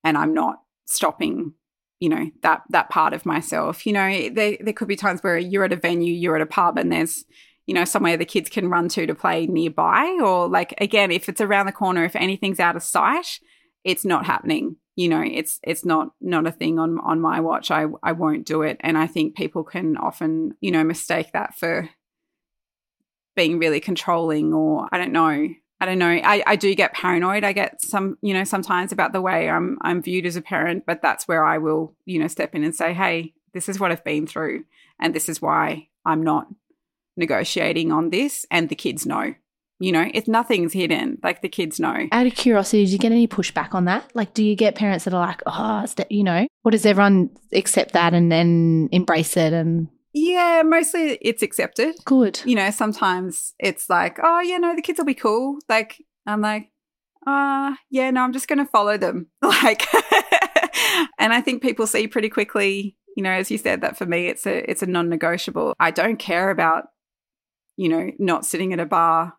And 0.02 0.18
I'm 0.18 0.34
not 0.34 0.60
stopping 0.84 1.54
you 2.00 2.08
know 2.08 2.30
that 2.42 2.62
that 2.70 2.90
part 2.90 3.12
of 3.12 3.26
myself. 3.26 3.86
You 3.86 3.92
know 3.92 4.28
there, 4.30 4.56
there 4.60 4.72
could 4.72 4.88
be 4.88 4.96
times 4.96 5.22
where 5.22 5.38
you're 5.38 5.64
at 5.64 5.72
a 5.72 5.76
venue 5.76 6.12
you're 6.12 6.36
at 6.36 6.42
a 6.42 6.46
pub 6.46 6.78
and 6.78 6.92
there's 6.92 7.24
you 7.66 7.74
know 7.74 7.84
somewhere 7.84 8.16
the 8.16 8.24
kids 8.24 8.50
can 8.50 8.68
run 8.68 8.88
to 8.90 9.06
to 9.06 9.14
play 9.14 9.46
nearby 9.46 10.18
or 10.22 10.48
like 10.48 10.74
again 10.78 11.10
if 11.10 11.28
it's 11.28 11.40
around 11.40 11.66
the 11.66 11.72
corner 11.72 12.04
if 12.04 12.16
anything's 12.16 12.60
out 12.60 12.76
of 12.76 12.82
sight 12.82 13.38
it's 13.84 14.04
not 14.04 14.26
happening. 14.26 14.76
You 14.96 15.08
know 15.08 15.22
it's 15.24 15.60
it's 15.62 15.84
not 15.84 16.10
not 16.20 16.46
a 16.46 16.52
thing 16.52 16.78
on 16.78 16.98
on 17.00 17.20
my 17.20 17.40
watch. 17.40 17.70
I 17.70 17.86
i 18.02 18.12
won't 18.12 18.46
do 18.46 18.62
it. 18.62 18.76
And 18.80 18.96
i 18.98 19.06
think 19.06 19.36
people 19.36 19.64
can 19.64 19.96
often 19.96 20.54
you 20.60 20.70
know 20.70 20.84
mistake 20.84 21.32
that 21.32 21.56
for 21.56 21.88
being 23.36 23.58
really 23.58 23.80
controlling 23.80 24.52
or 24.52 24.88
i 24.92 24.98
don't 24.98 25.10
know 25.12 25.48
I 25.80 25.86
don't 25.86 25.98
know. 25.98 26.08
I, 26.08 26.42
I 26.46 26.56
do 26.56 26.74
get 26.74 26.94
paranoid. 26.94 27.44
I 27.44 27.52
get 27.52 27.82
some, 27.82 28.16
you 28.22 28.32
know, 28.32 28.44
sometimes 28.44 28.92
about 28.92 29.12
the 29.12 29.20
way 29.20 29.50
I'm 29.50 29.78
I'm 29.82 30.02
viewed 30.02 30.26
as 30.26 30.36
a 30.36 30.42
parent, 30.42 30.84
but 30.86 31.02
that's 31.02 31.26
where 31.26 31.44
I 31.44 31.58
will, 31.58 31.94
you 32.04 32.18
know, 32.18 32.28
step 32.28 32.54
in 32.54 32.64
and 32.64 32.74
say, 32.74 32.94
"Hey, 32.94 33.34
this 33.52 33.68
is 33.68 33.80
what 33.80 33.90
I've 33.90 34.04
been 34.04 34.26
through, 34.26 34.64
and 35.00 35.14
this 35.14 35.28
is 35.28 35.42
why 35.42 35.88
I'm 36.06 36.22
not 36.22 36.46
negotiating 37.16 37.92
on 37.92 38.10
this." 38.10 38.46
And 38.50 38.68
the 38.68 38.76
kids 38.76 39.04
know. 39.04 39.34
You 39.80 39.90
know, 39.90 40.08
if 40.14 40.28
nothing's 40.28 40.72
hidden, 40.72 41.18
like 41.24 41.42
the 41.42 41.48
kids 41.48 41.80
know. 41.80 42.06
Out 42.12 42.26
of 42.28 42.34
curiosity, 42.36 42.86
do 42.86 42.92
you 42.92 42.98
get 42.98 43.10
any 43.10 43.26
pushback 43.26 43.74
on 43.74 43.86
that? 43.86 44.08
Like, 44.14 44.32
do 44.32 44.44
you 44.44 44.54
get 44.54 44.76
parents 44.76 45.04
that 45.04 45.12
are 45.12 45.26
like, 45.26 45.42
"Oh, 45.46 45.84
you 46.08 46.22
know," 46.22 46.46
or 46.64 46.70
does 46.70 46.86
everyone 46.86 47.30
accept 47.52 47.92
that 47.92 48.14
and 48.14 48.30
then 48.30 48.88
embrace 48.92 49.36
it 49.36 49.52
and 49.52 49.88
yeah, 50.14 50.62
mostly 50.64 51.18
it's 51.20 51.42
accepted. 51.42 51.96
Good. 52.04 52.40
You 52.44 52.54
know, 52.54 52.70
sometimes 52.70 53.52
it's 53.58 53.90
like, 53.90 54.18
oh, 54.22 54.40
yeah, 54.40 54.58
no, 54.58 54.74
the 54.74 54.80
kids 54.80 54.98
will 54.98 55.04
be 55.04 55.14
cool. 55.14 55.58
Like, 55.68 56.00
I'm 56.24 56.40
like, 56.40 56.70
ah, 57.26 57.72
uh, 57.72 57.76
yeah, 57.90 58.10
no, 58.12 58.22
I'm 58.22 58.32
just 58.32 58.46
going 58.46 58.60
to 58.60 58.64
follow 58.64 58.96
them. 58.96 59.26
Like, 59.42 59.86
and 61.18 61.32
I 61.32 61.40
think 61.40 61.62
people 61.62 61.86
see 61.86 62.06
pretty 62.06 62.28
quickly, 62.28 62.96
you 63.16 63.22
know, 63.22 63.30
as 63.30 63.50
you 63.50 63.58
said, 63.58 63.80
that 63.80 63.96
for 63.96 64.06
me, 64.06 64.26
it's 64.28 64.46
a, 64.46 64.70
it's 64.70 64.82
a 64.82 64.86
non 64.86 65.08
negotiable. 65.08 65.74
I 65.80 65.90
don't 65.90 66.18
care 66.18 66.50
about, 66.50 66.84
you 67.76 67.88
know, 67.88 68.10
not 68.18 68.44
sitting 68.44 68.72
at 68.72 68.80
a 68.80 68.86
bar 68.86 69.34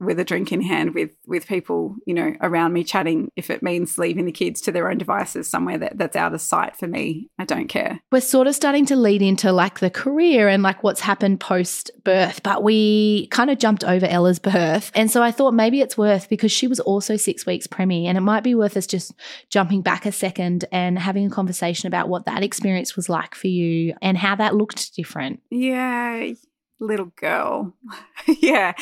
with 0.00 0.20
a 0.20 0.24
drink 0.24 0.52
in 0.52 0.62
hand 0.62 0.94
with 0.94 1.10
with 1.26 1.46
people 1.46 1.96
you 2.06 2.14
know 2.14 2.32
around 2.40 2.72
me 2.72 2.84
chatting 2.84 3.30
if 3.36 3.50
it 3.50 3.62
means 3.62 3.98
leaving 3.98 4.26
the 4.26 4.32
kids 4.32 4.60
to 4.60 4.72
their 4.72 4.90
own 4.90 4.98
devices 4.98 5.50
somewhere 5.50 5.78
that, 5.78 5.98
that's 5.98 6.16
out 6.16 6.34
of 6.34 6.40
sight 6.40 6.76
for 6.76 6.86
me. 6.86 7.28
I 7.38 7.44
don't 7.44 7.68
care. 7.68 8.00
We're 8.12 8.20
sort 8.20 8.46
of 8.46 8.54
starting 8.54 8.86
to 8.86 8.96
lead 8.96 9.22
into 9.22 9.52
like 9.52 9.80
the 9.80 9.90
career 9.90 10.48
and 10.48 10.62
like 10.62 10.82
what's 10.82 11.00
happened 11.00 11.40
post 11.40 11.90
birth 12.04 12.42
but 12.42 12.62
we 12.62 13.26
kind 13.28 13.50
of 13.50 13.58
jumped 13.58 13.84
over 13.84 14.06
ella's 14.06 14.38
birth. 14.38 14.92
And 14.94 15.10
so 15.10 15.22
i 15.22 15.30
thought 15.30 15.54
maybe 15.54 15.80
it's 15.80 15.98
worth 15.98 16.28
because 16.28 16.52
she 16.52 16.66
was 16.66 16.80
also 16.80 17.16
six 17.16 17.44
weeks 17.46 17.66
preemie 17.66 18.04
and 18.04 18.16
it 18.16 18.22
might 18.22 18.44
be 18.44 18.54
worth 18.54 18.76
us 18.76 18.86
just 18.86 19.14
jumping 19.50 19.82
back 19.82 20.06
a 20.06 20.12
second 20.12 20.64
and 20.70 20.98
having 20.98 21.26
a 21.26 21.30
conversation 21.30 21.86
about 21.86 22.08
what 22.08 22.26
that 22.26 22.42
experience 22.42 22.94
was 22.96 23.08
like 23.08 23.34
for 23.34 23.48
you 23.48 23.94
and 24.00 24.16
how 24.16 24.34
that 24.36 24.54
looked 24.54 24.94
different. 24.94 25.40
Yeah 25.50 26.32
little 26.80 27.12
girl. 27.16 27.74
yeah. 28.26 28.72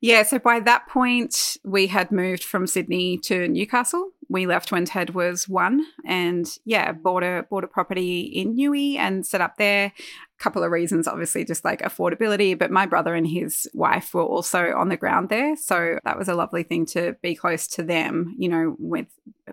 Yeah. 0.00 0.22
So 0.22 0.38
by 0.38 0.60
that 0.60 0.88
point, 0.88 1.56
we 1.64 1.86
had 1.86 2.12
moved 2.12 2.44
from 2.44 2.66
Sydney 2.66 3.18
to 3.18 3.48
Newcastle. 3.48 4.10
We 4.28 4.46
left 4.46 4.72
when 4.72 4.84
Ted 4.84 5.14
was 5.14 5.48
one 5.48 5.86
and 6.04 6.46
yeah, 6.64 6.92
bought 6.92 7.22
a 7.22 7.46
bought 7.48 7.64
a 7.64 7.68
property 7.68 8.20
in 8.22 8.56
Newey 8.56 8.96
and 8.96 9.24
set 9.24 9.40
up 9.40 9.56
there. 9.56 9.92
A 10.38 10.42
couple 10.42 10.64
of 10.64 10.70
reasons, 10.70 11.08
obviously, 11.08 11.44
just 11.44 11.64
like 11.64 11.80
affordability, 11.80 12.58
but 12.58 12.70
my 12.70 12.84
brother 12.84 13.14
and 13.14 13.26
his 13.26 13.68
wife 13.72 14.12
were 14.12 14.22
also 14.22 14.74
on 14.76 14.88
the 14.88 14.96
ground 14.96 15.28
there. 15.28 15.56
So 15.56 15.98
that 16.04 16.18
was 16.18 16.28
a 16.28 16.34
lovely 16.34 16.62
thing 16.62 16.84
to 16.86 17.16
be 17.22 17.34
close 17.34 17.66
to 17.68 17.82
them, 17.82 18.34
you 18.36 18.48
know, 18.48 18.76
with 18.78 19.06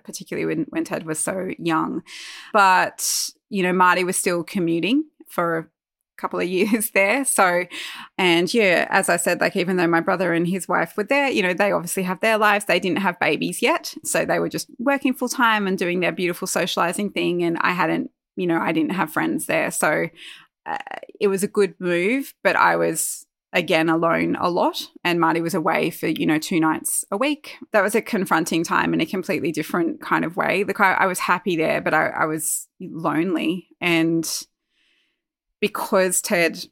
particularly 0.04 0.45
when, 0.45 0.66
when 0.70 0.84
Ted 0.84 1.06
was 1.06 1.20
so 1.20 1.51
young. 1.58 2.04
But, 2.51 3.30
you 3.49 3.64
know, 3.64 3.72
Marty 3.72 4.04
was 4.04 4.18
still 4.18 4.43
commuting 4.43 5.06
for 5.28 5.70
couple 6.18 6.39
of 6.39 6.47
years 6.49 6.91
there. 6.91 7.26
So, 7.26 7.66
and 8.18 8.53
yeah, 8.53 8.88
as 8.89 9.09
I 9.09 9.18
said, 9.18 9.41
like 9.41 9.55
even 9.55 9.78
though 9.78 9.88
my 9.88 9.99
brother 9.99 10.34
and 10.34 10.47
his 10.47 10.68
wife 10.68 10.95
were 10.97 11.03
there, 11.03 11.30
you 11.30 11.41
know, 11.41 11.53
they 11.53 11.72
obviously 11.72 12.03
have 12.03 12.20
their 12.20 12.38
lives. 12.38 12.66
They 12.66 12.80
didn't 12.80 12.99
have 12.99 13.20
babies 13.20 13.61
yet. 13.61 13.93
So 14.03 14.26
they 14.26 14.39
were 14.39 14.49
just 14.49 14.70
working 14.80 15.14
full 15.14 15.30
time 15.30 15.68
and 15.68 15.78
doing 15.78 15.99
their 15.99 16.11
beautiful 16.11 16.47
socializing 16.47 17.11
thing. 17.11 17.43
And 17.43 17.57
I 17.61 17.72
hadn't, 17.72 18.11
you 18.36 18.47
know, 18.47 18.59
I 18.59 18.72
didn't 18.72 18.91
have 18.91 19.11
friends 19.11 19.45
there. 19.45 19.72
So 19.72 20.07
uh, 20.66 20.78
it 21.20 21.28
was 21.28 21.43
a 21.43 21.47
good 21.47 21.76
move, 21.80 22.34
but 22.43 22.55
I 22.55 22.76
was 22.76 23.26
again 23.53 23.88
alone 23.88 24.36
a 24.39 24.49
lot 24.49 24.89
and 25.03 25.20
Marty 25.20 25.39
was 25.39 25.53
away 25.53 25.91
for 25.91 26.07
you 26.07 26.26
know 26.26 26.39
two 26.39 26.59
nights 26.59 27.05
a 27.11 27.18
week 27.18 27.57
that 27.72 27.84
was 27.84 27.95
a 27.95 28.01
confronting 28.01 28.64
time 28.64 28.93
in 28.93 29.01
a 29.01 29.05
completely 29.05 29.51
different 29.51 30.01
kind 30.01 30.26
of 30.26 30.36
way 30.36 30.64
like 30.64 30.80
I, 30.80 30.93
I 30.93 31.05
was 31.05 31.20
happy 31.20 31.55
there 31.55 31.80
but 31.80 31.93
I, 31.93 32.07
I 32.07 32.26
was 32.26 32.68
lonely 32.82 33.68
and 33.80 34.28
because 35.64 36.22
Ted 36.22 36.66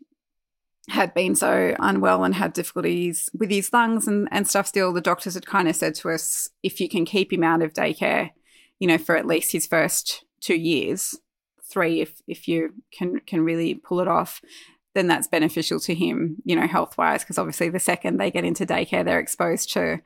had 0.89 1.14
been 1.14 1.34
so 1.34 1.74
unwell 1.80 2.26
and 2.26 2.36
had 2.36 2.52
difficulties 2.52 3.30
with 3.34 3.50
his 3.50 3.72
lungs 3.72 4.06
and, 4.06 4.28
and 4.34 4.46
stuff 4.46 4.68
still, 4.68 4.92
the 4.92 5.00
doctors 5.00 5.36
had 5.36 5.46
kind 5.46 5.70
of 5.70 5.78
said 5.78 5.96
to 5.96 6.10
us, 6.10 6.50
if 6.62 6.82
you 6.82 6.89
can 6.89 7.06
keep 7.06 7.32
him 7.32 7.42
out 7.42 7.62
of 7.62 7.74
daycare, 7.74 8.32
you 8.80 8.88
know, 8.89 8.98
for 8.98 9.16
at 9.16 9.26
least 9.26 9.54
his 9.54 9.66
first 9.66 10.26
two 10.42 10.58
years, 10.58 11.18
three 11.72 12.02
if 12.02 12.22
if 12.28 12.50
you 12.50 12.74
can 12.92 13.22
can 13.26 13.46
really 13.46 13.76
pull 13.76 14.02
it 14.02 14.10
off, 14.10 14.42
then 14.94 15.08
that's 15.08 15.28
beneficial 15.28 15.80
to 15.82 15.96
him, 15.96 16.38
you 16.44 16.56
know, 16.56 16.68
health 16.68 16.98
wise, 16.98 17.24
because 17.24 17.38
obviously 17.38 17.70
the 17.70 17.80
second 17.80 18.18
they 18.18 18.32
get 18.32 18.44
into 18.44 18.66
daycare, 18.66 19.06
they're 19.06 19.20
exposed 19.20 19.72
to 19.74 20.02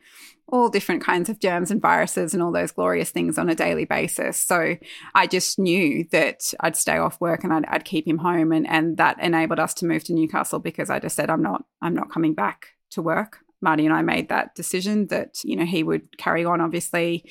all 0.47 0.69
different 0.69 1.03
kinds 1.03 1.27
of 1.27 1.39
germs 1.39 1.71
and 1.71 1.81
viruses 1.81 2.33
and 2.33 2.43
all 2.43 2.51
those 2.51 2.71
glorious 2.71 3.09
things 3.09 3.37
on 3.37 3.49
a 3.49 3.55
daily 3.55 3.85
basis. 3.85 4.37
So 4.37 4.77
I 5.15 5.25
just 5.25 5.57
knew 5.57 6.05
that 6.11 6.53
I'd 6.59 6.75
stay 6.75 6.97
off 6.97 7.19
work 7.19 7.43
and 7.43 7.51
I'd, 7.51 7.65
I'd 7.65 7.85
keep 7.85 8.07
him 8.07 8.19
home, 8.19 8.51
and 8.51 8.67
and 8.67 8.97
that 8.97 9.19
enabled 9.19 9.59
us 9.59 9.73
to 9.75 9.85
move 9.85 10.03
to 10.05 10.13
Newcastle 10.13 10.59
because 10.59 10.89
I 10.89 10.99
just 10.99 11.15
said 11.15 11.29
I'm 11.29 11.41
not 11.41 11.65
I'm 11.81 11.95
not 11.95 12.11
coming 12.11 12.33
back 12.33 12.67
to 12.91 13.01
work. 13.01 13.39
Marty 13.61 13.85
and 13.85 13.95
I 13.95 14.03
made 14.03 14.29
that 14.29 14.53
decision 14.53 15.07
that 15.07 15.43
you 15.43 15.55
know 15.55 15.65
he 15.65 15.81
would 15.81 16.17
carry 16.17 16.45
on. 16.45 16.61
Obviously, 16.61 17.25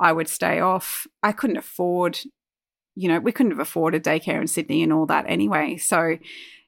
I 0.00 0.12
would 0.12 0.28
stay 0.28 0.60
off. 0.60 1.06
I 1.22 1.32
couldn't 1.32 1.56
afford, 1.58 2.18
you 2.94 3.08
know, 3.08 3.20
we 3.20 3.32
couldn't 3.32 3.52
have 3.52 3.60
afforded 3.60 4.04
daycare 4.04 4.40
in 4.40 4.46
Sydney 4.48 4.82
and 4.82 4.92
all 4.92 5.06
that 5.06 5.24
anyway. 5.28 5.76
So 5.76 6.18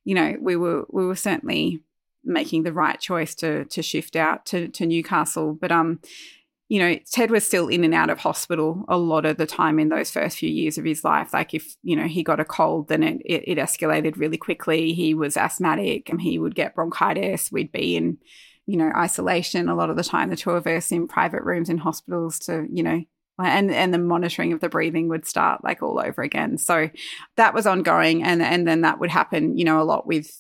you 0.09 0.15
know, 0.15 0.37
we 0.41 0.57
were 0.57 0.87
we 0.89 1.05
were 1.05 1.15
certainly 1.15 1.83
making 2.25 2.63
the 2.63 2.73
right 2.73 2.99
choice 2.99 3.35
to 3.35 3.67
to 3.67 3.83
shift 3.83 4.17
out 4.17 4.47
to 4.47 4.69
to 4.69 4.87
Newcastle. 4.87 5.53
But 5.53 5.71
um, 5.71 6.01
you 6.71 6.79
know, 6.79 6.99
Ted 7.11 7.31
was 7.31 7.47
still 7.47 7.69
in 7.69 7.85
and 7.85 7.93
out 7.93 8.09
of 8.09 8.19
hospital 8.19 8.87
a 8.89 8.97
lot 8.97 9.27
of 9.27 9.37
the 9.37 9.45
time 9.47 9.79
in 9.79 9.91
those 9.91 10.11
first 10.11 10.39
few 10.39 10.49
years 10.49 10.79
of 10.79 10.87
his 10.87 11.05
life. 11.05 11.35
Like 11.35 11.53
if, 11.53 11.77
you 11.83 11.95
know, 11.95 12.07
he 12.07 12.23
got 12.23 12.41
a 12.41 12.45
cold, 12.47 12.89
then 12.89 13.03
it, 13.03 13.21
it, 13.27 13.45
it 13.47 13.59
escalated 13.59 14.17
really 14.17 14.39
quickly. 14.39 14.95
He 14.95 15.13
was 15.13 15.37
asthmatic 15.37 16.09
and 16.09 16.23
he 16.23 16.39
would 16.39 16.55
get 16.55 16.75
bronchitis. 16.75 17.53
We'd 17.53 17.73
be 17.73 17.97
in, 17.97 18.17
you 18.67 18.79
know, 18.79 18.91
isolation 18.97 19.69
a 19.69 19.75
lot 19.75 19.91
of 19.91 19.97
the 19.97 20.05
time, 20.05 20.31
the 20.31 20.37
two 20.37 20.53
of 20.53 20.67
us 20.67 20.91
in 20.91 21.07
private 21.07 21.43
rooms 21.43 21.69
in 21.69 21.77
hospitals 21.79 22.39
to, 22.41 22.67
you 22.71 22.83
know, 22.83 23.03
and 23.39 23.71
and 23.71 23.93
the 23.95 23.99
monitoring 23.99 24.53
of 24.53 24.61
the 24.61 24.69
breathing 24.69 25.09
would 25.09 25.27
start 25.27 25.63
like 25.65 25.83
all 25.83 26.01
over 26.01 26.23
again. 26.23 26.59
So 26.59 26.91
that 27.37 27.55
was 27.55 27.67
ongoing, 27.67 28.23
and 28.23 28.43
and 28.43 28.67
then 28.67 28.83
that 28.83 29.01
would 29.01 29.11
happen, 29.11 29.57
you 29.57 29.65
know, 29.65 29.81
a 29.81 29.85
lot 29.85 30.07
with 30.07 30.31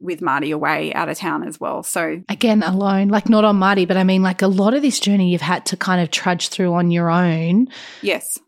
with 0.00 0.20
Marty 0.20 0.50
away 0.50 0.92
out 0.94 1.08
of 1.08 1.18
town 1.18 1.46
as 1.46 1.58
well. 1.60 1.82
So 1.82 2.22
again, 2.28 2.62
alone, 2.62 3.08
like 3.08 3.28
not 3.28 3.44
on 3.44 3.56
Marty, 3.56 3.86
but 3.86 3.96
I 3.96 4.04
mean, 4.04 4.22
like 4.22 4.42
a 4.42 4.48
lot 4.48 4.74
of 4.74 4.82
this 4.82 5.00
journey 5.00 5.30
you've 5.30 5.40
had 5.40 5.66
to 5.66 5.76
kind 5.76 6.00
of 6.00 6.10
trudge 6.10 6.48
through 6.48 6.74
on 6.74 6.90
your 6.90 7.10
own. 7.10 7.68
Yes. 8.02 8.38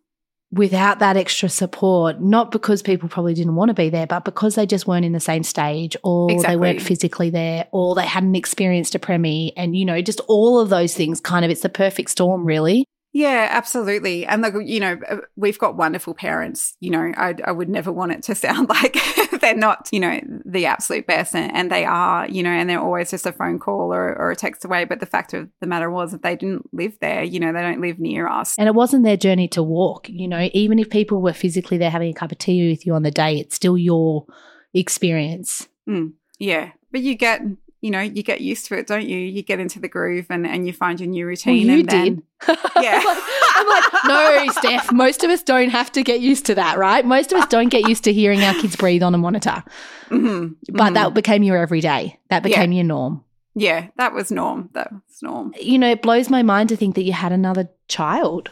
Without 0.51 1.01
that 1.01 1.19
extra 1.19 1.49
support, 1.49 2.23
not 2.23 2.51
because 2.51 2.81
people 2.81 3.09
probably 3.09 3.35
didn't 3.35 3.55
want 3.55 3.69
to 3.69 3.75
be 3.75 3.91
there, 3.91 4.07
but 4.07 4.25
because 4.25 4.55
they 4.55 4.65
just 4.65 4.87
weren't 4.87 5.05
in 5.05 5.13
the 5.13 5.21
same 5.21 5.43
stage 5.43 5.95
or 6.03 6.31
exactly. 6.31 6.55
they 6.55 6.59
weren't 6.59 6.83
physically 6.83 7.29
there 7.29 7.67
or 7.71 7.95
they 7.95 8.07
hadn't 8.07 8.35
experienced 8.35 8.95
a 8.95 8.99
premie. 8.99 9.53
And, 9.59 9.77
you 9.77 9.85
know, 9.85 10.01
just 10.01 10.21
all 10.27 10.59
of 10.59 10.71
those 10.71 10.95
things 10.95 11.21
kind 11.21 11.45
of, 11.45 11.51
it's 11.51 11.61
the 11.61 11.69
perfect 11.69 12.11
storm, 12.11 12.47
really. 12.47 12.87
Yeah, 13.13 13.49
absolutely. 13.51 14.27
And 14.27 14.43
look, 14.43 14.55
you 14.65 14.81
know, 14.81 14.99
uh, 15.09 15.19
we've 15.35 15.59
got 15.59 15.77
wonderful 15.77 16.15
parents. 16.15 16.77
You 16.81 16.91
know, 16.91 17.13
I, 17.17 17.35
I 17.45 17.53
would 17.53 17.69
never 17.69 17.91
want 17.91 18.13
it 18.13 18.23
to 18.25 18.35
sound 18.35 18.69
like 18.69 18.97
they're 19.41 19.57
not, 19.57 19.89
you 19.93 20.01
know, 20.01 20.21
the 20.45 20.67
absolute 20.67 21.07
best, 21.07 21.35
and, 21.35 21.53
and, 21.55 21.71
they 21.71 21.85
are, 21.85 22.29
you 22.29 22.43
know, 22.43 22.51
and 22.51 22.69
they're 22.69 22.81
always 22.81 23.11
just 23.11 23.27
a 23.27 23.33
phone 23.33 23.59
call 23.59 23.93
or, 23.93 24.15
or 24.19 24.31
a 24.31 24.37
text 24.37 24.65
away. 24.65 24.85
But 24.85 25.01
the 25.01 25.07
fact 25.07 25.35
of 25.35 25.49
the 25.61 25.67
matter 25.67 25.91
was 25.91 26.13
that 26.13 26.23
they 26.23 26.37
didn't 26.37 26.73
live 26.73 26.99
there. 27.01 27.23
You 27.23 27.41
know, 27.41 27.53
they 27.53 27.61
don't 27.61 27.81
live 27.81 27.99
near 27.99 28.29
us. 28.29 28.55
And 28.59 28.69
it 28.69 28.75
wasn't 28.75 29.05
their 29.05 29.17
journey 29.17 29.49
to 29.49 29.63
walk. 29.63 30.09
You 30.09 30.29
know, 30.29 30.49
even 30.53 30.79
if 30.79 30.91
people 30.91 31.21
were 31.21 31.33
physically 31.33 31.79
there 31.79 31.91
having 31.91 32.11
a 32.11 32.15
cup 32.15 32.33
of 32.33 32.39
tea 32.39 32.71
with 32.71 32.87
you 32.87 32.95
on 32.95 33.03
the 33.03 33.11
day, 33.11 33.39
it's 33.39 33.57
still 33.57 33.79
your 33.79 34.27
experience. 34.75 35.67
Mm, 35.89 36.13
yeah, 36.39 36.73
but 36.93 37.01
you 37.01 37.15
get 37.15 37.41
you 37.81 37.91
know, 37.91 38.01
you 38.01 38.23
get 38.23 38.41
used 38.41 38.67
to 38.67 38.77
it, 38.77 38.87
don't 38.87 39.07
you? 39.07 39.17
You 39.17 39.43
get 39.43 39.61
into 39.61 39.79
the 39.79 39.89
groove 39.89 40.27
and, 40.31 40.47
and 40.47 40.67
you 40.67 40.73
find 40.73 40.99
your 40.99 41.09
new 41.09 41.27
routine. 41.27 41.67
Well, 41.67 41.77
you 41.77 41.81
and 41.81 41.89
did. 41.89 42.23
Then, 42.47 42.59
yeah. 42.85 43.03
I'm 43.05 43.69
like, 43.69 43.85
no, 44.05 44.47
Steph, 44.53 44.93
most 44.93 45.25
of 45.25 45.31
us 45.31 45.43
don't 45.43 45.71
have 45.71 45.91
to 45.93 46.03
get 46.03 46.21
used 46.21 46.47
to 46.47 46.55
that, 46.55 46.79
right? 46.79 47.05
Most 47.05 47.33
of 47.33 47.39
us 47.39 47.47
don't 47.49 47.69
get 47.69 47.89
used 47.89 48.05
to 48.05 48.13
hearing 48.13 48.43
our 48.43 48.55
kids 48.55 48.77
breathe 48.77 49.03
on 49.03 49.15
a 49.15 49.19
monitor. 49.19 49.63
Mm-hmm. 50.09 50.55
But 50.73 50.83
mm-hmm. 50.83 50.95
that 50.95 51.15
became 51.15 51.43
your 51.43 51.57
everyday. 51.57 52.19
That 52.31 52.43
became 52.43 52.73
yeah. 52.73 52.77
your 52.77 52.85
norm. 52.85 53.25
Yeah, 53.55 53.89
that 53.97 54.13
was 54.13 54.31
norm. 54.31 54.71
That 54.75 54.93
was 54.93 55.23
norm. 55.23 55.53
You 55.61 55.79
know, 55.79 55.91
it 55.91 56.03
blows 56.03 56.31
my 56.31 56.43
mind 56.43 56.69
to 56.69 56.77
think 56.77 56.95
that 56.95 57.03
you 57.03 57.13
had 57.13 57.33
another 57.33 57.69
child. 57.89 58.51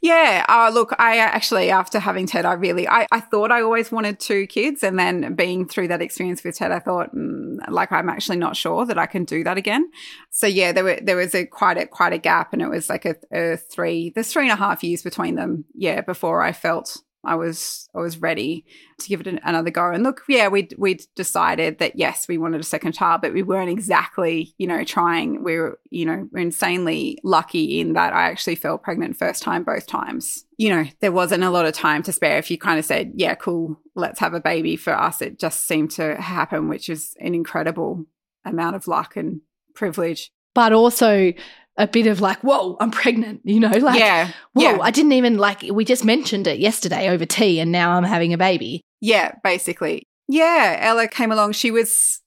Yeah. 0.00 0.44
Uh, 0.48 0.70
look, 0.72 0.94
I 0.98 1.18
actually, 1.18 1.70
after 1.70 1.98
having 1.98 2.26
Ted, 2.26 2.44
I 2.44 2.54
really, 2.54 2.88
I, 2.88 3.06
I 3.10 3.20
thought 3.20 3.52
I 3.52 3.62
always 3.62 3.92
wanted 3.92 4.18
two 4.18 4.46
kids. 4.46 4.82
And 4.82 4.98
then 4.98 5.34
being 5.34 5.66
through 5.66 5.88
that 5.88 6.02
experience 6.02 6.42
with 6.42 6.56
Ted, 6.56 6.72
I 6.72 6.78
thought, 6.78 7.14
mm, 7.14 7.58
like, 7.68 7.92
I'm 7.92 8.08
actually 8.08 8.38
not 8.38 8.56
sure 8.56 8.86
that 8.86 8.98
I 8.98 9.06
can 9.06 9.24
do 9.24 9.44
that 9.44 9.56
again. 9.56 9.90
So 10.30 10.46
yeah, 10.46 10.72
there 10.72 10.84
were, 10.84 10.98
there 11.02 11.16
was 11.16 11.34
a 11.34 11.46
quite 11.46 11.78
a, 11.78 11.86
quite 11.86 12.12
a 12.12 12.18
gap 12.18 12.52
and 12.52 12.62
it 12.62 12.68
was 12.68 12.88
like 12.88 13.04
a, 13.04 13.16
a 13.32 13.56
three, 13.56 14.10
there's 14.14 14.32
three 14.32 14.44
and 14.44 14.52
a 14.52 14.56
half 14.56 14.82
years 14.82 15.02
between 15.02 15.34
them. 15.34 15.64
Yeah. 15.74 16.00
Before 16.00 16.42
I 16.42 16.52
felt 16.52 17.02
I 17.24 17.34
was 17.34 17.88
I 17.94 17.98
was 17.98 18.18
ready 18.18 18.64
to 18.98 19.08
give 19.08 19.20
it 19.20 19.26
an, 19.26 19.40
another 19.44 19.70
go. 19.70 19.90
And 19.90 20.02
look, 20.02 20.22
yeah, 20.28 20.48
we 20.48 20.68
we 20.78 20.98
decided 21.14 21.78
that 21.78 21.96
yes, 21.96 22.26
we 22.28 22.38
wanted 22.38 22.60
a 22.60 22.64
second 22.64 22.92
child, 22.92 23.20
but 23.20 23.34
we 23.34 23.42
weren't 23.42 23.70
exactly 23.70 24.54
you 24.58 24.66
know 24.66 24.84
trying. 24.84 25.44
We 25.44 25.56
were 25.56 25.78
you 25.90 26.06
know 26.06 26.28
we're 26.32 26.40
insanely 26.40 27.18
lucky 27.22 27.80
in 27.80 27.92
that 27.92 28.14
I 28.14 28.30
actually 28.30 28.54
fell 28.54 28.78
pregnant 28.78 29.16
first 29.16 29.42
time 29.42 29.64
both 29.64 29.86
times. 29.86 30.44
You 30.56 30.70
know 30.70 30.84
there 31.00 31.12
wasn't 31.12 31.44
a 31.44 31.50
lot 31.50 31.66
of 31.66 31.74
time 31.74 32.02
to 32.04 32.12
spare. 32.12 32.38
If 32.38 32.50
you 32.50 32.58
kind 32.58 32.78
of 32.78 32.84
said 32.84 33.12
yeah, 33.14 33.34
cool, 33.34 33.78
let's 33.94 34.20
have 34.20 34.34
a 34.34 34.40
baby. 34.40 34.76
For 34.76 34.98
us, 34.98 35.20
it 35.20 35.38
just 35.38 35.66
seemed 35.66 35.90
to 35.92 36.20
happen, 36.20 36.68
which 36.68 36.88
is 36.88 37.14
an 37.20 37.34
incredible 37.34 38.06
amount 38.44 38.76
of 38.76 38.88
luck 38.88 39.16
and 39.16 39.42
privilege. 39.74 40.30
But 40.54 40.72
also 40.72 41.32
a 41.80 41.86
bit 41.86 42.06
of 42.06 42.20
like, 42.20 42.38
whoa, 42.40 42.76
I'm 42.78 42.90
pregnant, 42.90 43.40
you 43.44 43.58
know, 43.58 43.68
like, 43.78 43.98
yeah, 43.98 44.30
whoa, 44.52 44.62
yeah. 44.62 44.78
I 44.80 44.90
didn't 44.90 45.12
even 45.12 45.38
like, 45.38 45.62
we 45.62 45.84
just 45.84 46.04
mentioned 46.04 46.46
it 46.46 46.60
yesterday 46.60 47.08
over 47.08 47.24
tea 47.24 47.58
and 47.58 47.72
now 47.72 47.92
I'm 47.92 48.04
having 48.04 48.32
a 48.32 48.38
baby. 48.38 48.82
Yeah, 49.00 49.32
basically. 49.42 50.04
Yeah, 50.28 50.76
Ella 50.78 51.08
came 51.08 51.32
along. 51.32 51.52
She 51.52 51.70
was, 51.70 52.20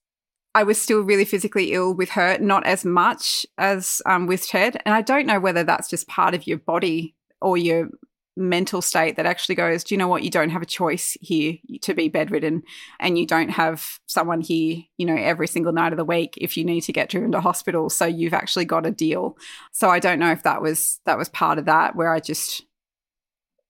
I 0.55 0.63
was 0.63 0.81
still 0.81 1.01
really 1.01 1.23
physically 1.23 1.71
ill 1.73 1.93
with 1.93 2.09
her, 2.09 2.37
not 2.39 2.65
as 2.65 2.83
much 2.83 3.45
as 3.57 4.01
um, 4.05 4.25
with 4.27 4.47
Ted. 4.47 4.81
And 4.85 4.93
I 4.93 5.01
don't 5.01 5.27
know 5.27 5.39
whether 5.39 5.63
that's 5.63 5.89
just 5.89 6.07
part 6.07 6.33
of 6.33 6.47
your 6.47 6.57
body 6.57 7.15
or 7.39 7.55
your 7.55 7.89
mental 8.35 8.81
state 8.81 9.15
that 9.15 9.25
actually 9.25 9.55
goes, 9.55 9.83
do 9.83 9.93
you 9.93 9.99
know 9.99 10.07
what? 10.07 10.23
You 10.23 10.29
don't 10.29 10.49
have 10.49 10.61
a 10.61 10.67
choice 10.67 11.17
here 11.21 11.55
to 11.81 11.93
be 11.93 12.09
bedridden 12.09 12.63
and 12.99 13.17
you 13.17 13.27
don't 13.27 13.49
have 13.49 13.99
someone 14.07 14.41
here, 14.41 14.83
you 14.97 15.05
know, 15.05 15.15
every 15.15 15.47
single 15.47 15.71
night 15.71 15.93
of 15.93 15.97
the 15.97 16.05
week 16.05 16.33
if 16.37 16.57
you 16.57 16.65
need 16.65 16.81
to 16.81 16.93
get 16.93 17.09
driven 17.09 17.31
to 17.31 17.41
hospital. 17.41 17.89
So 17.89 18.05
you've 18.05 18.33
actually 18.33 18.65
got 18.65 18.85
a 18.85 18.91
deal. 18.91 19.37
So 19.71 19.89
I 19.89 19.99
don't 19.99 20.19
know 20.19 20.31
if 20.31 20.43
that 20.43 20.61
was 20.61 20.99
that 21.05 21.17
was 21.17 21.29
part 21.29 21.59
of 21.59 21.65
that 21.65 21.95
where 21.95 22.11
I 22.11 22.19
just 22.19 22.63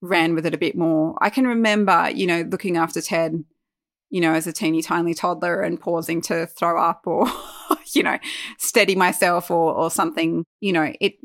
ran 0.01 0.35
with 0.35 0.45
it 0.45 0.53
a 0.53 0.57
bit 0.59 0.77
more. 0.77 1.17
I 1.21 1.29
can 1.29 1.47
remember, 1.47 2.09
you 2.13 2.27
know, 2.27 2.41
looking 2.41 2.77
after 2.77 3.01
Ted, 3.01 3.43
you 4.09 4.21
know, 4.21 4.33
as 4.33 4.47
a 4.47 4.53
teeny 4.53 4.81
tiny 4.81 5.13
toddler 5.13 5.61
and 5.61 5.79
pausing 5.79 6.21
to 6.21 6.45
throw 6.45 6.79
up 6.79 7.03
or, 7.05 7.27
you 7.93 8.03
know, 8.03 8.17
steady 8.57 8.95
myself 8.95 9.51
or 9.51 9.73
or 9.73 9.91
something, 9.91 10.45
you 10.61 10.71
know, 10.71 10.93
it 11.01 11.15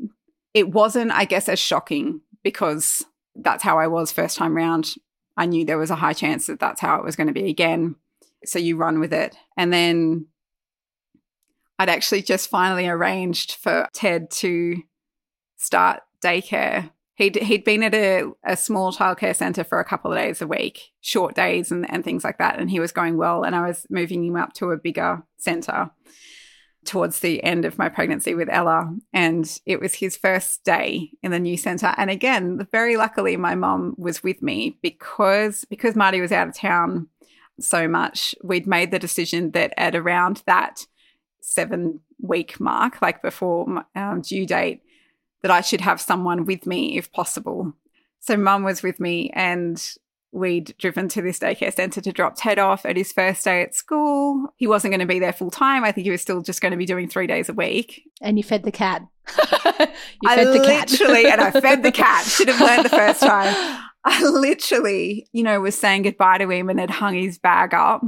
it 0.53 0.71
wasn't, 0.71 1.11
I 1.11 1.25
guess, 1.25 1.47
as 1.47 1.59
shocking 1.59 2.21
because 2.43 3.05
that's 3.35 3.63
how 3.63 3.79
I 3.79 3.87
was 3.87 4.11
first 4.11 4.37
time 4.37 4.55
round. 4.55 4.95
I 5.37 5.45
knew 5.45 5.65
there 5.65 5.77
was 5.77 5.91
a 5.91 5.95
high 5.95 6.13
chance 6.13 6.47
that 6.47 6.59
that's 6.59 6.81
how 6.81 6.97
it 6.97 7.05
was 7.05 7.15
going 7.15 7.27
to 7.27 7.33
be 7.33 7.49
again. 7.49 7.95
So 8.45 8.59
you 8.59 8.77
run 8.77 8.99
with 8.99 9.13
it. 9.13 9.35
And 9.57 9.71
then 9.71 10.27
I'd 11.77 11.89
actually 11.89 12.21
just 12.21 12.49
finally 12.49 12.87
arranged 12.87 13.55
for 13.55 13.87
Ted 13.93 14.31
to 14.31 14.81
start 15.57 16.01
daycare. 16.21 16.91
He'd, 17.15 17.35
he'd 17.37 17.63
been 17.63 17.83
at 17.83 17.93
a, 17.93 18.31
a 18.45 18.55
small 18.55 18.93
childcare 18.93 19.35
centre 19.35 19.63
for 19.63 19.79
a 19.79 19.85
couple 19.85 20.11
of 20.11 20.17
days 20.17 20.41
a 20.41 20.47
week, 20.47 20.91
short 21.01 21.35
days 21.35 21.71
and, 21.71 21.89
and 21.91 22.03
things 22.03 22.23
like 22.23 22.37
that. 22.37 22.59
And 22.59 22.69
he 22.69 22.79
was 22.79 22.91
going 22.91 23.17
well. 23.17 23.43
And 23.43 23.55
I 23.55 23.67
was 23.67 23.85
moving 23.89 24.23
him 24.25 24.35
up 24.35 24.53
to 24.55 24.71
a 24.71 24.77
bigger 24.77 25.23
centre 25.37 25.91
towards 26.85 27.19
the 27.19 27.43
end 27.43 27.65
of 27.65 27.77
my 27.77 27.89
pregnancy 27.89 28.33
with 28.33 28.49
Ella. 28.49 28.93
And 29.13 29.59
it 29.65 29.79
was 29.79 29.93
his 29.93 30.15
first 30.15 30.63
day 30.63 31.11
in 31.21 31.31
the 31.31 31.39
new 31.39 31.57
center. 31.57 31.93
And 31.97 32.09
again, 32.09 32.67
very 32.71 32.97
luckily, 32.97 33.37
my 33.37 33.55
mom 33.55 33.95
was 33.97 34.23
with 34.23 34.41
me 34.41 34.77
because, 34.81 35.65
because 35.65 35.95
Marty 35.95 36.21
was 36.21 36.31
out 36.31 36.47
of 36.47 36.55
town 36.55 37.07
so 37.59 37.87
much. 37.87 38.33
We'd 38.43 38.67
made 38.67 38.91
the 38.91 38.99
decision 38.99 39.51
that 39.51 39.73
at 39.77 39.95
around 39.95 40.43
that 40.45 40.85
seven 41.41 41.99
week 42.21 42.59
mark, 42.59 43.01
like 43.01 43.21
before 43.21 43.83
um, 43.95 44.21
due 44.21 44.45
date, 44.45 44.81
that 45.41 45.51
I 45.51 45.61
should 45.61 45.81
have 45.81 46.01
someone 46.01 46.45
with 46.45 46.65
me 46.65 46.97
if 46.97 47.11
possible. 47.11 47.73
So 48.19 48.35
mum 48.35 48.63
was 48.63 48.83
with 48.83 48.99
me 48.99 49.31
and 49.33 49.81
we'd 50.31 50.75
driven 50.77 51.07
to 51.09 51.21
this 51.21 51.39
daycare 51.39 51.73
centre 51.73 52.01
to 52.01 52.11
drop 52.11 52.33
Ted 52.37 52.59
off 52.59 52.85
at 52.85 52.95
his 52.95 53.11
first 53.11 53.43
day 53.43 53.61
at 53.63 53.73
school. 53.75 54.47
He 54.57 54.67
wasn't 54.67 54.91
going 54.91 54.99
to 54.99 55.05
be 55.05 55.19
there 55.19 55.33
full 55.33 55.49
time. 55.51 55.83
I 55.83 55.91
think 55.91 56.05
he 56.05 56.11
was 56.11 56.21
still 56.21 56.41
just 56.41 56.61
going 56.61 56.71
to 56.71 56.77
be 56.77 56.85
doing 56.85 57.07
three 57.09 57.27
days 57.27 57.49
a 57.49 57.53
week. 57.53 58.03
And 58.21 58.37
you 58.37 58.43
fed 58.43 58.63
the 58.63 58.71
cat. 58.71 59.01
you 59.37 59.49
fed 59.49 59.89
I 60.25 60.43
the 60.45 60.63
cat. 60.65 60.91
literally, 60.91 61.25
and 61.25 61.41
I 61.41 61.51
fed 61.51 61.83
the 61.83 61.91
cat. 61.91 62.25
Should 62.27 62.49
have 62.49 62.61
learned 62.61 62.85
the 62.85 62.89
first 62.89 63.21
time. 63.21 63.53
I 64.05 64.23
literally, 64.23 65.27
you 65.33 65.43
know, 65.43 65.59
was 65.61 65.77
saying 65.77 66.03
goodbye 66.03 66.37
to 66.37 66.49
him 66.49 66.69
and 66.69 66.79
had 66.79 66.89
hung 66.89 67.15
his 67.15 67.37
bag 67.37 67.73
up. 67.73 68.01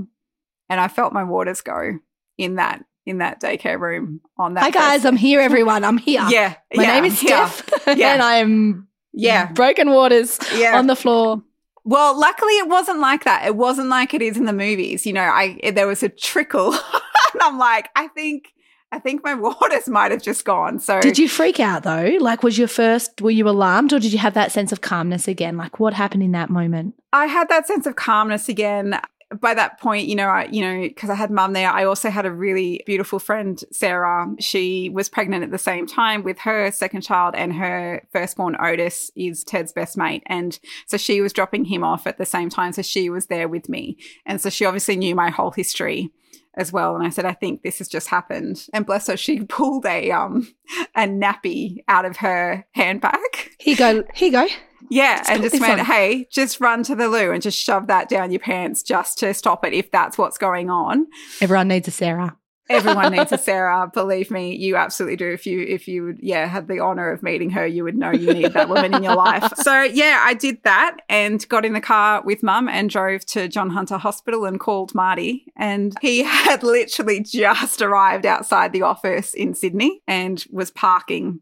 And 0.70 0.80
I 0.80 0.88
felt 0.88 1.14
my 1.14 1.24
waters 1.24 1.62
go. 1.62 1.98
in 2.38 2.56
that 2.56 2.84
in 3.06 3.18
that 3.18 3.42
daycare 3.42 3.80
room 3.80 4.22
on 4.38 4.54
that. 4.54 4.64
Hi 4.64 4.70
guys, 4.70 5.06
I'm 5.06 5.18
here. 5.18 5.42
Everyone, 5.42 5.84
I'm 5.84 5.98
here. 5.98 6.24
Yeah, 6.30 6.56
my 6.74 6.84
yeah, 6.84 6.94
name 6.94 7.06
is. 7.06 7.18
Steph, 7.20 7.68
Yeah. 7.88 8.14
and 8.14 8.22
I'm 8.22 8.88
Yeah, 9.12 9.52
broken 9.52 9.90
waters 9.90 10.38
yeah. 10.56 10.78
on 10.78 10.86
the 10.88 10.96
floor. 10.96 11.42
Well, 11.84 12.20
luckily 12.20 12.54
it 12.54 12.68
wasn't 12.68 13.00
like 13.00 13.24
that. 13.24 13.46
It 13.46 13.56
wasn't 13.56 13.90
like 13.90 14.14
it 14.14 14.22
is 14.22 14.38
in 14.38 14.46
the 14.46 14.54
movies. 14.54 15.06
You 15.06 15.14
know, 15.14 15.22
I 15.22 15.60
there 15.74 15.88
was 15.88 16.04
a 16.04 16.10
trickle, 16.10 16.74
and 17.34 17.42
I'm 17.42 17.58
like, 17.58 17.90
I 17.96 18.08
think, 18.10 18.54
I 18.92 19.00
think 19.00 19.24
my 19.24 19.34
waters 19.46 19.88
might 19.88 20.12
have 20.12 20.22
just 20.22 20.46
gone. 20.46 20.80
So 20.80 21.02
Did 21.02 21.18
you 21.18 21.28
freak 21.28 21.60
out 21.60 21.84
though? 21.84 22.18
Like, 22.20 22.44
was 22.44 22.58
your 22.58 22.68
first? 22.68 23.22
Were 23.22 23.32
you 23.32 23.50
alarmed, 23.50 23.94
or 23.94 24.00
did 24.00 24.14
you 24.14 24.20
have 24.20 24.36
that 24.36 24.52
sense 24.52 24.72
of 24.72 24.82
calmness 24.82 25.28
again? 25.28 25.58
Like, 25.58 25.80
what 25.80 25.94
happened 25.94 26.24
in 26.24 26.34
that 26.34 26.50
moment? 26.50 26.96
I 27.14 27.26
had 27.26 27.50
that 27.50 27.68
sense 27.68 27.86
of 27.88 27.96
calmness 27.96 28.48
again. 28.48 29.00
By 29.40 29.54
that 29.54 29.80
point, 29.80 30.08
you 30.08 30.16
know, 30.16 30.28
I, 30.28 30.46
you 30.52 30.62
know, 30.62 30.82
because 30.82 31.10
I 31.10 31.16
had 31.16 31.32
mum 31.32 31.54
there, 31.54 31.70
I 31.70 31.86
also 31.86 32.10
had 32.10 32.26
a 32.26 32.32
really 32.32 32.82
beautiful 32.86 33.20
friend, 33.20 33.64
Sarah. 33.72 34.28
She 34.40 34.90
was 34.90 35.10
pregnant 35.10 35.44
at 35.44 35.52
the 35.52 35.58
same 35.58 35.88
time 35.88 36.24
with 36.24 36.40
her 36.40 36.72
second 36.72 37.02
child, 37.02 37.36
and 37.36 37.54
her 37.54 38.06
firstborn 38.12 38.58
Otis 38.60 39.12
is 39.16 39.44
Ted's 39.44 39.72
best 39.72 39.98
mate, 39.98 40.24
and 40.26 40.60
so 40.86 40.98
she 40.98 41.22
was 41.22 41.34
dropping 41.34 41.66
him 41.66 41.84
off 41.84 42.08
at 42.08 42.18
the 42.18 42.26
same 42.26 42.50
time. 42.50 42.74
So 42.74 42.82
she 42.82 43.10
was 43.10 43.28
there 43.28 43.48
with 43.48 43.70
me, 43.70 43.98
and 44.26 44.42
so 44.42 44.50
she 44.50 44.66
obviously 44.66 44.98
knew 44.98 45.16
my 45.16 45.30
whole 45.30 45.52
history 45.52 46.12
as 46.56 46.72
well. 46.72 46.96
And 46.96 47.06
I 47.06 47.10
said, 47.10 47.26
I 47.26 47.34
think 47.34 47.64
this 47.64 47.78
has 47.80 47.88
just 47.88 48.08
happened. 48.08 48.68
And 48.74 48.86
bless 48.86 49.08
her, 49.08 49.18
she 49.18 49.42
pulled 49.46 49.86
a 49.86 50.12
um 50.12 50.54
a 50.96 51.02
nappy 51.02 51.84
out 51.88 52.06
of 52.06 52.18
her 52.18 52.66
handbag. 52.72 53.20
Here 53.60 53.74
you 53.74 53.78
go. 53.78 54.04
Here 54.14 54.28
you 54.28 54.32
go. 54.32 54.48
Yeah, 54.90 55.18
Just 55.18 55.30
and 55.30 55.44
just 55.44 55.60
went, 55.62 55.80
on. 55.80 55.86
hey, 55.86 56.28
just 56.32 56.60
run 56.60 56.84
to 56.84 56.96
the 56.96 57.08
loo 57.08 57.32
and 57.32 57.42
just 57.42 57.58
shove 57.58 57.88
that 57.88 58.10
down 58.10 58.32
your 58.32 58.40
pants 58.40 58.84
just 58.84 59.18
to 59.20 59.34
stop 59.34 59.66
it 59.66 59.74
if 59.74 59.92
that's 59.92 60.18
what's 60.18 60.38
going 60.38 60.70
on. 60.70 61.08
Everyone 61.42 61.68
needs 61.68 61.88
a 61.88 61.92
Sarah. 61.92 62.36
Everyone 62.70 63.12
needs 63.12 63.34
a 63.34 63.38
Sarah. 63.50 63.92
Believe 63.94 64.32
me, 64.32 64.56
you 64.56 64.78
absolutely 64.78 65.18
do. 65.18 65.30
If 65.30 65.46
you 65.46 65.60
if 65.62 65.90
you 65.90 66.06
would 66.06 66.20
yeah 66.22 66.46
had 66.48 66.70
the 66.70 66.80
honor 66.80 67.12
of 67.12 67.22
meeting 67.22 67.50
her, 67.50 67.66
you 67.68 67.84
would 67.84 67.98
know 67.98 68.12
you 68.12 68.34
need 68.34 68.54
that 68.54 68.70
woman 68.70 68.94
in 68.94 69.04
your 69.04 69.16
life. 69.16 69.52
So 69.62 69.82
yeah, 69.84 70.22
I 70.24 70.34
did 70.36 70.64
that 70.64 70.98
and 71.10 71.46
got 71.50 71.66
in 71.66 71.74
the 71.74 71.82
car 71.82 72.22
with 72.24 72.44
mum 72.44 72.70
and 72.70 72.90
drove 72.90 73.26
to 73.28 73.48
John 73.50 73.72
Hunter 73.72 73.98
Hospital 73.98 74.46
and 74.46 74.58
called 74.60 74.96
Marty. 74.96 75.46
And 75.58 75.94
he 76.02 76.24
had 76.24 76.64
literally 76.64 77.20
just 77.22 77.82
arrived 77.82 78.26
outside 78.26 78.72
the 78.72 78.84
office 78.84 79.34
in 79.34 79.54
Sydney 79.54 80.02
and 80.08 80.46
was 80.50 80.72
parking 80.72 81.42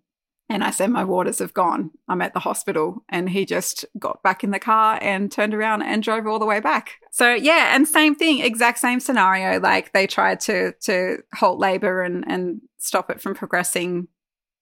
and 0.49 0.63
I 0.63 0.71
said, 0.71 0.89
My 0.89 1.03
waters 1.03 1.39
have 1.39 1.53
gone. 1.53 1.91
I'm 2.07 2.21
at 2.23 2.33
the 2.33 2.39
hospital. 2.39 3.03
And 3.07 3.29
he 3.29 3.45
just 3.45 3.85
got 3.99 4.23
back 4.23 4.43
in 4.43 4.49
the 4.49 4.59
car 4.59 4.97
and 5.01 5.31
turned 5.31 5.53
around 5.53 5.83
and 5.83 6.01
drove 6.01 6.25
all 6.25 6.39
the 6.39 6.45
way 6.45 6.59
back. 6.59 6.95
So 7.11 7.33
yeah, 7.33 7.75
and 7.75 7.87
same 7.87 8.15
thing, 8.15 8.41
exact 8.41 8.79
same 8.79 8.99
scenario. 8.99 9.59
Like 9.59 9.93
they 9.93 10.07
tried 10.07 10.39
to 10.41 10.73
to 10.81 11.19
halt 11.35 11.59
labor 11.59 12.01
and 12.01 12.25
and 12.27 12.61
stop 12.77 13.11
it 13.11 13.21
from 13.21 13.35
progressing. 13.35 14.07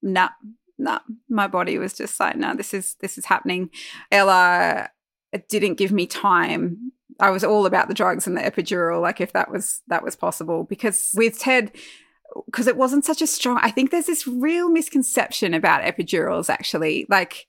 Nah, 0.01 0.29
nah. 0.77 0.99
My 1.29 1.47
body 1.47 1.77
was 1.77 1.93
just 1.93 2.19
like, 2.19 2.35
no, 2.35 2.53
this 2.53 2.73
is 2.73 2.95
this 2.99 3.17
is 3.17 3.25
happening. 3.25 3.69
Ella 4.11 4.89
didn't 5.47 5.75
give 5.75 5.93
me 5.93 6.05
time. 6.05 6.91
I 7.19 7.31
was 7.31 7.43
all 7.43 7.65
about 7.65 7.87
the 7.87 7.93
drugs 7.93 8.27
and 8.27 8.37
the 8.37 8.41
epidural, 8.41 9.01
like 9.01 9.21
if 9.21 9.31
that 9.33 9.49
was 9.49 9.81
that 9.87 10.03
was 10.03 10.17
possible. 10.17 10.65
Because 10.65 11.11
with 11.15 11.39
Ted, 11.39 11.71
because 12.45 12.67
it 12.67 12.77
wasn't 12.77 13.05
such 13.05 13.21
a 13.21 13.27
strong 13.27 13.59
i 13.61 13.71
think 13.71 13.91
there's 13.91 14.05
this 14.05 14.27
real 14.27 14.69
misconception 14.69 15.53
about 15.53 15.83
epidurals 15.83 16.49
actually 16.49 17.05
like 17.09 17.47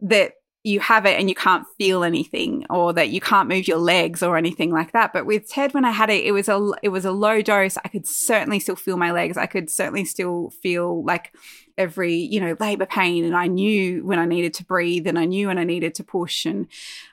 that 0.00 0.32
you 0.66 0.80
have 0.80 1.06
it 1.06 1.18
and 1.18 1.28
you 1.28 1.34
can't 1.36 1.64
feel 1.78 2.02
anything 2.02 2.66
or 2.68 2.92
that 2.92 3.08
you 3.10 3.20
can't 3.20 3.48
move 3.48 3.68
your 3.68 3.78
legs 3.78 4.20
or 4.20 4.36
anything 4.36 4.72
like 4.72 4.90
that. 4.90 5.12
But 5.12 5.24
with 5.24 5.48
ted 5.48 5.72
when 5.72 5.84
i 5.84 5.92
had 5.92 6.10
it 6.10 6.24
it 6.24 6.32
was 6.32 6.48
a 6.48 6.72
it 6.82 6.88
was 6.88 7.04
a 7.04 7.12
low 7.12 7.40
dose. 7.40 7.78
I 7.84 7.88
could 7.88 8.04
certainly 8.04 8.58
still 8.58 8.74
feel 8.74 8.96
my 8.96 9.12
legs. 9.12 9.36
I 9.36 9.46
could 9.46 9.70
certainly 9.70 10.04
still 10.04 10.50
feel 10.50 11.04
like 11.04 11.32
every 11.78 12.14
you 12.14 12.40
know 12.40 12.56
labor 12.58 12.86
pain 12.86 13.24
and 13.24 13.36
i 13.36 13.46
knew 13.46 14.04
when 14.04 14.18
i 14.18 14.24
needed 14.24 14.54
to 14.54 14.64
breathe 14.64 15.06
and 15.06 15.18
i 15.18 15.24
knew 15.24 15.48
when 15.48 15.58
i 15.58 15.64
needed 15.64 15.94
to 15.94 16.02
push 16.02 16.46
and 16.46 16.66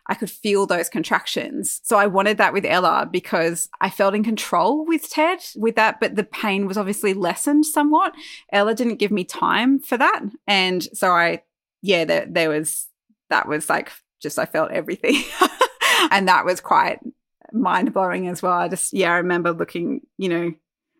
i 0.08 0.14
could 0.14 0.30
feel 0.30 0.66
those 0.66 0.90
contractions. 0.90 1.82
So 1.84 1.98
i 1.98 2.08
wanted 2.08 2.38
that 2.38 2.54
with 2.54 2.66
ella 2.66 3.08
because 3.12 3.70
i 3.82 3.90
felt 3.90 4.16
in 4.16 4.24
control 4.24 4.86
with 4.86 5.10
ted 5.10 5.40
with 5.56 5.76
that 5.76 6.00
but 6.00 6.16
the 6.16 6.24
pain 6.24 6.68
was 6.68 6.78
obviously 6.78 7.14
lessened 7.14 7.66
somewhat. 7.66 8.14
Ella 8.52 8.74
didn't 8.74 8.98
give 8.98 9.12
me 9.12 9.24
time 9.24 9.80
for 9.80 9.98
that. 9.98 10.22
And 10.48 10.84
so 10.94 11.12
i 11.12 11.42
yeah 11.82 12.06
there, 12.06 12.26
there 12.30 12.50
was 12.50 12.88
that 13.30 13.48
was 13.48 13.70
like 13.70 13.92
just 14.22 14.40
i 14.40 14.46
felt 14.46 14.72
everything. 14.72 15.16
And 16.12 16.28
that 16.28 16.46
was 16.46 16.60
quite 16.60 17.00
mind 17.52 17.94
blowing 17.94 18.28
as 18.28 18.42
well. 18.42 18.54
I 18.54 18.68
just 18.68 18.94
yeah 18.94 19.14
i 19.14 19.18
remember 19.18 19.52
looking 19.52 20.02
you 20.18 20.30
know 20.30 20.54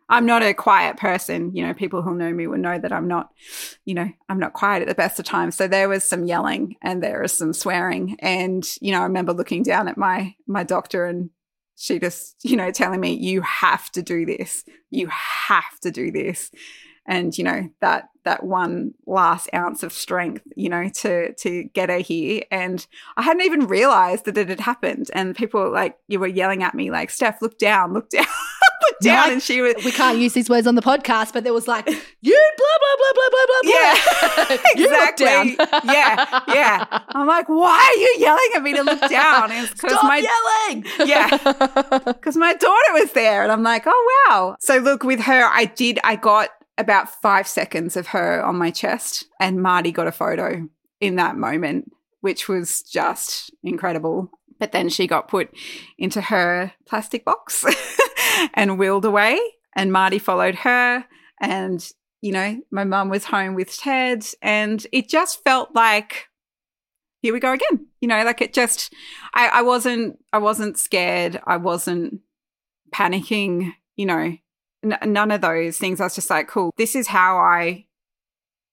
I'm 0.10 0.26
not 0.26 0.44
a 0.44 0.54
quiet 0.54 0.98
person. 0.98 1.56
You 1.56 1.66
know, 1.66 1.74
people 1.74 2.02
who 2.02 2.16
know 2.16 2.32
me 2.32 2.48
will 2.48 2.58
know 2.58 2.78
that 2.78 2.92
I'm 2.92 3.08
not, 3.08 3.30
you 3.86 3.94
know, 3.94 4.10
I'm 4.30 4.40
not 4.40 4.54
quiet 4.54 4.82
at 4.82 4.88
the 4.88 4.96
best 4.96 5.20
of 5.20 5.26
times. 5.26 5.56
So 5.56 5.68
there 5.68 5.90
was 5.90 6.08
some 6.08 6.26
yelling 6.26 6.76
and 6.82 7.02
there 7.02 7.22
was 7.22 7.38
some 7.38 7.54
swearing. 7.54 8.18
And, 8.20 8.68
you 8.82 8.92
know, 8.92 9.00
I 9.00 9.04
remember 9.04 9.34
looking 9.34 9.64
down 9.64 9.88
at 9.88 9.98
my 9.98 10.36
my 10.48 10.64
doctor 10.64 11.06
and 11.06 11.30
she 11.76 12.00
just, 12.00 12.36
you 12.44 12.56
know, 12.56 12.72
telling 12.72 13.00
me, 13.00 13.14
you 13.14 13.42
have 13.42 13.92
to 13.92 14.02
do 14.02 14.26
this. 14.26 14.64
You 14.90 15.08
have 15.08 15.80
to 15.82 15.92
do 15.92 16.12
this. 16.12 16.52
And, 17.06 17.38
you 17.38 17.44
know, 17.44 17.70
that 17.82 18.10
that 18.24 18.44
one 18.44 18.94
last 19.06 19.50
ounce 19.54 19.84
of 19.84 19.92
strength, 19.94 20.44
you 20.56 20.70
know, 20.70 20.90
to 20.90 21.34
to 21.34 21.64
get 21.74 21.90
her 21.90 22.00
here. 22.00 22.44
And 22.52 22.86
I 23.18 23.22
hadn't 23.24 23.44
even 23.44 23.68
realized 23.68 24.26
that 24.26 24.38
it 24.38 24.50
had 24.50 24.60
happened. 24.62 25.10
And 25.14 25.36
people 25.36 25.72
like 25.72 25.98
you 26.08 26.20
were 26.20 26.28
yelling 26.28 26.64
at 26.64 26.74
me 26.76 26.92
like, 26.92 27.10
Steph, 27.10 27.42
look 27.42 27.58
down, 27.58 27.94
look 27.94 28.10
down. 28.12 28.26
look 28.26 29.00
down. 29.02 29.16
Mike, 29.24 29.32
and 29.34 29.42
she 29.42 29.62
was 29.62 29.76
We 29.84 29.92
can't 29.92 30.18
use 30.20 30.34
these 30.34 30.50
words 30.50 30.68
on 30.68 30.76
the 30.76 30.82
podcast, 30.82 31.34
but 31.34 31.44
there 31.44 31.54
was 31.54 31.68
like, 31.68 31.88
you 31.88 32.52
blah 32.58 32.78
blah 32.80 32.96
blah 32.98 33.14
blah 33.14 33.30
blah 33.30 33.46
blah. 33.46 33.62
blah. 33.64 33.72
Yeah, 33.72 34.58
You 34.76 34.86
exactly. 34.86 35.56
down. 35.56 35.72
yeah, 35.86 36.40
yeah. 36.48 37.00
I'm 37.10 37.28
like, 37.28 37.50
why 37.50 37.94
are 37.96 38.00
you 38.00 38.16
yelling 38.20 38.50
at 38.56 38.64
me 38.64 38.74
to 38.74 38.84
look 38.84 39.02
down? 39.10 39.52
And 39.52 39.66
it's 39.66 39.74
because 39.74 40.02
my 40.04 40.18
yelling. 40.18 40.86
Yeah. 41.06 41.38
because 42.06 42.36
my 42.38 42.54
daughter 42.54 42.94
was 42.94 43.12
there, 43.14 43.44
and 43.44 43.52
I'm 43.52 43.64
like, 43.64 43.84
oh 43.86 44.26
wow. 44.30 44.56
So 44.60 44.78
look, 44.78 45.04
with 45.04 45.20
her, 45.22 45.46
I 45.46 45.66
did. 45.66 46.00
I 46.04 46.16
got 46.16 46.50
about 46.78 47.10
five 47.22 47.48
seconds 47.48 47.96
of 47.96 48.08
her 48.08 48.44
on 48.44 48.58
my 48.58 48.72
chest, 48.72 49.26
and 49.40 49.62
Marty 49.62 49.92
got 49.92 50.08
a 50.08 50.12
photo 50.12 50.68
in 51.00 51.16
that 51.18 51.38
moment, 51.38 51.92
which 52.22 52.48
was 52.48 52.82
just 52.82 53.52
incredible. 53.64 54.32
But 54.60 54.72
then 54.72 54.90
she 54.90 55.08
got 55.08 55.28
put 55.28 55.50
into 55.98 56.22
her 56.22 56.72
plastic 56.88 57.26
box 57.26 57.66
and 58.54 58.78
wheeled 58.78 59.06
away, 59.06 59.40
and 59.76 59.92
Marty 59.92 60.20
followed 60.20 60.56
her, 60.56 61.06
and 61.42 61.86
you 62.22 62.32
know, 62.32 62.62
my 62.72 62.86
mum 62.86 63.10
was 63.10 63.26
home 63.26 63.54
with 63.54 63.78
Ted, 63.78 64.26
and 64.42 64.86
it 64.94 65.10
just 65.10 65.44
felt 65.44 65.76
like 65.76 66.30
here 67.22 67.34
we 67.34 67.40
go 67.40 67.54
again. 67.54 67.88
You 68.02 68.08
know, 68.08 68.24
like 68.24 68.42
it 68.42 68.54
just 68.54 68.94
I, 69.34 69.48
I 69.48 69.62
wasn't 69.62 70.20
I 70.32 70.38
wasn't 70.38 70.78
scared. 70.78 71.42
I 71.46 71.58
wasn't 71.58 72.22
panicking, 72.94 73.74
you 73.96 74.06
know, 74.06 74.38
n- 74.84 75.12
none 75.12 75.32
of 75.32 75.42
those 75.42 75.78
things. 75.78 76.00
I 76.00 76.06
was 76.06 76.16
just 76.16 76.30
like, 76.30 76.48
cool, 76.48 76.72
this 76.78 76.96
is 76.96 77.08
how 77.08 77.38
I, 77.38 77.86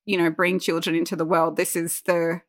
you 0.04 0.18
know, 0.18 0.30
bring 0.30 0.58
children 0.58 0.96
into 0.96 1.16
the 1.16 1.24
world. 1.24 1.56
This 1.56 1.76
is 1.76 2.02
the 2.02 2.42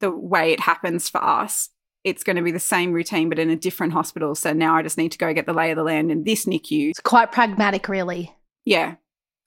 the 0.00 0.10
way 0.10 0.52
it 0.52 0.60
happens 0.60 1.08
for 1.08 1.22
us. 1.22 1.70
It's 2.04 2.22
going 2.22 2.36
to 2.36 2.42
be 2.42 2.52
the 2.52 2.60
same 2.60 2.92
routine, 2.92 3.28
but 3.28 3.38
in 3.38 3.50
a 3.50 3.56
different 3.56 3.92
hospital. 3.92 4.34
So 4.34 4.52
now 4.52 4.76
I 4.76 4.82
just 4.82 4.98
need 4.98 5.12
to 5.12 5.18
go 5.18 5.32
get 5.32 5.46
the 5.46 5.52
lay 5.52 5.70
of 5.70 5.76
the 5.76 5.82
land 5.82 6.10
in 6.10 6.24
this 6.24 6.44
NICU. 6.44 6.90
It's 6.90 7.00
quite 7.00 7.32
pragmatic, 7.32 7.88
really. 7.88 8.32
Yeah. 8.64 8.96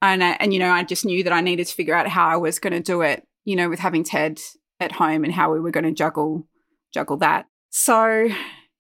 And, 0.02 0.24
I, 0.24 0.32
and, 0.40 0.54
you 0.54 0.60
know, 0.60 0.72
I 0.72 0.84
just 0.84 1.06
knew 1.06 1.24
that 1.24 1.34
I 1.34 1.42
needed 1.42 1.68
to 1.68 1.74
figure 1.74 1.96
out 1.96 2.08
how 2.08 2.28
I 2.28 2.38
was 2.38 2.60
going 2.60 2.74
to 2.74 2.80
do 2.80 3.02
it, 3.02 3.24
you 3.46 3.56
know, 3.56 3.70
with 3.70 3.80
having 3.80 4.04
Ted 4.04 4.40
at 4.80 4.94
home 4.94 5.24
and 5.24 5.34
how 5.34 5.54
we 5.54 5.60
were 5.60 5.72
going 5.72 5.84
to 5.86 5.92
juggle, 5.92 6.48
juggle 6.94 7.18
that. 7.18 7.46
So 7.70 8.30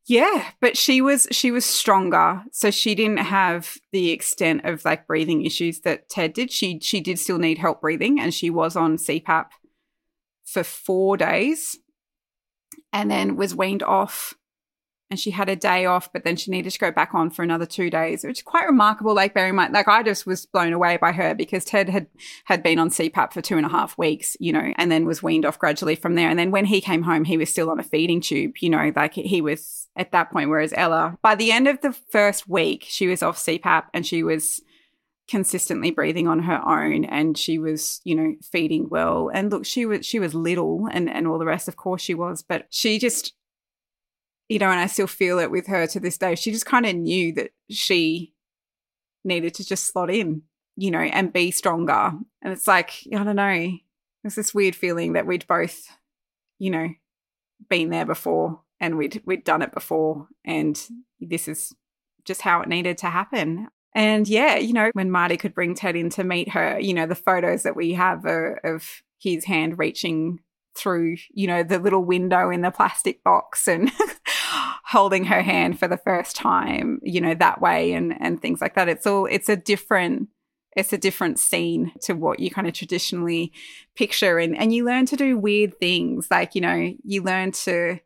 yeah, 0.09 0.49
but 0.59 0.75
she 0.75 1.01
was, 1.01 1.27
she 1.31 1.51
was 1.51 1.63
stronger. 1.63 2.41
So 2.51 2.71
she 2.71 2.95
didn't 2.95 3.17
have 3.17 3.77
the 3.91 4.09
extent 4.09 4.65
of 4.65 4.83
like 4.83 5.05
breathing 5.05 5.45
issues 5.45 5.81
that 5.81 6.09
Ted 6.09 6.33
did. 6.33 6.51
She, 6.51 6.79
she 6.81 6.99
did 6.99 7.19
still 7.19 7.37
need 7.37 7.59
help 7.59 7.81
breathing 7.81 8.19
and 8.19 8.33
she 8.33 8.49
was 8.49 8.75
on 8.75 8.97
CPAP 8.97 9.45
for 10.45 10.63
four 10.63 11.15
days 11.15 11.77
and 12.91 13.11
then 13.11 13.35
was 13.35 13.55
weaned 13.55 13.83
off 13.83 14.33
and 15.11 15.19
she 15.19 15.31
had 15.31 15.49
a 15.49 15.55
day 15.55 15.85
off, 15.85 16.11
but 16.13 16.23
then 16.23 16.35
she 16.35 16.51
needed 16.51 16.71
to 16.71 16.79
go 16.79 16.91
back 16.91 17.15
on 17.15 17.31
for 17.31 17.41
another 17.41 17.65
two 17.65 17.89
days, 17.89 18.23
which 18.23 18.39
is 18.39 18.43
quite 18.43 18.67
remarkable. 18.67 19.15
Like 19.15 19.33
very 19.33 19.51
much, 19.51 19.71
like 19.71 19.87
I 19.87 20.03
just 20.03 20.27
was 20.27 20.45
blown 20.45 20.71
away 20.71 20.97
by 20.97 21.11
her 21.11 21.33
because 21.33 21.65
Ted 21.65 21.89
had 21.89 22.07
had 22.45 22.61
been 22.61 22.77
on 22.77 22.89
CPAP 22.89 23.33
for 23.33 23.41
two 23.41 23.57
and 23.57 23.65
a 23.65 23.69
half 23.69 23.97
weeks, 23.97 24.37
you 24.39 24.53
know, 24.53 24.73
and 24.77 24.91
then 24.91 25.05
was 25.05 25.23
weaned 25.23 25.45
off 25.45 25.57
gradually 25.57 25.95
from 25.95 26.13
there. 26.13 26.29
And 26.29 26.37
then 26.37 26.51
when 26.51 26.65
he 26.65 26.79
came 26.79 27.03
home, 27.03 27.25
he 27.25 27.37
was 27.37 27.49
still 27.49 27.71
on 27.71 27.79
a 27.79 27.83
feeding 27.83 28.21
tube, 28.21 28.53
you 28.59 28.69
know, 28.69 28.91
like 28.95 29.13
he 29.13 29.41
was 29.41 29.87
at 29.99 30.11
that 30.11 30.31
point. 30.31 30.49
Whereas 30.49 30.73
Ella, 30.75 31.17
by 31.21 31.35
the 31.35 31.51
end 31.51 31.67
of 31.67 31.81
the 31.81 31.93
first 31.93 32.47
week, 32.47 32.85
she 32.87 33.07
was 33.07 33.21
off 33.21 33.37
CPAP 33.37 33.85
and 33.93 34.05
she 34.05 34.23
was 34.23 34.61
consistently 35.27 35.91
breathing 35.91 36.27
on 36.27 36.39
her 36.39 36.59
own 36.67 37.05
and 37.05 37.37
she 37.37 37.59
was 37.59 38.01
you 38.03 38.15
know 38.15 38.33
feeding 38.41 38.89
well 38.89 39.29
and 39.31 39.51
look 39.51 39.63
she 39.63 39.85
was 39.85 40.03
she 40.03 40.17
was 40.17 40.33
little 40.33 40.87
and 40.91 41.07
and 41.07 41.27
all 41.27 41.37
the 41.37 41.45
rest 41.45 41.67
of 41.67 41.75
course 41.75 42.01
she 42.01 42.15
was 42.15 42.41
but 42.41 42.65
she 42.71 42.97
just 42.97 43.33
you 44.47 44.57
know 44.57 44.71
and 44.71 44.79
I 44.79 44.87
still 44.87 45.05
feel 45.05 45.37
it 45.37 45.51
with 45.51 45.67
her 45.67 45.85
to 45.85 45.99
this 45.99 46.17
day 46.17 46.33
she 46.33 46.51
just 46.51 46.65
kind 46.65 46.83
of 46.83 46.95
knew 46.95 47.31
that 47.33 47.51
she 47.69 48.33
needed 49.23 49.53
to 49.55 49.65
just 49.65 49.91
slot 49.91 50.09
in, 50.09 50.43
you 50.75 50.91
know, 50.91 50.99
and 50.99 51.33
be 51.33 51.51
stronger. 51.51 52.13
And 52.41 52.53
it's 52.53 52.67
like, 52.67 52.91
I 53.13 53.23
don't 53.23 53.35
know, 53.35 53.71
it's 54.23 54.35
this 54.35 54.53
weird 54.53 54.75
feeling 54.75 55.13
that 55.13 55.25
we'd 55.25 55.47
both, 55.47 55.87
you 56.57 56.69
know, 56.69 56.89
been 57.69 57.89
there 57.89 58.05
before 58.05 58.61
and 58.79 58.97
we'd 58.97 59.21
we'd 59.25 59.43
done 59.43 59.61
it 59.61 59.71
before 59.71 60.27
and 60.45 60.81
this 61.19 61.47
is 61.47 61.73
just 62.25 62.41
how 62.41 62.61
it 62.61 62.69
needed 62.69 62.97
to 62.99 63.07
happen. 63.07 63.67
And 63.95 64.27
yeah, 64.27 64.55
you 64.57 64.73
know, 64.73 64.91
when 64.93 65.09
Marty 65.09 65.35
could 65.35 65.55
bring 65.55 65.73
Ted 65.73 65.95
in 65.95 66.09
to 66.11 66.23
meet 66.23 66.49
her, 66.49 66.79
you 66.79 66.93
know, 66.93 67.07
the 67.07 67.15
photos 67.15 67.63
that 67.63 67.75
we 67.75 67.93
have 67.93 68.25
are, 68.25 68.59
of 68.63 69.01
his 69.19 69.45
hand 69.45 69.79
reaching 69.79 70.39
through, 70.75 71.17
you 71.33 71.47
know, 71.47 71.63
the 71.63 71.79
little 71.79 72.03
window 72.03 72.51
in 72.51 72.61
the 72.61 72.71
plastic 72.71 73.23
box 73.23 73.67
and 73.67 73.91
holding 74.85 75.25
her 75.25 75.41
hand 75.41 75.79
for 75.79 75.87
the 75.87 75.97
first 75.97 76.35
time, 76.35 76.99
you 77.01 77.19
know, 77.19 77.33
that 77.33 77.61
way 77.61 77.93
and 77.93 78.15
and 78.19 78.41
things 78.41 78.61
like 78.61 78.75
that. 78.75 78.89
It's 78.89 79.07
all 79.07 79.25
it's 79.25 79.49
a 79.49 79.55
different 79.55 80.29
it's 80.77 80.93
a 80.93 80.97
different 80.97 81.39
scene 81.39 81.91
to 82.03 82.13
what 82.13 82.39
you 82.39 82.51
kind 82.51 82.67
of 82.67 82.73
traditionally 82.73 83.51
picture 83.95 84.37
and 84.37 84.55
and 84.55 84.71
you 84.71 84.85
learn 84.85 85.07
to 85.07 85.15
do 85.15 85.37
weird 85.37 85.79
things 85.79 86.27
like, 86.29 86.53
you 86.53 86.61
know, 86.61 86.93
you 87.03 87.23
learn 87.23 87.51
to 87.51 87.99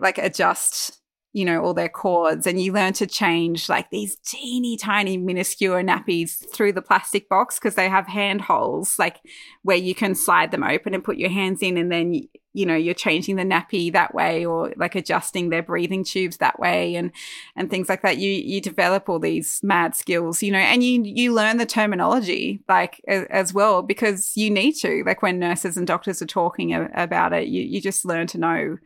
like 0.00 0.18
adjust 0.18 1.00
you 1.32 1.44
know, 1.44 1.62
all 1.62 1.74
their 1.74 1.88
cords 1.88 2.46
and 2.46 2.60
you 2.60 2.72
learn 2.72 2.92
to 2.94 3.06
change 3.06 3.68
like 3.68 3.88
these 3.90 4.16
teeny 4.24 4.76
tiny 4.76 5.16
minuscule 5.16 5.76
nappies 5.76 6.44
through 6.52 6.72
the 6.72 6.82
plastic 6.82 7.28
box 7.28 7.56
because 7.56 7.76
they 7.76 7.88
have 7.88 8.08
hand 8.08 8.40
holes 8.40 8.98
like 8.98 9.20
where 9.62 9.76
you 9.76 9.94
can 9.94 10.16
slide 10.16 10.50
them 10.50 10.64
open 10.64 10.92
and 10.92 11.04
put 11.04 11.18
your 11.18 11.30
hands 11.30 11.62
in 11.62 11.76
and 11.76 11.92
then 11.92 12.20
you 12.52 12.66
know 12.66 12.74
you're 12.74 12.94
changing 12.94 13.36
the 13.36 13.44
nappy 13.44 13.92
that 13.92 14.12
way 14.12 14.44
or 14.44 14.72
like 14.76 14.96
adjusting 14.96 15.50
their 15.50 15.62
breathing 15.62 16.02
tubes 16.02 16.38
that 16.38 16.58
way 16.58 16.96
and 16.96 17.12
and 17.54 17.70
things 17.70 17.88
like 17.88 18.02
that. 18.02 18.18
You 18.18 18.30
you 18.32 18.60
develop 18.60 19.08
all 19.08 19.20
these 19.20 19.60
mad 19.62 19.94
skills 19.94 20.42
you 20.42 20.50
know 20.50 20.58
and 20.58 20.82
you 20.82 21.00
you 21.04 21.32
learn 21.32 21.58
the 21.58 21.66
terminology 21.66 22.60
like 22.68 23.00
as 23.06 23.54
well 23.54 23.82
because 23.82 24.36
you 24.36 24.50
need 24.50 24.72
to. 24.72 25.04
Like 25.06 25.22
when 25.22 25.38
nurses 25.38 25.76
and 25.76 25.86
doctors 25.86 26.20
are 26.20 26.26
talking 26.26 26.74
about 26.74 27.32
it 27.32 27.46
you 27.46 27.62
you 27.62 27.80
just 27.80 28.04
learn 28.04 28.26
to 28.28 28.38
know 28.38 28.78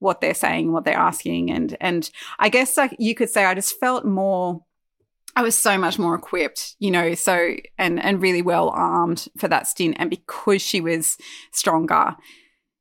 what 0.00 0.20
they're 0.20 0.34
saying, 0.34 0.72
what 0.72 0.84
they're 0.84 0.96
asking. 0.96 1.50
And 1.52 1.76
and 1.80 2.10
I 2.40 2.48
guess 2.48 2.76
like 2.76 2.96
you 2.98 3.14
could 3.14 3.30
say 3.30 3.44
I 3.44 3.54
just 3.54 3.78
felt 3.78 4.04
more 4.04 4.64
I 5.36 5.42
was 5.42 5.56
so 5.56 5.78
much 5.78 5.98
more 5.98 6.14
equipped, 6.14 6.74
you 6.80 6.90
know, 6.90 7.14
so 7.14 7.54
and 7.78 8.02
and 8.02 8.20
really 8.20 8.42
well 8.42 8.70
armed 8.70 9.28
for 9.38 9.46
that 9.48 9.68
stint. 9.68 9.96
And 9.98 10.10
because 10.10 10.60
she 10.60 10.80
was 10.80 11.16
stronger, 11.52 12.16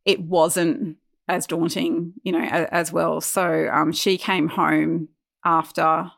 it 0.03 0.21
wasn't 0.21 0.97
as 1.27 1.45
daunting, 1.45 2.13
you 2.23 2.31
know, 2.31 2.41
as, 2.41 2.67
as 2.71 2.91
well. 2.91 3.21
So 3.21 3.69
um, 3.71 3.91
she 3.91 4.17
came 4.17 4.47
home 4.47 5.09
after 5.45 6.11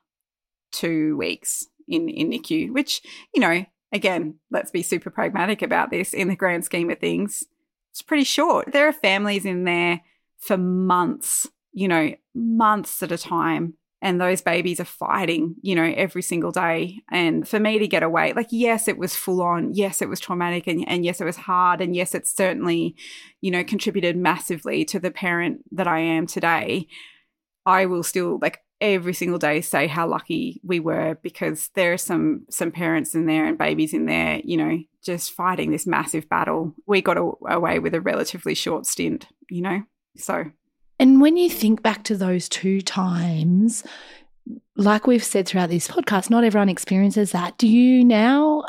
two 0.72 1.18
weeks 1.18 1.68
in 1.88 2.08
in 2.08 2.30
NICU, 2.30 2.72
which 2.72 3.02
you 3.34 3.42
know, 3.42 3.66
again, 3.92 4.36
let's 4.52 4.72
be 4.72 4.84
super 4.84 5.10
pragmatic 5.10 5.62
about 5.62 5.90
this. 5.90 6.14
In 6.14 6.30
the 6.30 6.36
grand 6.36 6.64
scheme 6.64 6.90
of 6.92 7.00
things, 7.00 7.44
it's 7.90 8.02
pretty 8.02 8.24
short. 8.24 8.72
There 8.72 8.88
are 8.88 8.94
families 8.94 9.46
in 9.46 9.66
there 9.66 10.02
for 10.42 10.58
months, 10.58 11.48
you 11.72 11.88
know, 11.88 12.14
months 12.36 13.02
at 13.02 13.12
a 13.12 13.18
time. 13.18 13.76
And 14.04 14.20
those 14.20 14.42
babies 14.42 14.80
are 14.80 14.86
fighting, 14.86 15.56
you 15.62 15.76
know, 15.76 15.94
every 15.96 16.24
single 16.24 16.52
day. 16.52 17.02
And 17.12 17.48
for 17.48 17.60
me 17.60 17.78
to 17.78 17.88
get 17.88 18.02
away, 18.02 18.34
like, 18.34 18.48
yes, 18.50 18.88
it 18.88 18.98
was 18.98 19.16
full 19.16 19.44
on. 19.44 19.76
Yes, 19.76 20.02
it 20.02 20.10
was 20.10 20.20
traumatic. 20.20 20.66
And, 20.66 20.84
and 20.88 21.06
yes, 21.06 21.22
it 21.22 21.26
was 21.26 21.38
hard. 21.38 21.82
And 21.82 21.96
yes, 21.96 22.16
it 22.16 22.26
certainly, 22.28 22.96
you 23.42 23.52
know, 23.52 23.64
contributed 23.64 24.18
massively 24.18 24.84
to 24.86 25.00
the 25.00 25.12
parent 25.12 25.62
that 25.72 25.88
I 25.88 26.00
am 26.00 26.26
today. 26.26 26.88
I 27.64 27.86
will 27.86 28.02
still, 28.02 28.40
like, 28.42 28.62
every 28.82 29.14
single 29.14 29.38
day 29.38 29.62
say 29.62 29.86
how 29.86 30.08
lucky 30.08 30.60
we 30.64 30.80
were 30.80 31.16
because 31.22 31.70
there 31.76 31.94
are 31.94 31.98
some 31.98 32.44
some 32.50 32.72
parents 32.72 33.14
in 33.14 33.28
there 33.28 33.46
and 33.46 33.58
babies 33.58 33.94
in 33.94 34.08
there 34.08 34.42
you 34.44 34.58
know 34.58 34.80
just 35.04 35.32
fighting 35.32 35.70
this 35.70 35.86
massive 35.86 36.28
battle 36.28 36.74
we 36.88 37.00
got 37.00 37.18
away 37.48 37.78
with 37.78 37.94
a 37.94 38.02
relatively 38.02 38.56
short 38.56 38.88
stint 38.88 39.28
you 39.50 39.62
know 39.62 39.84
so, 40.18 40.52
and 41.00 41.22
when 41.22 41.38
you 41.38 41.50
think 41.50 41.82
back 41.82 42.04
to 42.06 42.16
those 42.16 42.48
two 42.48 42.82
times, 42.82 43.84
like 44.76 45.08
we've 45.08 45.24
said 45.24 45.48
throughout 45.48 45.70
this 45.70 45.88
podcast, 45.88 46.30
not 46.30 46.44
everyone 46.44 46.70
experiences 46.70 47.32
that. 47.32 47.58
Do 47.58 47.68
you 47.68 48.04
now 48.04 48.64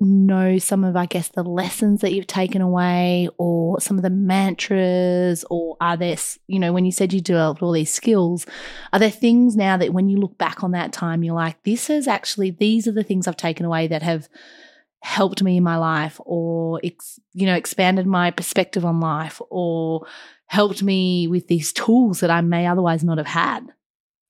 know 0.00 0.58
some 0.58 0.84
of, 0.84 0.96
I 0.96 1.06
guess, 1.06 1.28
the 1.28 1.42
lessons 1.42 2.00
that 2.00 2.12
you've 2.12 2.26
taken 2.26 2.60
away 2.60 3.28
or 3.38 3.80
some 3.80 3.96
of 3.96 4.02
the 4.02 4.10
mantras? 4.10 5.44
Or 5.50 5.76
are 5.80 5.96
there, 5.96 6.16
you 6.46 6.58
know, 6.58 6.72
when 6.72 6.84
you 6.84 6.92
said 6.92 7.12
you 7.12 7.20
developed 7.20 7.62
all 7.62 7.72
these 7.72 7.92
skills, 7.92 8.46
are 8.92 8.98
there 8.98 9.10
things 9.10 9.56
now 9.56 9.76
that 9.76 9.92
when 9.92 10.08
you 10.08 10.18
look 10.18 10.36
back 10.36 10.64
on 10.64 10.72
that 10.72 10.92
time, 10.92 11.22
you're 11.22 11.34
like, 11.34 11.62
this 11.62 11.88
is 11.90 12.08
actually, 12.08 12.50
these 12.50 12.86
are 12.88 12.92
the 12.92 13.04
things 13.04 13.26
I've 13.26 13.36
taken 13.36 13.64
away 13.64 13.86
that 13.88 14.02
have 14.02 14.28
helped 15.04 15.42
me 15.42 15.58
in 15.58 15.62
my 15.62 15.76
life 15.76 16.18
or, 16.24 16.80
you 16.82 17.46
know, 17.46 17.54
expanded 17.54 18.06
my 18.06 18.30
perspective 18.30 18.86
on 18.86 19.00
life 19.00 19.40
or 19.50 20.06
helped 20.46 20.82
me 20.82 21.28
with 21.28 21.46
these 21.46 21.74
tools 21.74 22.20
that 22.20 22.30
I 22.30 22.40
may 22.40 22.66
otherwise 22.66 23.04
not 23.04 23.18
have 23.18 23.26
had? 23.26 23.66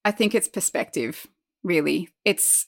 I 0.04 0.10
think 0.10 0.34
it's 0.34 0.48
perspective, 0.48 1.28
really. 1.62 2.08
It's 2.24 2.66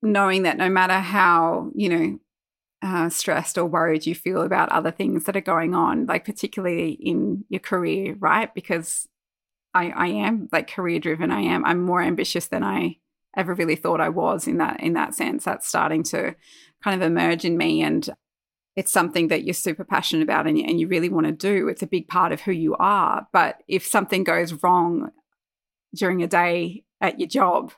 knowing 0.00 0.44
that 0.44 0.56
no 0.56 0.70
matter 0.70 0.94
how, 0.94 1.70
you 1.74 1.88
know, 1.90 2.18
uh, 2.80 3.10
stressed 3.10 3.58
or 3.58 3.66
worried 3.66 4.06
you 4.06 4.14
feel 4.14 4.40
about 4.40 4.72
other 4.72 4.90
things 4.90 5.24
that 5.24 5.36
are 5.36 5.42
going 5.42 5.74
on, 5.74 6.06
like 6.06 6.24
particularly 6.24 6.92
in 6.92 7.44
your 7.50 7.60
career, 7.60 8.16
right? 8.18 8.52
Because 8.54 9.06
I, 9.74 9.90
I 9.90 10.06
am 10.06 10.48
like 10.50 10.70
career 10.70 10.98
driven. 10.98 11.30
I 11.30 11.42
am. 11.42 11.64
I'm 11.64 11.82
more 11.82 12.02
ambitious 12.02 12.48
than 12.48 12.64
I 12.64 12.96
ever 13.36 13.54
really 13.54 13.76
thought 13.76 14.00
I 14.00 14.08
was 14.08 14.46
in 14.46 14.58
that 14.58 14.80
in 14.80 14.94
that 14.94 15.14
sense. 15.14 15.44
That's 15.44 15.68
starting 15.68 16.02
to 16.04 16.34
kind 16.82 17.00
of 17.00 17.06
emerge 17.06 17.44
in 17.44 17.56
me, 17.56 17.82
and 17.82 18.08
it's 18.76 18.92
something 18.92 19.28
that 19.28 19.44
you're 19.44 19.54
super 19.54 19.84
passionate 19.84 20.22
about 20.22 20.46
and 20.46 20.58
you, 20.58 20.64
and 20.64 20.80
you 20.80 20.88
really 20.88 21.08
want 21.08 21.26
to 21.26 21.32
do. 21.32 21.68
It's 21.68 21.82
a 21.82 21.86
big 21.86 22.08
part 22.08 22.32
of 22.32 22.42
who 22.42 22.52
you 22.52 22.74
are. 22.76 23.26
But 23.32 23.62
if 23.68 23.86
something 23.86 24.24
goes 24.24 24.62
wrong 24.62 25.10
during 25.94 26.22
a 26.22 26.26
day 26.26 26.84
at 27.00 27.18
your 27.18 27.28
job, 27.28 27.72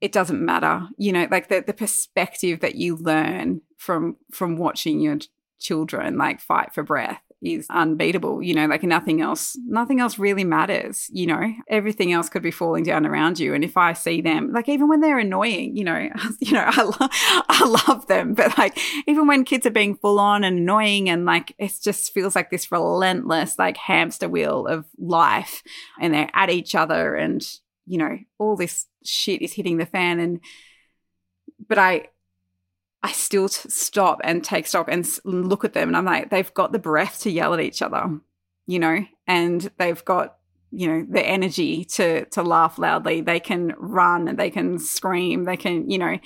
it 0.00 0.12
doesn't 0.12 0.44
matter. 0.44 0.88
You 0.96 1.12
know, 1.12 1.28
like 1.30 1.48
the, 1.48 1.62
the 1.66 1.72
perspective 1.72 2.60
that 2.60 2.76
you 2.76 2.96
learn 2.96 3.62
from 3.76 4.16
from 4.32 4.56
watching 4.56 5.00
your 5.00 5.18
children 5.58 6.16
like 6.16 6.40
fight 6.40 6.72
for 6.72 6.84
breath 6.84 7.22
is 7.42 7.66
unbeatable. 7.70 8.42
You 8.42 8.54
know, 8.54 8.66
like 8.66 8.82
nothing 8.82 9.20
else, 9.20 9.56
nothing 9.66 10.00
else 10.00 10.18
really 10.18 10.44
matters. 10.44 11.08
You 11.12 11.26
know, 11.26 11.52
everything 11.68 12.12
else 12.12 12.28
could 12.28 12.42
be 12.42 12.50
falling 12.50 12.84
down 12.84 13.06
around 13.06 13.38
you. 13.38 13.54
And 13.54 13.62
if 13.62 13.76
I 13.76 13.92
see 13.92 14.20
them, 14.20 14.52
like 14.52 14.68
even 14.68 14.88
when 14.88 15.00
they're 15.00 15.18
annoying, 15.18 15.76
you 15.76 15.84
know, 15.84 16.08
you 16.40 16.52
know, 16.52 16.64
I, 16.66 16.82
lo- 16.82 16.92
I 17.48 17.82
love 17.86 18.06
them, 18.06 18.34
but 18.34 18.56
like 18.58 18.78
even 19.06 19.26
when 19.26 19.44
kids 19.44 19.66
are 19.66 19.70
being 19.70 19.96
full 19.96 20.18
on 20.18 20.44
and 20.44 20.58
annoying 20.58 21.08
and 21.08 21.24
like 21.24 21.54
it 21.58 21.72
just 21.82 22.12
feels 22.12 22.34
like 22.34 22.50
this 22.50 22.72
relentless 22.72 23.58
like 23.58 23.76
hamster 23.76 24.28
wheel 24.28 24.66
of 24.66 24.84
life, 24.98 25.62
and 26.00 26.12
they're 26.12 26.30
at 26.34 26.50
each 26.50 26.74
other, 26.74 27.14
and 27.14 27.46
you 27.86 27.98
know, 27.98 28.18
all 28.38 28.56
this 28.56 28.86
shit 29.04 29.42
is 29.42 29.52
hitting 29.52 29.78
the 29.78 29.86
fan, 29.86 30.18
and 30.18 30.40
but 31.68 31.78
I 31.78 32.08
I 33.02 33.12
still 33.12 33.48
t- 33.48 33.68
stop 33.68 34.20
and 34.24 34.42
take 34.42 34.66
stock 34.66 34.88
and 34.90 35.04
s- 35.04 35.20
look 35.24 35.64
at 35.64 35.72
them. 35.72 35.88
And 35.88 35.96
I'm 35.96 36.04
like, 36.04 36.30
they've 36.30 36.52
got 36.54 36.72
the 36.72 36.78
breath 36.78 37.20
to 37.20 37.30
yell 37.30 37.54
at 37.54 37.60
each 37.60 37.82
other, 37.82 38.18
you 38.66 38.78
know, 38.78 39.04
and 39.26 39.70
they've 39.78 40.04
got, 40.04 40.36
you 40.70 40.88
know, 40.88 41.06
the 41.08 41.24
energy 41.24 41.84
to, 41.84 42.24
to 42.26 42.42
laugh 42.42 42.78
loudly. 42.78 43.20
They 43.20 43.40
can 43.40 43.74
run 43.78 44.28
and 44.28 44.38
they 44.38 44.50
can 44.50 44.78
scream. 44.78 45.44
They 45.44 45.56
can, 45.56 45.88
you 45.90 45.98
know, 45.98 46.18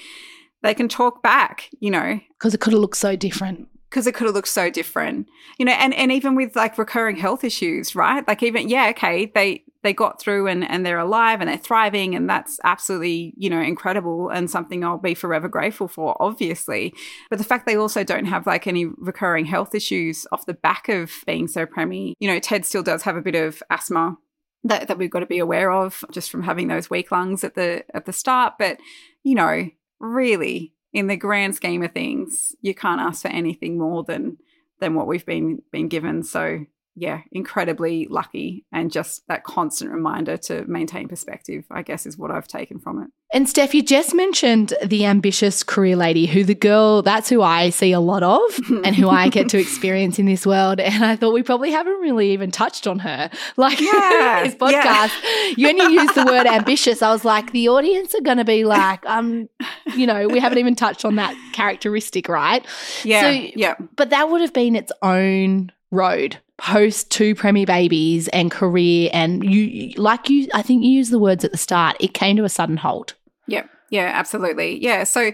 they 0.62 0.74
can 0.74 0.88
talk 0.88 1.22
back, 1.22 1.68
you 1.80 1.90
know. 1.90 2.20
Because 2.38 2.54
it 2.54 2.60
could 2.60 2.72
have 2.72 2.80
looked 2.80 2.96
so 2.96 3.16
different 3.16 3.68
because 3.90 4.06
it 4.06 4.14
could 4.14 4.24
have 4.24 4.34
looked 4.34 4.48
so 4.48 4.70
different 4.70 5.28
you 5.58 5.66
know 5.66 5.72
and 5.72 5.92
and 5.92 6.10
even 6.10 6.34
with 6.34 6.56
like 6.56 6.78
recurring 6.78 7.14
health 7.14 7.44
issues 7.44 7.94
right 7.94 8.26
like 8.26 8.42
even 8.42 8.70
yeah 8.70 8.88
okay 8.88 9.26
they 9.34 9.62
they 9.82 9.92
got 9.92 10.20
through 10.20 10.46
and, 10.46 10.64
and 10.68 10.86
they're 10.86 10.98
alive 10.98 11.40
and 11.40 11.48
they're 11.48 11.56
thriving 11.56 12.14
and 12.14 12.28
that's 12.28 12.58
absolutely 12.64 13.34
you 13.36 13.50
know 13.50 13.60
incredible 13.60 14.28
and 14.28 14.50
something 14.50 14.84
i'll 14.84 14.98
be 14.98 15.14
forever 15.14 15.48
grateful 15.48 15.88
for 15.88 16.16
obviously. 16.20 16.94
But 17.30 17.38
the 17.38 17.44
fact 17.44 17.66
they 17.66 17.76
also 17.76 18.04
don't 18.04 18.26
have 18.26 18.46
like 18.46 18.66
any 18.66 18.86
recurring 18.86 19.46
health 19.46 19.74
issues 19.74 20.26
off 20.32 20.46
the 20.46 20.54
back 20.54 20.88
of 20.88 21.12
being 21.26 21.48
so 21.48 21.66
preemie 21.66 22.14
you 22.20 22.28
know 22.28 22.38
ted 22.38 22.64
still 22.64 22.82
does 22.82 23.02
have 23.02 23.16
a 23.16 23.22
bit 23.22 23.34
of 23.34 23.62
asthma 23.70 24.16
that, 24.64 24.88
that 24.88 24.98
we've 24.98 25.10
got 25.10 25.20
to 25.20 25.26
be 25.26 25.38
aware 25.38 25.72
of 25.72 26.04
just 26.10 26.30
from 26.30 26.42
having 26.42 26.68
those 26.68 26.88
weak 26.88 27.10
lungs 27.10 27.44
at 27.44 27.54
the 27.54 27.84
at 27.94 28.04
the 28.06 28.12
start. 28.12 28.54
But 28.58 28.78
you 29.22 29.34
know 29.34 29.68
really 30.00 30.74
in 30.92 31.06
the 31.06 31.16
grand 31.16 31.54
scheme 31.54 31.82
of 31.82 31.92
things 31.92 32.54
you 32.60 32.74
can't 32.74 33.00
ask 33.00 33.22
for 33.22 33.28
anything 33.28 33.78
more 33.78 34.04
than 34.04 34.36
than 34.80 34.94
what 34.94 35.06
we've 35.06 35.26
been 35.26 35.62
been 35.70 35.88
given. 35.88 36.22
So 36.22 36.64
yeah, 36.94 37.22
incredibly 37.32 38.06
lucky 38.10 38.64
and 38.70 38.92
just 38.92 39.26
that 39.28 39.44
constant 39.44 39.90
reminder 39.92 40.36
to 40.36 40.64
maintain 40.66 41.08
perspective, 41.08 41.64
I 41.70 41.82
guess, 41.82 42.04
is 42.06 42.18
what 42.18 42.30
I've 42.30 42.46
taken 42.48 42.78
from 42.80 43.02
it. 43.02 43.08
And 43.34 43.48
Steph, 43.48 43.74
you 43.74 43.82
just 43.82 44.14
mentioned 44.14 44.74
the 44.84 45.06
ambitious 45.06 45.62
career 45.62 45.96
lady, 45.96 46.26
who 46.26 46.44
the 46.44 46.54
girl, 46.54 47.00
that's 47.00 47.30
who 47.30 47.40
I 47.40 47.70
see 47.70 47.92
a 47.92 48.00
lot 48.00 48.22
of 48.22 48.42
and 48.84 48.94
who 48.94 49.08
I 49.08 49.30
get 49.30 49.48
to 49.50 49.58
experience 49.58 50.18
in 50.18 50.26
this 50.26 50.44
world. 50.46 50.80
And 50.80 51.02
I 51.02 51.16
thought 51.16 51.32
we 51.32 51.42
probably 51.42 51.70
haven't 51.70 51.98
really 51.98 52.32
even 52.32 52.50
touched 52.50 52.86
on 52.86 52.98
her. 52.98 53.30
Like 53.56 53.80
Yeah, 53.80 54.42
this 54.44 54.54
podcast, 54.54 55.12
you 55.56 55.68
only 55.68 55.94
use 55.94 56.12
the 56.12 56.24
word 56.26 56.46
ambitious. 56.46 57.00
I 57.00 57.10
was 57.10 57.24
like, 57.24 57.52
the 57.52 57.68
audience 57.68 58.14
are 58.14 58.20
going 58.20 58.38
to 58.38 58.44
be 58.44 58.64
like, 58.64 59.04
um, 59.06 59.48
you 59.96 60.06
know, 60.06 60.28
we 60.28 60.38
haven't 60.40 60.58
even 60.58 60.74
touched 60.74 61.04
on 61.04 61.16
that 61.16 61.34
characteristic, 61.54 62.28
right? 62.28 62.64
Yeah. 63.04 63.22
So- 63.22 63.50
yeah. 63.56 63.74
But 63.96 64.10
that 64.10 64.28
would 64.30 64.40
have 64.42 64.52
been 64.52 64.76
its 64.76 64.92
own 65.02 65.72
road 65.90 66.38
post 66.62 67.10
two 67.10 67.34
premie 67.34 67.66
babies 67.66 68.28
and 68.28 68.50
career. 68.50 69.10
And 69.12 69.42
you, 69.44 69.92
like 69.96 70.30
you, 70.30 70.48
I 70.54 70.62
think 70.62 70.84
you 70.84 70.90
used 70.90 71.10
the 71.10 71.18
words 71.18 71.44
at 71.44 71.50
the 71.50 71.58
start, 71.58 71.96
it 71.98 72.14
came 72.14 72.36
to 72.36 72.44
a 72.44 72.48
sudden 72.48 72.76
halt. 72.76 73.14
Yeah, 73.48 73.64
yeah, 73.90 74.12
absolutely. 74.14 74.82
Yeah. 74.82 75.02
So 75.04 75.32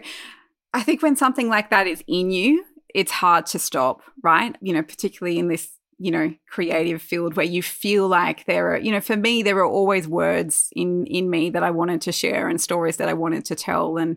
I 0.72 0.82
think 0.82 1.02
when 1.02 1.16
something 1.16 1.48
like 1.48 1.70
that 1.70 1.86
is 1.86 2.02
in 2.08 2.30
you, 2.30 2.64
it's 2.94 3.12
hard 3.12 3.44
to 3.46 3.58
stop, 3.58 4.00
right? 4.22 4.56
You 4.62 4.72
know, 4.72 4.82
particularly 4.82 5.38
in 5.38 5.48
this, 5.48 5.70
you 5.98 6.10
know, 6.10 6.34
creative 6.48 7.02
field 7.02 7.36
where 7.36 7.44
you 7.44 7.62
feel 7.62 8.08
like 8.08 8.46
there 8.46 8.72
are, 8.72 8.78
you 8.78 8.90
know, 8.90 9.00
for 9.00 9.16
me, 9.16 9.42
there 9.42 9.58
are 9.58 9.66
always 9.66 10.08
words 10.08 10.70
in 10.74 11.04
in 11.06 11.28
me 11.28 11.50
that 11.50 11.62
I 11.62 11.70
wanted 11.70 12.00
to 12.02 12.12
share 12.12 12.48
and 12.48 12.58
stories 12.58 12.96
that 12.96 13.08
I 13.08 13.14
wanted 13.14 13.44
to 13.46 13.54
tell 13.54 13.98
and 13.98 14.16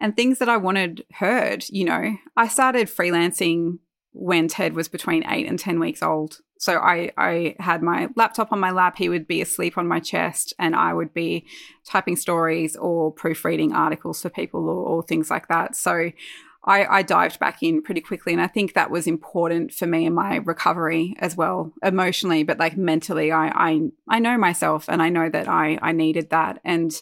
and 0.00 0.16
things 0.16 0.38
that 0.38 0.48
I 0.48 0.56
wanted 0.56 1.04
heard, 1.12 1.66
you 1.68 1.84
know. 1.84 2.16
I 2.36 2.48
started 2.48 2.88
freelancing 2.88 3.78
when 4.12 4.48
Ted 4.48 4.74
was 4.74 4.88
between 4.88 5.28
eight 5.28 5.46
and 5.46 5.58
10 5.58 5.78
weeks 5.78 6.02
old. 6.02 6.40
So 6.58 6.78
I, 6.78 7.12
I 7.16 7.56
had 7.58 7.82
my 7.82 8.08
laptop 8.16 8.52
on 8.52 8.60
my 8.60 8.70
lap. 8.70 8.96
He 8.96 9.08
would 9.08 9.26
be 9.26 9.42
asleep 9.42 9.76
on 9.76 9.86
my 9.86 10.00
chest, 10.00 10.54
and 10.58 10.74
I 10.74 10.94
would 10.94 11.12
be 11.12 11.46
typing 11.84 12.16
stories 12.16 12.76
or 12.76 13.12
proofreading 13.12 13.72
articles 13.72 14.22
for 14.22 14.30
people 14.30 14.68
or, 14.68 14.86
or 14.86 15.02
things 15.02 15.30
like 15.30 15.48
that. 15.48 15.76
So 15.76 16.10
I, 16.64 16.84
I 16.86 17.02
dived 17.02 17.38
back 17.38 17.62
in 17.62 17.80
pretty 17.80 18.00
quickly. 18.00 18.32
And 18.32 18.42
I 18.42 18.48
think 18.48 18.74
that 18.74 18.90
was 18.90 19.06
important 19.06 19.72
for 19.72 19.86
me 19.86 20.04
in 20.04 20.14
my 20.14 20.36
recovery 20.36 21.14
as 21.20 21.36
well, 21.36 21.72
emotionally, 21.82 22.42
but 22.42 22.58
like 22.58 22.76
mentally, 22.76 23.30
I, 23.30 23.48
I, 23.48 23.80
I 24.08 24.18
know 24.18 24.36
myself 24.36 24.88
and 24.88 25.00
I 25.00 25.08
know 25.08 25.28
that 25.30 25.48
I, 25.48 25.78
I 25.80 25.92
needed 25.92 26.30
that. 26.30 26.60
And, 26.64 26.92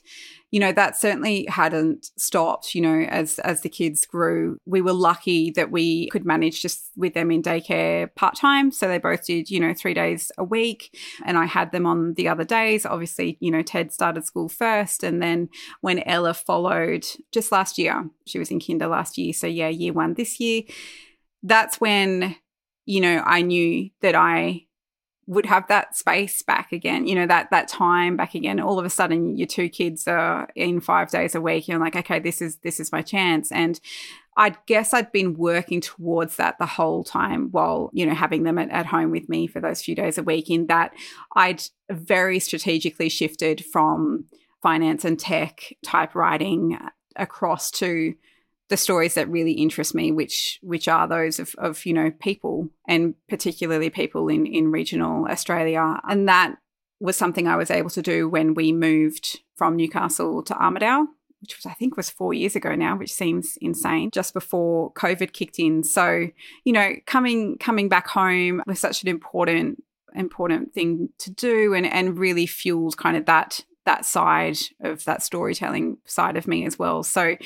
you 0.55 0.61
know, 0.61 0.71
that 0.71 0.97
certainly 0.97 1.47
hadn't 1.49 2.13
stopped, 2.17 2.77
you 2.77 2.81
know, 2.81 3.01
as, 3.09 3.41
as 3.41 3.63
the 3.63 3.69
kids 3.69 4.07
grew. 4.07 4.57
We 4.65 4.81
were 4.81 4.93
lucky 4.93 5.51
that 5.51 5.73
we 5.73 6.07
could 6.11 6.25
manage 6.25 6.63
just 6.63 6.93
with 6.95 7.13
them 7.13 7.33
in 7.33 7.43
daycare 7.43 8.15
part 8.15 8.37
time. 8.37 8.71
So 8.71 8.87
they 8.87 8.99
both 8.99 9.27
did, 9.27 9.51
you 9.51 9.59
know, 9.59 9.75
three 9.75 9.95
days 9.95 10.31
a 10.39 10.45
week. 10.45 10.97
And 11.25 11.37
I 11.37 11.47
had 11.47 11.73
them 11.73 11.87
on 11.87 12.15
the 12.15 12.29
other 12.29 12.45
days. 12.45 12.87
Obviously, 12.87 13.37
you 13.41 13.51
know, 13.51 13.63
Ted 13.63 13.93
started 13.93 14.27
school 14.27 14.49
first. 14.49 15.03
And 15.03 15.21
then 15.21 15.49
when 15.81 16.05
Ella 16.05 16.35
followed 16.35 17.05
just 17.33 17.51
last 17.51 17.77
year, 17.77 18.09
she 18.25 18.39
was 18.39 18.53
in 18.53 18.61
kinder 18.61 18.87
last 18.87 19.19
year. 19.19 19.33
So 19.33 19.49
yeah, 19.49 19.67
year 19.67 19.93
one 19.93 20.15
this 20.15 20.39
year. 20.39 20.63
That's 21.43 21.81
when, 21.81 22.37
you 22.87 23.01
know, 23.01 23.25
I 23.27 23.43
knew 23.43 23.91
that 24.03 24.15
I 24.15 24.67
would 25.27 25.47
have 25.47 25.67
that 25.69 25.97
space 25.97 26.43
back 26.43 26.73
again, 26.73 27.07
you 27.07 27.15
know, 27.15 27.27
that 27.27 27.51
that 27.51 27.69
time 27.69 28.17
back 28.17 28.35
again. 28.35 28.61
All 28.61 28.79
of 28.79 28.85
a 28.85 28.91
sudden 28.91 29.37
your 29.37 29.47
two 29.47 29.69
kids 29.69 30.07
are 30.07 30.49
in 30.55 30.81
five 30.81 31.11
days 31.11 31.35
a 31.35 31.41
week. 31.41 31.69
You're 31.69 31.79
like, 31.79 31.97
okay, 31.97 32.19
this 32.19 32.43
is 32.43 32.57
this 32.59 32.81
is 32.81 32.93
my 32.93 33.03
chance. 33.03 33.51
And 33.51 33.81
I 34.37 34.57
guess 34.67 34.93
I'd 34.93 35.13
been 35.13 35.35
working 35.35 35.81
towards 35.81 36.37
that 36.37 36.59
the 36.59 36.67
whole 36.67 37.05
time 37.05 37.51
while, 37.53 37.91
you 37.93 38.05
know, 38.05 38.15
having 38.15 38.43
them 38.43 38.59
at, 38.59 38.71
at 38.71 38.87
home 38.87 39.11
with 39.11 39.29
me 39.29 39.47
for 39.47 39.61
those 39.61 39.83
few 39.83 39.95
days 39.95 40.19
a 40.19 40.23
week, 40.23 40.51
in 40.51 40.67
that 40.67 40.93
I'd 41.35 41.63
very 41.91 42.41
strategically 42.41 43.09
shifted 43.09 43.65
from 43.65 44.25
finance 44.63 45.05
and 45.05 45.19
tech 45.19 45.75
typewriting 45.85 46.79
across 47.17 47.71
to 47.71 48.15
the 48.75 48.79
stories 48.79 49.15
that 49.15 49.31
really 49.31 49.53
interest 49.53 49.95
me, 49.95 50.11
which 50.11 50.59
which 50.61 50.89
are 50.89 51.07
those 51.07 51.39
of, 51.39 51.55
of 51.59 51.87
you 51.87 51.93
know 51.93 52.11
people 52.11 52.69
and 52.89 53.15
particularly 53.29 53.89
people 53.89 54.27
in 54.29 54.47
in 54.47 54.73
regional 54.73 55.27
Australia, 55.27 56.01
and 56.09 56.29
that 56.29 56.57
was 56.99 57.17
something 57.17 57.47
I 57.47 57.55
was 57.55 57.71
able 57.71 57.91
to 57.91 58.03
do 58.03 58.29
when 58.29 58.55
we 58.55 58.73
moved 58.73 59.43
from 59.55 59.77
Newcastle 59.77 60.43
to 60.43 60.55
Armidale, 60.55 61.07
which 61.41 61.57
was 61.57 61.67
I 61.67 61.75
think 61.75 61.97
was 61.97 62.11
four 62.11 62.35
years 62.35 62.57
ago 62.57 62.75
now, 62.75 62.97
which 62.97 63.13
seems 63.13 63.57
insane. 63.61 64.11
Just 64.11 64.35
before 64.35 64.93
COVID 64.95 65.33
kicked 65.33 65.61
in, 65.61 65.85
so 65.85 66.27
you 66.65 66.73
know 66.73 66.95
coming 67.07 67.57
coming 67.59 67.89
back 67.89 68.09
home 68.09 68.61
was 68.67 68.81
such 68.81 69.05
an 69.05 69.09
important 69.09 69.85
important 70.17 70.75
thing 70.75 71.11
to 71.21 71.31
do, 71.31 71.75
and 71.75 71.87
and 71.87 72.19
really 72.19 72.47
fueled 72.47 72.97
kind 72.97 73.17
of 73.17 73.27
that 73.27 73.65
that 73.85 74.05
side 74.05 74.57
of 74.81 75.05
that 75.05 75.23
storytelling 75.23 75.99
side 76.07 76.37
of 76.37 76.47
me 76.47 76.65
as 76.65 76.79
well. 76.79 77.03
So, 77.03 77.37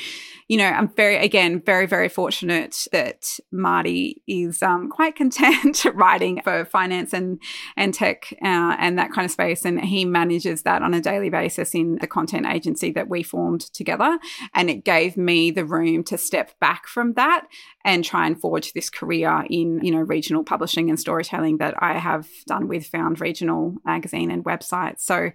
you 0.46 0.56
know, 0.56 0.66
I'm 0.66 0.88
very, 0.88 1.16
again, 1.16 1.60
very, 1.60 1.86
very 1.86 2.08
fortunate 2.08 2.86
that 2.92 3.38
Marty 3.50 4.22
is 4.26 4.62
um, 4.62 4.88
quite 4.88 5.16
content 5.16 5.84
writing 5.94 6.40
for 6.42 6.64
finance 6.64 7.12
and 7.12 7.40
and 7.76 7.92
tech 7.92 8.32
uh, 8.42 8.76
and 8.78 8.98
that 8.98 9.12
kind 9.12 9.24
of 9.24 9.30
space, 9.30 9.64
and 9.64 9.84
he 9.84 10.04
manages 10.04 10.62
that 10.62 10.82
on 10.82 10.94
a 10.94 11.00
daily 11.00 11.30
basis 11.30 11.74
in 11.74 11.96
the 12.00 12.06
content 12.06 12.46
agency 12.46 12.90
that 12.92 13.08
we 13.08 13.22
formed 13.22 13.72
together. 13.72 14.18
And 14.54 14.70
it 14.70 14.84
gave 14.84 15.16
me 15.16 15.50
the 15.50 15.64
room 15.64 16.04
to 16.04 16.18
step 16.18 16.58
back 16.60 16.86
from 16.86 17.14
that 17.14 17.46
and 17.84 18.04
try 18.04 18.26
and 18.26 18.40
forge 18.40 18.72
this 18.72 18.90
career 18.90 19.44
in, 19.48 19.80
you 19.82 19.90
know, 19.90 20.00
regional 20.00 20.44
publishing 20.44 20.88
and 20.88 21.00
storytelling 21.00 21.58
that 21.58 21.74
I 21.82 21.94
have 21.94 22.28
done 22.46 22.68
with 22.68 22.86
Found 22.88 23.20
Regional 23.20 23.76
magazine 23.84 24.30
and 24.30 24.44
website. 24.44 25.00
So, 25.00 25.30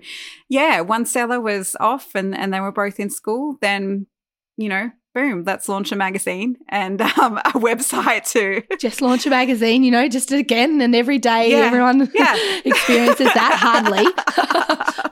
yeah, 0.50 0.82
once 0.94 1.16
Ella 1.16 1.40
was 1.40 1.76
off 1.80 2.14
and, 2.16 2.36
and 2.38 2.54
they 2.54 2.60
were 2.60 2.72
both 2.84 3.00
in 3.00 3.10
school, 3.10 3.58
then, 3.62 4.06
you 4.58 4.70
know, 4.70 4.92
boom, 5.16 5.44
let's 5.46 5.68
launch 5.70 5.92
a 5.92 5.96
magazine 5.96 6.56
and 6.70 7.02
um, 7.24 7.38
a 7.38 7.54
website 7.70 8.30
too. 8.30 8.62
Just 8.80 9.02
launch 9.02 9.26
a 9.26 9.30
magazine, 9.30 9.84
you 9.84 9.92
know, 9.92 10.08
just 10.08 10.32
again 10.32 10.82
and 10.82 10.96
every 10.96 11.18
day 11.20 11.52
Yeah. 11.52 11.66
everyone 11.70 12.12
Yeah. 12.16 12.36
experiences 12.66 13.30
that 13.34 13.54
hardly. 13.66 14.06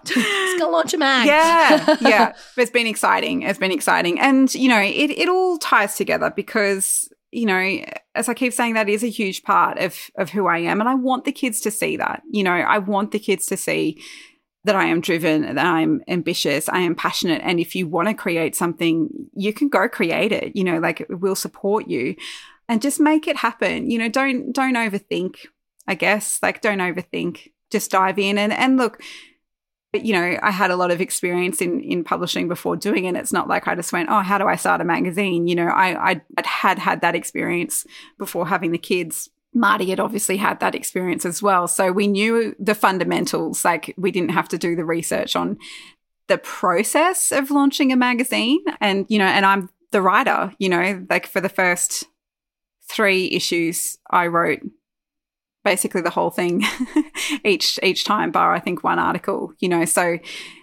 just 0.04 0.60
go 0.60 0.70
launch 0.70 0.94
a 0.94 0.98
mag. 0.98 1.26
yeah, 1.28 1.98
yeah. 2.02 2.34
But 2.56 2.62
it's 2.64 2.72
been 2.72 2.88
exciting. 2.88 3.44
It's 3.44 3.60
been 3.60 3.72
exciting. 3.72 4.20
And, 4.20 4.54
you 4.56 4.70
know, 4.70 4.80
it, 4.82 5.10
it 5.12 5.30
all 5.30 5.58
ties 5.58 5.96
together 5.96 6.32
because, 6.36 7.08
you 7.32 7.46
know, 7.46 7.62
as 8.16 8.28
I 8.30 8.34
keep 8.34 8.54
saying, 8.54 8.74
that 8.74 8.90
is 8.90 9.04
a 9.04 9.08
huge 9.10 9.44
part 9.44 9.78
of, 9.78 9.96
of 10.18 10.30
who 10.32 10.48
I 10.48 10.60
am. 10.60 10.80
And 10.80 10.90
I 10.90 10.96
want 10.96 11.26
the 11.26 11.32
kids 11.32 11.62
to 11.62 11.72
see 11.72 11.98
that. 11.98 12.22
You 12.30 12.44
know, 12.44 12.54
I 12.54 12.78
want 12.80 13.12
the 13.12 13.20
kids 13.20 13.46
to 13.48 13.58
see 13.58 14.02
that 14.64 14.76
I 14.76 14.86
am 14.86 15.02
driven, 15.02 15.56
that 15.56 15.66
I'm 15.66 16.04
ambitious, 16.08 16.70
I 16.70 16.80
am 16.80 16.96
passionate. 16.96 17.42
And 17.44 17.60
if 17.60 17.76
you 17.76 17.88
want 17.88 18.08
to 18.08 18.14
create 18.14 18.56
something, 18.56 19.10
you 19.34 19.54
can 19.54 19.70
go 19.70 19.90
create 19.90 20.32
it. 20.32 20.56
You 20.56 20.64
know, 20.64 20.80
like 20.80 21.06
we'll 21.10 21.36
support 21.36 21.88
you 21.88 22.16
and 22.70 22.82
just 22.82 23.00
make 23.00 23.28
it 23.28 23.38
happen. 23.38 23.90
You 23.90 23.98
know, 23.98 24.10
don't 24.10 24.54
don't 24.54 24.76
overthink, 24.76 25.38
I 25.88 25.96
guess. 25.96 26.40
Like 26.42 26.62
don't 26.62 26.80
overthink. 26.80 27.52
Just 27.72 27.92
dive 27.92 28.20
in 28.20 28.38
and 28.38 28.54
and 28.54 28.78
look, 28.78 29.02
you 29.94 30.14
know, 30.14 30.38
I 30.42 30.52
had 30.52 30.72
a 30.72 30.76
lot 30.76 30.92
of 30.92 31.02
experience 31.02 31.62
in 31.62 31.82
in 31.82 32.04
publishing 32.04 32.48
before 32.48 32.76
doing 32.76 33.06
it. 33.06 33.16
It's 33.16 33.34
not 33.34 33.48
like 33.48 33.68
I 33.68 33.76
just 33.76 33.92
went, 33.92 34.10
oh, 34.10 34.22
how 34.22 34.38
do 34.38 34.48
I 34.48 34.56
start 34.56 34.82
a 34.82 34.86
magazine? 34.86 35.48
You 35.48 35.56
know, 35.56 35.68
I 35.68 36.12
I 36.12 36.22
I'd 36.38 36.46
had 36.46 36.80
had 36.80 37.02
that 37.02 37.16
experience 37.16 37.86
before 38.18 38.48
having 38.48 38.72
the 38.72 38.78
kids. 38.78 39.30
Marty 39.54 39.90
had 39.90 40.00
obviously 40.00 40.38
had 40.38 40.60
that 40.60 40.76
experience 40.76 41.26
as 41.26 41.42
well, 41.42 41.68
so 41.68 41.92
we 41.92 42.08
knew 42.08 42.56
the 42.60 42.76
fundamentals. 42.76 43.66
Like 43.66 43.94
we 43.98 44.12
didn't 44.12 44.32
have 44.32 44.48
to 44.50 44.58
do 44.58 44.76
the 44.76 44.86
research 44.86 45.36
on 45.36 45.58
the 46.28 46.38
process 46.38 47.32
of 47.32 47.52
launching 47.52 47.92
a 47.92 47.98
magazine, 47.98 48.64
and 48.80 49.06
you 49.10 49.20
know, 49.20 49.26
and 49.26 49.46
I'm 49.46 49.70
the 49.92 50.02
writer. 50.02 50.54
You 50.58 50.70
know, 50.70 51.06
like 51.10 51.28
for 51.28 51.42
the 51.42 51.50
first 51.50 52.06
three 52.88 53.30
issues, 53.32 53.98
I 54.10 54.28
wrote 54.28 54.62
basically 55.64 56.02
the 56.02 56.10
whole 56.10 56.30
thing 56.30 56.64
each 57.46 57.80
each 57.84 58.04
time 58.04 58.32
bar 58.32 58.54
i 58.54 58.60
think 58.60 58.84
one 58.84 58.98
article 58.98 59.54
you 59.60 59.70
know 59.70 59.86
so 59.86 60.18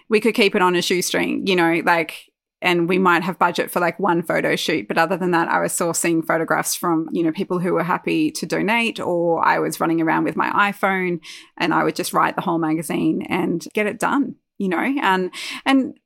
we 0.09 0.19
could 0.19 0.35
keep 0.35 0.55
it 0.55 0.61
on 0.61 0.75
a 0.75 0.81
shoestring 0.81 1.45
you 1.47 1.55
know 1.55 1.81
like 1.85 2.28
and 2.61 2.89
we 2.89 2.97
might 2.97 3.23
have 3.23 3.39
budget 3.39 3.71
for 3.71 3.79
like 3.79 3.99
one 3.99 4.21
photo 4.21 4.55
shoot 4.55 4.87
but 4.87 4.97
other 4.97 5.17
than 5.17 5.31
that 5.31 5.47
i 5.47 5.59
was 5.59 5.71
sourcing 5.71 6.25
photographs 6.25 6.75
from 6.75 7.07
you 7.11 7.23
know 7.23 7.31
people 7.31 7.59
who 7.59 7.73
were 7.73 7.83
happy 7.83 8.31
to 8.31 8.45
donate 8.45 8.99
or 8.99 9.45
i 9.45 9.59
was 9.59 9.79
running 9.79 10.01
around 10.01 10.23
with 10.23 10.35
my 10.35 10.71
iphone 10.71 11.19
and 11.57 11.73
i 11.73 11.83
would 11.83 11.95
just 11.95 12.13
write 12.13 12.35
the 12.35 12.41
whole 12.41 12.59
magazine 12.59 13.21
and 13.29 13.67
get 13.73 13.87
it 13.87 13.99
done 13.99 14.35
you 14.59 14.67
know? 14.67 14.95
And 15.01 15.31
and 15.65 15.97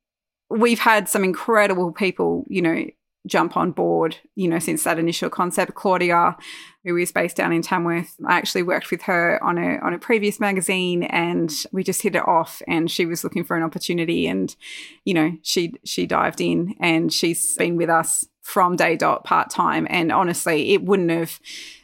we've 0.49 0.79
had 0.79 1.09
some 1.09 1.23
incredible 1.23 1.91
people 1.91 2.45
you 2.47 2.61
know 2.61 2.85
jump 3.26 3.55
on 3.55 3.71
board 3.71 4.17
you 4.36 4.47
know 4.47 4.59
since 4.59 4.84
that 4.84 4.99
initial 4.99 5.30
concept 5.30 5.76
claudia 5.76 6.36
who 6.84 6.97
is 6.97 7.11
based 7.11 7.38
down 7.38 7.53
in 7.53 7.61
Tamworth. 7.61 8.15
I 8.26 8.38
actually 8.38 8.63
worked 8.63 8.91
with 8.91 9.03
her 9.03 9.41
on 9.43 9.57
a 9.57 9.80
on 9.80 9.93
a 9.93 9.99
previous 9.99 10.39
magazine 10.39 11.03
and 11.03 11.51
we 11.71 11.84
just 11.84 12.01
hit 12.01 12.15
it 12.15 12.28
off 12.28 12.61
and 12.67 12.91
she 12.91 13.05
was 13.05 13.24
looking 13.24 13.43
for 13.43 13.55
an 13.55 13.63
opportunity 13.63 14.28
and 14.28 14.53
you 15.05 15.13
know 15.13 15.32
she 15.43 15.74
she 15.86 16.05
dived 16.05 16.41
in 16.41 16.76
and 16.80 17.11
she's 17.13 17.55
been 17.55 17.78
with 17.78 17.89
us 17.89 18.26
from 18.41 18.76
day 18.76 18.97
dot 18.97 19.24
part 19.24 19.49
time 19.49 19.88
and 19.89 20.11
honestly 20.11 20.74
it 20.74 20.84
wouldn't 20.84 21.11
have 21.11 21.39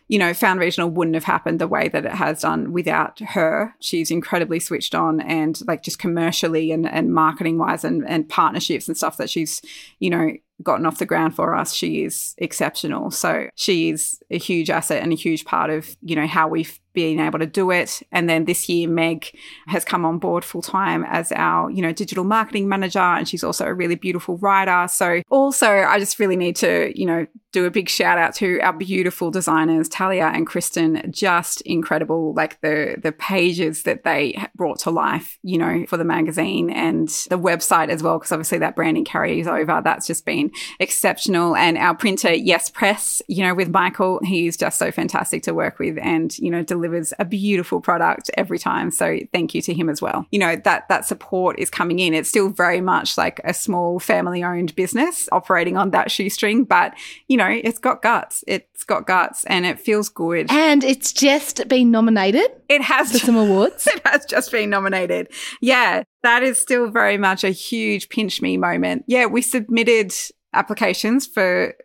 you 0.10 0.18
know, 0.18 0.34
Found 0.34 0.60
Regional 0.60 0.90
wouldn't 0.90 1.14
have 1.14 1.24
happened 1.24 1.60
the 1.60 1.68
way 1.68 1.88
that 1.88 2.04
it 2.04 2.14
has 2.14 2.42
done 2.42 2.74
without 2.74 3.20
her. 3.20 3.76
She's 3.80 4.10
incredibly 4.10 4.60
switched 4.60 4.96
on 4.96 5.22
and 5.22 5.62
like 5.68 5.84
just 5.84 6.00
commercially 6.00 6.72
and, 6.72 6.90
and 6.90 7.14
marketing 7.14 7.60
wise 7.60 7.84
and, 7.84 8.04
and 8.10 8.28
partnerships 8.28 8.88
and 8.88 8.98
stuff 8.98 9.18
that 9.18 9.30
she's, 9.30 9.62
you 10.00 10.10
know, 10.10 10.32
gotten 10.64 10.86
off 10.86 10.97
the 10.97 11.05
ground 11.05 11.36
for 11.36 11.55
us. 11.55 11.74
She 11.74 12.03
is 12.03 12.36
exceptional. 12.38 13.12
So 13.12 13.47
she 13.55 13.89
is 13.89 14.22
a 14.30 14.38
huge 14.38 14.70
asset 14.70 15.01
and 15.01 15.14
a 15.14 15.16
huge 15.16 15.45
part 15.45 15.70
of, 15.70 15.95
you 16.01 16.16
know, 16.16 16.28
how 16.28 16.47
we've 16.47 16.80
being 17.00 17.22
able 17.22 17.39
to 17.39 17.45
do 17.45 17.72
it. 17.72 18.02
And 18.12 18.28
then 18.28 18.43
this 18.43 18.68
year, 18.68 18.89
Meg 18.89 19.34
has 19.68 19.86
come 19.86 20.04
on 20.04 20.20
board 20.20 20.43
full 20.43 20.62
time 20.62 21.06
as 21.08 21.32
our, 21.32 21.72
you 21.72 21.82
know, 21.82 21.93
digital 21.93 22.26
marketing 22.26 22.68
manager. 22.68 23.00
And 23.00 23.26
she's 23.26 23.41
also 23.41 23.66
a 23.66 23.74
really 23.74 23.95
beautiful 23.95 24.38
writer. 24.39 24.86
So 24.89 25.22
also, 25.30 25.70
I 25.70 25.97
just 25.97 26.20
really 26.20 26.36
need 26.36 26.58
to, 26.58 26.91
you 27.00 27.06
know, 27.06 27.26
do 27.52 27.66
a 27.66 27.72
big 27.72 27.89
shout 27.89 28.18
out 28.18 28.36
to 28.36 28.60
our 28.60 28.74
beautiful 28.74 29.32
designers, 29.32 29.88
Talia 29.88 30.26
and 30.26 30.45
Kristen. 30.45 31.10
Just 31.10 31.62
incredible. 31.62 32.34
Like 32.34 32.60
the, 32.60 32.97
the 33.02 33.14
pages 33.14 33.84
that 33.84 34.04
they 34.04 34.38
brought 34.56 34.80
to 34.80 34.91
life, 34.91 35.39
you 35.41 35.58
know, 35.58 35.86
for 35.88 35.95
the 35.95 36.04
magazine 36.04 36.70
and 36.70 37.08
the 37.30 37.39
website 37.39 37.88
as 37.88 38.04
well. 38.04 38.20
Cause 38.20 38.34
obviously 38.34 38.58
that 38.58 38.76
branding 38.76 39.06
carries 39.06 39.47
over. 39.47 39.82
That's 39.82 40.06
just 40.06 40.26
been 40.26 40.52
exceptional. 40.82 41.56
And 41.56 41.78
our 41.78 41.95
printer, 41.95 42.34
Yes 42.34 42.70
Press, 42.70 43.22
you 43.30 43.41
know, 43.41 43.56
with 43.56 43.70
Michael, 43.70 44.20
he's 44.22 44.58
just 44.58 44.78
so 44.78 44.91
fantastic 44.91 45.43
to 45.43 45.54
work 45.54 45.80
with 45.80 45.97
and, 45.97 46.38
you 46.38 46.52
know, 46.52 46.62
delivers 46.90 47.14
a 47.20 47.26
beautiful 47.26 47.82
product 47.82 48.30
every 48.36 48.60
time. 48.60 48.92
So 48.92 49.20
thank 49.32 49.54
you 49.54 49.62
to 49.64 49.74
him 49.74 49.90
as 49.90 50.02
well. 50.02 50.26
You 50.32 50.40
know, 50.40 50.56
that 50.56 50.88
that 50.90 51.06
support 51.06 51.60
is 51.60 51.70
coming 51.70 52.00
in. 52.00 52.14
It's 52.14 52.30
still 52.30 52.50
very 52.50 52.82
much 52.82 53.18
like 53.18 53.40
a 53.44 53.54
small 53.54 54.00
family 54.00 54.44
owned 54.44 54.76
business 54.76 55.30
operating 55.32 55.78
on 55.78 55.92
that 55.92 56.12
shoestring, 56.12 56.64
but 56.64 56.94
you 57.28 57.38
know, 57.38 57.48
it's 57.50 57.80
got 57.80 58.02
guts. 58.02 58.44
It's 58.48 58.84
got 58.84 59.08
guts 59.08 59.44
and 59.46 59.66
it 59.66 59.80
feels 59.80 60.10
good. 60.10 60.48
And 60.52 60.84
it's 60.84 61.14
just 61.14 61.68
been 61.68 61.92
nominated. 61.92 62.50
It 62.68 62.82
has 62.82 63.12
for 63.12 63.20
some 63.20 63.36
awards. 63.36 63.88
It 64.00 64.02
has 64.06 64.26
just 64.26 64.52
been 64.52 64.70
nominated. 64.70 65.30
Yeah, 65.62 66.04
that 66.24 66.44
is 66.44 66.62
still 66.62 66.90
very 66.90 67.18
much 67.18 67.44
a 67.44 67.50
huge 67.50 68.08
pinch 68.10 68.42
me 68.42 68.56
moment. 68.56 69.04
Yeah, 69.08 69.26
we 69.26 69.42
submitted 69.42 70.14
applications 70.54 71.26
for 71.26 71.76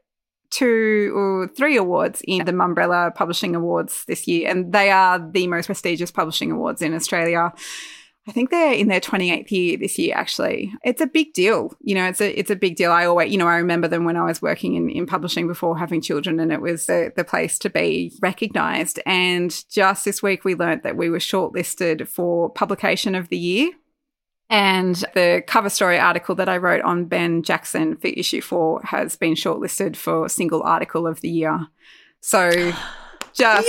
two 0.55 1.13
or 1.17 1.49
three 1.49 1.77
awards 1.77 2.23
in 2.27 2.45
the 2.45 2.53
Mumbrella 2.53 3.13
Publishing 3.15 3.57
Awards 3.57 4.05
this 4.07 4.29
year, 4.29 4.49
and 4.49 4.73
they 4.73 4.91
are 4.91 5.19
the 5.19 5.49
most 5.49 5.67
prestigious 5.67 6.13
publishing 6.13 6.53
awards 6.53 6.81
in 6.81 6.95
Australia. 6.95 7.53
I 8.27 8.33
think 8.33 8.51
they're 8.51 8.73
in 8.73 8.89
their 8.89 9.01
28th 9.01 9.51
year 9.51 9.77
this 9.77 9.99
year, 9.99 10.15
actually. 10.17 10.73
It's 10.83 11.03
a 11.03 11.07
big 11.07 11.35
deal. 11.35 11.73
You 11.81 11.95
know, 11.97 12.07
it's 12.07 12.23
a, 12.23 12.39
it's 12.39 12.51
a 12.51 12.57
big 12.57 12.77
deal. 12.77 12.91
I 12.91 13.05
always, 13.05 13.31
you 13.31 13.37
know, 13.37 13.49
I 13.49 13.57
remember 13.57 13.87
them 13.87 14.05
when 14.05 14.17
I 14.17 14.25
was 14.25 14.41
working 14.41 14.77
in, 14.77 14.89
in 14.89 15.05
publishing 15.05 15.47
before 15.47 15.77
having 15.77 16.01
children 16.01 16.41
and 16.41 16.51
it 16.51 16.63
was 16.63 16.87
the, 16.87 17.13
the 17.15 17.25
place 17.25 17.59
to 17.59 17.69
be 17.69 18.17
recognized. 18.23 18.99
And 19.05 19.55
just 19.71 20.07
this 20.07 20.23
week, 20.23 20.43
we 20.43 20.55
learnt 20.55 20.85
that 20.85 20.97
we 20.97 21.11
were 21.11 21.19
shortlisted 21.19 22.09
for 22.09 22.49
publication 22.49 23.15
of 23.15 23.29
the 23.29 23.37
year 23.37 23.73
and 24.51 24.97
the 25.15 25.43
cover 25.47 25.71
story 25.71 25.99
article 25.99 26.35
that 26.37 26.49
I 26.49 26.59
wrote 26.59 26.83
on 26.83 27.07
Ben 27.07 27.43
Jackson 27.43 27.97
for 27.97 28.09
issue 28.09 28.41
four 28.41 28.81
has 28.85 29.17
been 29.17 29.35
shortlisted 29.35 29.97
for 29.97 30.29
single 30.29 30.63
article 30.63 31.07
of 31.07 31.21
the 31.21 31.31
year. 31.31 31.69
So 32.21 32.73
Yay! 33.39 33.63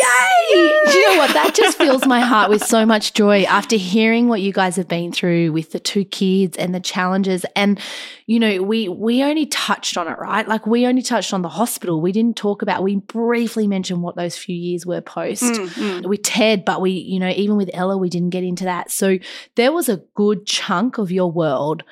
Do 0.51 0.97
you 0.97 1.07
know 1.07 1.17
what? 1.17 1.33
That 1.33 1.53
just 1.55 1.77
fills 1.77 2.05
my 2.05 2.19
heart 2.19 2.49
with 2.49 2.63
so 2.63 2.85
much 2.85 3.13
joy 3.13 3.43
after 3.43 3.75
hearing 3.75 4.27
what 4.27 4.41
you 4.41 4.53
guys 4.53 4.75
have 4.75 4.87
been 4.87 5.11
through 5.11 5.51
with 5.51 5.71
the 5.71 5.79
two 5.79 6.05
kids 6.05 6.55
and 6.55 6.73
the 6.73 6.79
challenges. 6.79 7.45
And, 7.55 7.79
you 8.27 8.39
know, 8.39 8.61
we 8.61 8.87
we 8.87 9.23
only 9.23 9.47
touched 9.47 9.97
on 9.97 10.07
it, 10.07 10.17
right? 10.19 10.47
Like 10.47 10.67
we 10.67 10.85
only 10.85 11.01
touched 11.01 11.33
on 11.33 11.41
the 11.41 11.49
hospital. 11.49 11.99
We 11.99 12.11
didn't 12.11 12.37
talk 12.37 12.61
about, 12.61 12.83
we 12.83 12.97
briefly 12.97 13.67
mentioned 13.67 14.03
what 14.03 14.15
those 14.15 14.37
few 14.37 14.55
years 14.55 14.85
were 14.85 15.01
post 15.01 15.43
mm, 15.43 15.67
mm. 15.67 16.05
with 16.05 16.21
Ted, 16.21 16.63
but 16.63 16.79
we, 16.79 16.91
you 16.91 17.19
know, 17.19 17.29
even 17.29 17.57
with 17.57 17.71
Ella, 17.73 17.97
we 17.97 18.09
didn't 18.09 18.29
get 18.29 18.43
into 18.43 18.65
that. 18.65 18.91
So 18.91 19.17
there 19.55 19.71
was 19.71 19.89
a 19.89 20.03
good 20.13 20.45
chunk 20.45 20.99
of 20.99 21.11
your 21.11 21.31
world 21.31 21.83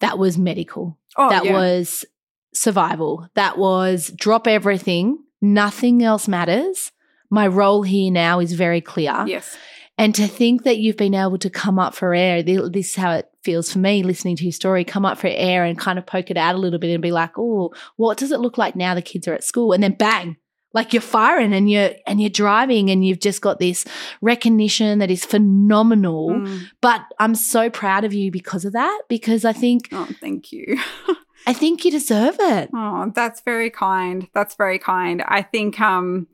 that 0.00 0.18
was 0.18 0.38
medical. 0.38 0.98
Oh, 1.16 1.28
that 1.28 1.44
yeah. 1.44 1.52
was 1.52 2.06
survival. 2.54 3.28
That 3.34 3.58
was 3.58 4.12
drop 4.16 4.46
everything. 4.46 5.18
Nothing 5.40 6.02
else 6.02 6.26
matters 6.26 6.90
my 7.30 7.46
role 7.46 7.82
here 7.82 8.10
now 8.12 8.40
is 8.40 8.52
very 8.52 8.80
clear. 8.80 9.24
Yes. 9.26 9.56
And 9.98 10.14
to 10.14 10.28
think 10.28 10.62
that 10.62 10.78
you've 10.78 10.96
been 10.96 11.14
able 11.14 11.38
to 11.38 11.50
come 11.50 11.78
up 11.78 11.92
for 11.92 12.14
air, 12.14 12.40
this 12.42 12.90
is 12.90 12.94
how 12.94 13.12
it 13.12 13.28
feels 13.42 13.72
for 13.72 13.80
me 13.80 14.04
listening 14.04 14.36
to 14.36 14.44
your 14.44 14.52
story, 14.52 14.84
come 14.84 15.04
up 15.04 15.18
for 15.18 15.26
air 15.26 15.64
and 15.64 15.76
kind 15.76 15.98
of 15.98 16.06
poke 16.06 16.30
it 16.30 16.36
out 16.36 16.54
a 16.54 16.58
little 16.58 16.78
bit 16.78 16.92
and 16.92 17.02
be 17.02 17.10
like, 17.10 17.36
oh, 17.36 17.74
what 17.96 18.16
does 18.16 18.30
it 18.30 18.38
look 18.38 18.56
like 18.58 18.76
now 18.76 18.94
the 18.94 19.02
kids 19.02 19.26
are 19.26 19.34
at 19.34 19.42
school? 19.42 19.72
And 19.72 19.82
then 19.82 19.94
bang, 19.94 20.36
like 20.72 20.92
you're 20.92 21.02
firing 21.02 21.52
and 21.52 21.68
you're 21.68 21.90
and 22.06 22.20
you're 22.20 22.30
driving 22.30 22.90
and 22.90 23.04
you've 23.04 23.20
just 23.20 23.42
got 23.42 23.58
this 23.58 23.84
recognition 24.20 25.00
that 25.00 25.10
is 25.10 25.24
phenomenal. 25.24 26.30
Mm. 26.30 26.68
But 26.80 27.02
I'm 27.18 27.34
so 27.34 27.68
proud 27.68 28.04
of 28.04 28.14
you 28.14 28.30
because 28.30 28.64
of 28.64 28.74
that, 28.74 29.02
because 29.08 29.44
I 29.44 29.52
think 29.52 29.88
Oh, 29.90 30.08
thank 30.20 30.52
you. 30.52 30.78
I 31.46 31.52
think 31.54 31.84
you 31.84 31.90
deserve 31.90 32.36
it. 32.38 32.70
Oh, 32.74 33.10
that's 33.14 33.40
very 33.40 33.70
kind. 33.70 34.28
That's 34.34 34.54
very 34.54 34.78
kind. 34.78 35.22
I 35.26 35.42
think 35.42 35.80
um 35.80 36.28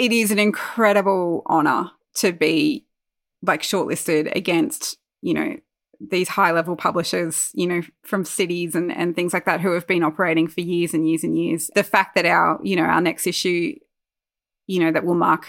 it 0.00 0.12
is 0.12 0.30
an 0.30 0.38
incredible 0.38 1.42
honor 1.44 1.90
to 2.14 2.32
be 2.32 2.86
like 3.42 3.60
shortlisted 3.60 4.34
against, 4.34 4.96
you 5.20 5.34
know, 5.34 5.56
these 6.00 6.30
high 6.30 6.52
level 6.52 6.74
publishers, 6.74 7.50
you 7.52 7.66
know, 7.66 7.82
from 8.02 8.24
cities 8.24 8.74
and, 8.74 8.90
and 8.90 9.14
things 9.14 9.34
like 9.34 9.44
that 9.44 9.60
who 9.60 9.72
have 9.72 9.86
been 9.86 10.02
operating 10.02 10.48
for 10.48 10.62
years 10.62 10.94
and 10.94 11.06
years 11.06 11.22
and 11.22 11.36
years. 11.36 11.70
The 11.74 11.84
fact 11.84 12.14
that 12.14 12.24
our, 12.24 12.58
you 12.62 12.76
know, 12.76 12.84
our 12.84 13.02
next 13.02 13.26
issue, 13.26 13.74
you 14.66 14.80
know, 14.80 14.90
that 14.90 15.04
will 15.04 15.14
mark 15.14 15.48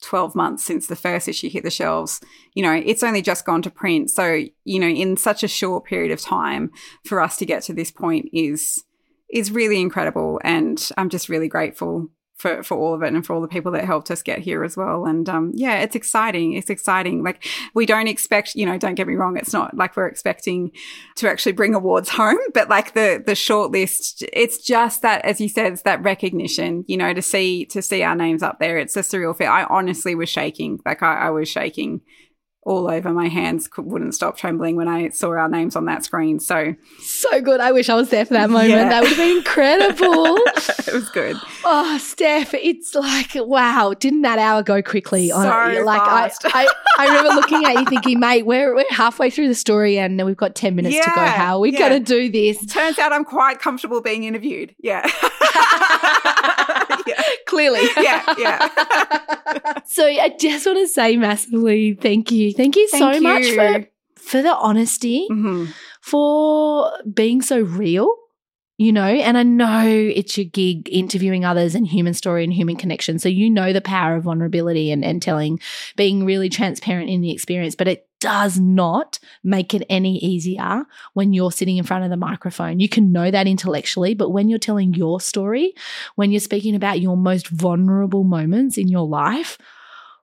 12 0.00 0.34
months 0.34 0.64
since 0.64 0.86
the 0.86 0.96
first 0.96 1.28
issue 1.28 1.50
hit 1.50 1.62
the 1.62 1.70
shelves, 1.70 2.22
you 2.54 2.62
know, 2.62 2.72
it's 2.72 3.02
only 3.02 3.20
just 3.20 3.44
gone 3.44 3.60
to 3.60 3.70
print. 3.70 4.10
So, 4.10 4.44
you 4.64 4.80
know, 4.80 4.88
in 4.88 5.18
such 5.18 5.42
a 5.42 5.48
short 5.48 5.84
period 5.84 6.10
of 6.10 6.22
time 6.22 6.70
for 7.04 7.20
us 7.20 7.36
to 7.36 7.44
get 7.44 7.64
to 7.64 7.74
this 7.74 7.90
point 7.90 8.30
is 8.32 8.82
is 9.28 9.52
really 9.52 9.78
incredible 9.78 10.40
and 10.42 10.90
I'm 10.96 11.10
just 11.10 11.28
really 11.28 11.48
grateful 11.48 12.08
for 12.40 12.62
for 12.62 12.76
all 12.78 12.94
of 12.94 13.02
it 13.02 13.12
and 13.12 13.24
for 13.24 13.34
all 13.34 13.42
the 13.42 13.48
people 13.48 13.70
that 13.72 13.84
helped 13.84 14.10
us 14.10 14.22
get 14.22 14.38
here 14.38 14.64
as 14.64 14.76
well. 14.76 15.04
And 15.04 15.28
um, 15.28 15.52
yeah, 15.54 15.80
it's 15.80 15.94
exciting. 15.94 16.54
It's 16.54 16.70
exciting. 16.70 17.22
Like 17.22 17.44
we 17.74 17.84
don't 17.84 18.08
expect, 18.08 18.54
you 18.54 18.64
know, 18.64 18.78
don't 18.78 18.94
get 18.94 19.06
me 19.06 19.14
wrong, 19.14 19.36
it's 19.36 19.52
not 19.52 19.76
like 19.76 19.94
we're 19.94 20.06
expecting 20.06 20.72
to 21.16 21.28
actually 21.28 21.52
bring 21.52 21.74
awards 21.74 22.08
home, 22.20 22.38
but 22.54 22.70
like 22.70 22.94
the 22.94 23.22
the 23.24 23.34
short 23.34 23.72
list, 23.72 24.24
it's 24.32 24.58
just 24.58 25.02
that, 25.02 25.24
as 25.24 25.40
you 25.40 25.48
said, 25.48 25.72
it's 25.72 25.82
that 25.82 26.02
recognition. 26.02 26.84
You 26.88 26.96
know, 26.96 27.12
to 27.12 27.22
see 27.22 27.66
to 27.66 27.82
see 27.82 28.02
our 28.02 28.16
names 28.16 28.42
up 28.42 28.58
there, 28.58 28.78
it's 28.78 28.96
a 28.96 29.00
surreal 29.00 29.36
feel. 29.36 29.48
I 29.48 29.64
honestly 29.64 30.14
was 30.14 30.30
shaking. 30.30 30.80
Like 30.86 31.02
I, 31.02 31.26
I 31.26 31.30
was 31.30 31.48
shaking 31.48 32.00
all 32.62 32.90
over. 32.90 33.10
My 33.10 33.28
hands 33.28 33.68
wouldn't 33.76 34.14
stop 34.14 34.36
trembling 34.36 34.76
when 34.76 34.86
I 34.86 35.08
saw 35.08 35.30
our 35.30 35.48
names 35.48 35.76
on 35.76 35.86
that 35.86 36.04
screen. 36.04 36.38
So, 36.40 36.74
so 36.98 37.40
good. 37.40 37.60
I 37.60 37.72
wish 37.72 37.88
I 37.88 37.94
was 37.94 38.10
there 38.10 38.26
for 38.26 38.34
that 38.34 38.50
moment. 38.50 38.70
Yeah. 38.70 38.88
That 38.88 39.02
would 39.02 39.08
have 39.08 39.18
been 39.18 39.38
incredible. 39.38 40.36
it 40.86 40.92
was 40.92 41.08
good. 41.10 41.36
Oh, 41.64 41.96
Steph, 41.98 42.52
it's 42.54 42.94
like, 42.94 43.30
wow, 43.34 43.94
didn't 43.98 44.22
that 44.22 44.38
hour 44.38 44.62
go 44.62 44.82
quickly? 44.82 45.28
So 45.28 45.38
like, 45.38 46.02
fast. 46.02 46.44
I, 46.46 46.64
I, 46.64 46.68
I 46.98 47.06
remember 47.16 47.30
looking 47.30 47.64
at 47.64 47.72
you 47.78 47.86
thinking, 47.86 48.20
mate, 48.20 48.44
we're, 48.44 48.74
we're 48.74 48.84
halfway 48.90 49.30
through 49.30 49.48
the 49.48 49.54
story 49.54 49.98
and 49.98 50.22
we've 50.24 50.36
got 50.36 50.54
10 50.54 50.74
minutes 50.76 50.96
yeah, 50.96 51.04
to 51.04 51.10
go. 51.10 51.24
How 51.24 51.56
are 51.56 51.60
we 51.60 51.72
yeah. 51.72 51.88
going 51.88 52.04
to 52.04 52.04
do 52.04 52.30
this? 52.30 52.64
Turns 52.66 52.98
out 52.98 53.12
I'm 53.12 53.24
quite 53.24 53.58
comfortable 53.58 54.02
being 54.02 54.24
interviewed. 54.24 54.74
Yeah. 54.80 55.02
yeah. 57.06 57.22
Clearly. 57.46 57.80
Yeah, 58.00 58.34
yeah. 58.38 59.78
so 59.86 60.06
I 60.06 60.34
just 60.38 60.64
want 60.64 60.78
to 60.78 60.88
say 60.88 61.16
massively 61.16 61.94
thank 61.94 62.30
you. 62.30 62.52
Thank 62.52 62.76
you 62.76 62.88
thank 62.88 63.02
so 63.02 63.10
you. 63.12 63.20
much 63.20 63.50
for 63.50 63.86
for 64.16 64.42
the 64.42 64.54
honesty, 64.54 65.26
mm-hmm. 65.30 65.66
for 66.00 66.90
being 67.12 67.42
so 67.42 67.60
real 67.60 68.14
you 68.80 68.92
know, 68.92 69.04
and 69.04 69.36
I 69.36 69.42
know 69.42 69.86
it's 69.86 70.38
your 70.38 70.46
gig 70.46 70.88
interviewing 70.90 71.44
others 71.44 71.74
and 71.74 71.86
human 71.86 72.14
story 72.14 72.44
and 72.44 72.52
human 72.52 72.76
connection. 72.76 73.18
So 73.18 73.28
you 73.28 73.50
know 73.50 73.74
the 73.74 73.82
power 73.82 74.16
of 74.16 74.24
vulnerability 74.24 74.90
and, 74.90 75.04
and 75.04 75.20
telling, 75.20 75.60
being 75.96 76.24
really 76.24 76.48
transparent 76.48 77.10
in 77.10 77.20
the 77.20 77.30
experience, 77.30 77.74
but 77.74 77.88
it 77.88 78.08
does 78.20 78.58
not 78.58 79.18
make 79.42 79.74
it 79.74 79.84
any 79.88 80.18
easier 80.18 80.84
when 81.14 81.32
you're 81.32 81.52
sitting 81.52 81.78
in 81.78 81.84
front 81.84 82.04
of 82.04 82.10
the 82.10 82.16
microphone. 82.16 82.78
You 82.78 82.88
can 82.88 83.12
know 83.12 83.30
that 83.30 83.46
intellectually, 83.46 84.14
but 84.14 84.30
when 84.30 84.48
you're 84.48 84.58
telling 84.58 84.94
your 84.94 85.20
story, 85.20 85.74
when 86.16 86.30
you're 86.30 86.40
speaking 86.40 86.74
about 86.74 87.00
your 87.00 87.16
most 87.16 87.48
vulnerable 87.48 88.24
moments 88.24 88.78
in 88.78 88.88
your 88.88 89.06
life, 89.06 89.58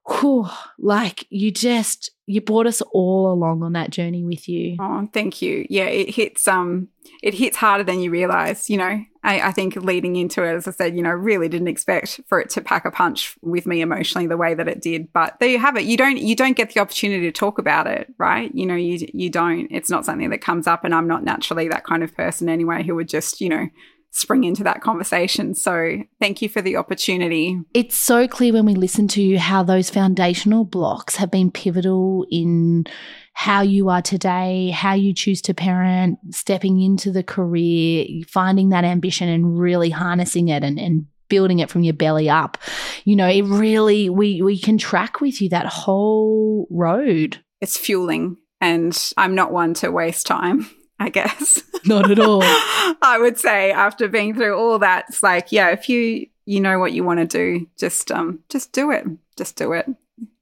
whew, 0.07 0.47
like 0.77 1.25
you 1.29 1.51
just 1.51 2.11
you 2.29 2.41
brought 2.41 2.67
us 2.67 2.81
all 2.91 3.31
along 3.31 3.63
on 3.63 3.71
that 3.73 3.89
journey 3.89 4.23
with 4.23 4.49
you. 4.49 4.75
Oh, 4.79 5.07
thank 5.13 5.41
you. 5.41 5.65
Yeah, 5.69 5.85
it 5.85 6.13
hits 6.13 6.45
um 6.47 6.89
it 7.23 7.33
hits 7.33 7.55
harder 7.55 7.85
than 7.85 8.01
you 8.01 8.11
realize, 8.11 8.69
you 8.69 8.77
know. 8.77 9.01
I, 9.23 9.41
I 9.41 9.51
think 9.51 9.75
leading 9.77 10.15
into 10.17 10.43
it, 10.43 10.53
as 10.53 10.67
I 10.67 10.71
said, 10.71 10.95
you 10.95 11.01
know, 11.01 11.09
really 11.11 11.49
didn't 11.49 11.69
expect 11.69 12.21
for 12.27 12.39
it 12.39 12.49
to 12.51 12.61
pack 12.61 12.85
a 12.85 12.91
punch 12.91 13.37
with 13.41 13.65
me 13.65 13.81
emotionally 13.81 14.27
the 14.27 14.37
way 14.37 14.53
that 14.53 14.67
it 14.67 14.81
did. 14.81 15.11
But 15.11 15.37
there 15.39 15.49
you 15.49 15.59
have 15.59 15.77
it. 15.77 15.85
You 15.85 15.95
don't 15.95 16.17
you 16.17 16.35
don't 16.35 16.57
get 16.57 16.73
the 16.73 16.81
opportunity 16.81 17.25
to 17.25 17.31
talk 17.31 17.59
about 17.59 17.87
it, 17.87 18.13
right? 18.17 18.53
You 18.53 18.65
know, 18.65 18.75
you 18.75 19.07
you 19.13 19.29
don't. 19.29 19.67
It's 19.71 19.89
not 19.89 20.05
something 20.05 20.29
that 20.29 20.41
comes 20.41 20.67
up 20.67 20.83
and 20.83 20.93
I'm 20.93 21.07
not 21.07 21.23
naturally 21.23 21.69
that 21.69 21.85
kind 21.85 22.03
of 22.03 22.15
person 22.15 22.49
anyway 22.49 22.83
who 22.83 22.95
would 22.95 23.07
just, 23.07 23.39
you 23.39 23.47
know, 23.49 23.69
spring 24.17 24.43
into 24.43 24.63
that 24.63 24.81
conversation. 24.81 25.53
So 25.53 25.97
thank 26.19 26.41
you 26.41 26.49
for 26.49 26.61
the 26.61 26.75
opportunity. 26.75 27.59
It's 27.73 27.95
so 27.95 28.27
clear 28.27 28.53
when 28.53 28.65
we 28.65 28.73
listen 28.73 29.07
to 29.09 29.21
you 29.21 29.39
how 29.39 29.63
those 29.63 29.89
foundational 29.89 30.65
blocks 30.65 31.17
have 31.17 31.31
been 31.31 31.51
pivotal 31.51 32.25
in 32.31 32.85
how 33.33 33.61
you 33.61 33.89
are 33.89 34.01
today, 34.01 34.71
how 34.71 34.93
you 34.93 35.13
choose 35.13 35.41
to 35.43 35.53
parent, 35.53 36.17
stepping 36.31 36.81
into 36.81 37.11
the 37.11 37.23
career, 37.23 38.07
finding 38.27 38.69
that 38.69 38.83
ambition 38.83 39.29
and 39.29 39.59
really 39.59 39.91
harnessing 39.91 40.47
it 40.47 40.63
and, 40.63 40.79
and 40.79 41.05
building 41.29 41.59
it 41.59 41.69
from 41.69 41.83
your 41.83 41.93
belly 41.93 42.29
up. 42.29 42.57
You 43.05 43.15
know, 43.15 43.27
it 43.27 43.43
really 43.43 44.09
we 44.09 44.41
we 44.41 44.59
can 44.59 44.77
track 44.77 45.21
with 45.21 45.41
you 45.41 45.49
that 45.49 45.67
whole 45.67 46.67
road. 46.71 47.37
It's 47.61 47.77
fueling 47.77 48.37
and 48.59 48.97
I'm 49.17 49.35
not 49.35 49.51
one 49.51 49.73
to 49.75 49.91
waste 49.91 50.25
time. 50.25 50.69
I 50.99 51.09
guess. 51.09 51.61
Not 51.85 52.09
at 52.09 52.19
all. 52.19 52.41
I 52.43 53.17
would 53.19 53.37
say 53.37 53.71
after 53.71 54.07
being 54.07 54.33
through 54.33 54.57
all 54.57 54.79
that, 54.79 55.05
it's 55.09 55.21
like, 55.21 55.51
yeah, 55.51 55.69
if 55.69 55.89
you 55.89 56.27
you 56.45 56.61
know 56.61 56.79
what 56.79 56.93
you 56.93 57.03
want 57.03 57.19
to 57.19 57.25
do, 57.25 57.67
just 57.77 58.11
um 58.11 58.39
just 58.49 58.71
do 58.71 58.91
it. 58.91 59.05
Just 59.35 59.55
do 59.55 59.73
it 59.73 59.87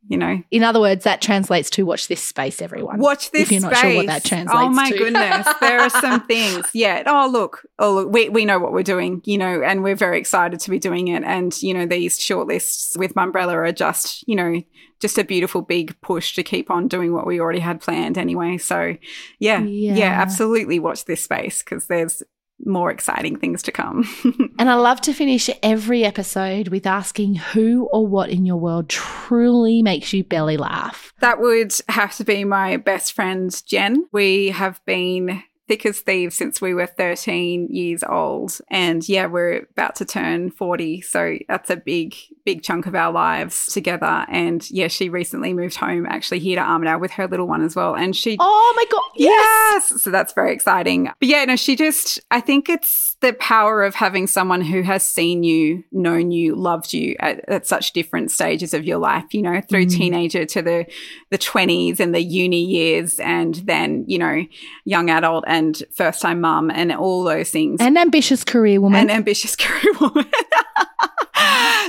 you 0.07 0.17
know. 0.17 0.41
In 0.51 0.63
other 0.63 0.79
words, 0.79 1.03
that 1.03 1.21
translates 1.21 1.69
to 1.71 1.85
watch 1.85 2.07
this 2.07 2.21
space, 2.23 2.61
everyone. 2.61 2.99
Watch 2.99 3.31
this 3.31 3.43
if 3.43 3.51
you're 3.51 3.61
space. 3.61 3.71
not 3.71 3.79
sure 3.81 3.95
what 3.95 4.05
that 4.07 4.23
translates 4.23 4.59
Oh 4.61 4.69
my 4.69 4.89
to. 4.91 4.97
goodness, 4.97 5.47
there 5.61 5.79
are 5.79 5.89
some 5.89 6.21
things. 6.27 6.65
Yeah. 6.73 7.03
Oh 7.05 7.29
look, 7.31 7.65
oh 7.79 7.93
look, 7.93 8.11
we 8.11 8.29
we 8.29 8.45
know 8.45 8.59
what 8.59 8.71
we're 8.73 8.83
doing, 8.83 9.21
you 9.25 9.37
know, 9.37 9.61
and 9.61 9.83
we're 9.83 9.95
very 9.95 10.17
excited 10.19 10.59
to 10.61 10.69
be 10.69 10.79
doing 10.79 11.07
it. 11.09 11.23
And 11.23 11.55
you 11.61 11.73
know, 11.73 11.85
these 11.85 12.19
shortlists 12.19 12.97
with 12.97 13.13
Mumbrella 13.15 13.53
are 13.53 13.71
just, 13.71 14.27
you 14.27 14.35
know, 14.35 14.61
just 15.01 15.17
a 15.17 15.23
beautiful 15.23 15.61
big 15.61 15.99
push 16.01 16.35
to 16.35 16.43
keep 16.43 16.71
on 16.71 16.87
doing 16.87 17.11
what 17.13 17.27
we 17.27 17.39
already 17.39 17.59
had 17.59 17.81
planned 17.81 18.17
anyway. 18.17 18.57
So, 18.57 18.95
yeah, 19.39 19.59
yeah, 19.59 19.95
Yeah. 19.95 20.21
absolutely 20.21 20.79
watch 20.79 21.05
this 21.05 21.21
space 21.23 21.61
because 21.63 21.87
there's 21.87 22.23
more 22.59 22.91
exciting 22.91 23.37
things 23.37 23.61
to 23.63 23.71
come. 23.71 24.07
And 24.57 24.69
I 24.69 24.75
love 24.75 25.01
to 25.01 25.13
finish 25.13 25.49
every 25.61 26.05
episode 26.05 26.69
with 26.69 26.87
asking 26.87 27.35
who 27.35 27.89
or 27.91 28.07
what 28.07 28.29
in 28.29 28.45
your 28.45 28.55
world 28.55 28.87
truly 28.87 29.83
makes 29.83 30.13
you 30.13 30.23
belly 30.23 30.55
laugh. 30.55 31.13
That 31.19 31.41
would 31.41 31.73
have 31.89 32.15
to 32.15 32.23
be 32.23 32.45
my 32.45 32.77
best 32.77 33.11
friend, 33.11 33.51
Jen. 33.67 34.07
We 34.13 34.49
have 34.49 34.79
been 34.85 35.43
thick 35.67 35.85
as 35.85 35.99
thieves 35.99 36.35
since 36.35 36.61
we 36.61 36.73
were 36.73 36.85
13 36.85 37.67
years 37.69 38.03
old. 38.03 38.57
And 38.69 39.07
yeah, 39.07 39.25
we're 39.25 39.67
about 39.71 39.95
to 39.95 40.05
turn 40.05 40.51
40. 40.51 41.01
So 41.01 41.37
that's 41.47 41.69
a 41.69 41.75
big, 41.75 42.15
big 42.45 42.63
chunk 42.63 42.85
of 42.85 42.95
our 42.95 43.11
lives 43.11 43.65
together. 43.67 44.25
And 44.29 44.69
yeah, 44.69 44.87
she 44.87 45.09
recently 45.09 45.53
moved 45.53 45.75
home 45.75 46.05
actually 46.05 46.39
here 46.39 46.57
to 46.57 46.61
Armidale 46.61 46.99
with 46.99 47.11
her 47.11 47.27
little 47.27 47.47
one 47.47 47.63
as 47.63 47.75
well. 47.75 47.95
And 47.95 48.15
she. 48.15 48.37
Oh 48.39 48.73
my 48.75 48.85
God. 48.91 49.11
Yes. 49.15 49.91
Yes. 49.91 50.01
So 50.01 50.11
that's 50.11 50.33
very 50.33 50.53
exciting. 50.53 51.05
But 51.19 51.29
yeah, 51.29 51.45
no, 51.45 51.55
she 51.55 51.75
just, 51.75 52.19
I 52.31 52.41
think 52.41 52.69
it's 52.69 53.14
the 53.25 53.33
power 53.33 53.83
of 53.83 53.95
having 53.95 54.27
someone 54.27 54.61
who 54.61 54.83
has 54.83 55.03
seen 55.03 55.41
you, 55.43 55.83
known 55.91 56.29
you, 56.31 56.53
loved 56.55 56.93
you 56.93 57.15
at, 57.19 57.47
at 57.49 57.65
such 57.65 57.91
different 57.93 58.29
stages 58.29 58.73
of 58.73 58.85
your 58.85 58.99
life, 58.99 59.25
you 59.33 59.41
know, 59.41 59.61
through 59.67 59.85
Mm. 59.85 59.91
teenager 59.97 60.45
to 60.45 60.61
the, 60.61 60.85
the 61.31 61.37
20s 61.39 61.99
and 61.99 62.13
the 62.13 62.21
uni 62.21 62.63
years 62.63 63.19
and 63.19 63.55
then, 63.65 64.05
you 64.07 64.19
know, 64.19 64.45
young 64.85 65.09
adult 65.09 65.43
and 65.47 65.81
first 65.95 66.21
time 66.21 66.39
mum 66.41 66.69
and 66.69 66.91
all 66.91 67.23
those 67.23 67.49
things 67.49 67.81
An 67.81 67.97
ambitious 67.97 68.43
career 68.43 68.79
woman. 68.79 69.01
an 69.01 69.09
ambitious 69.09 69.55
career 69.59 69.93
woman. 69.99 70.25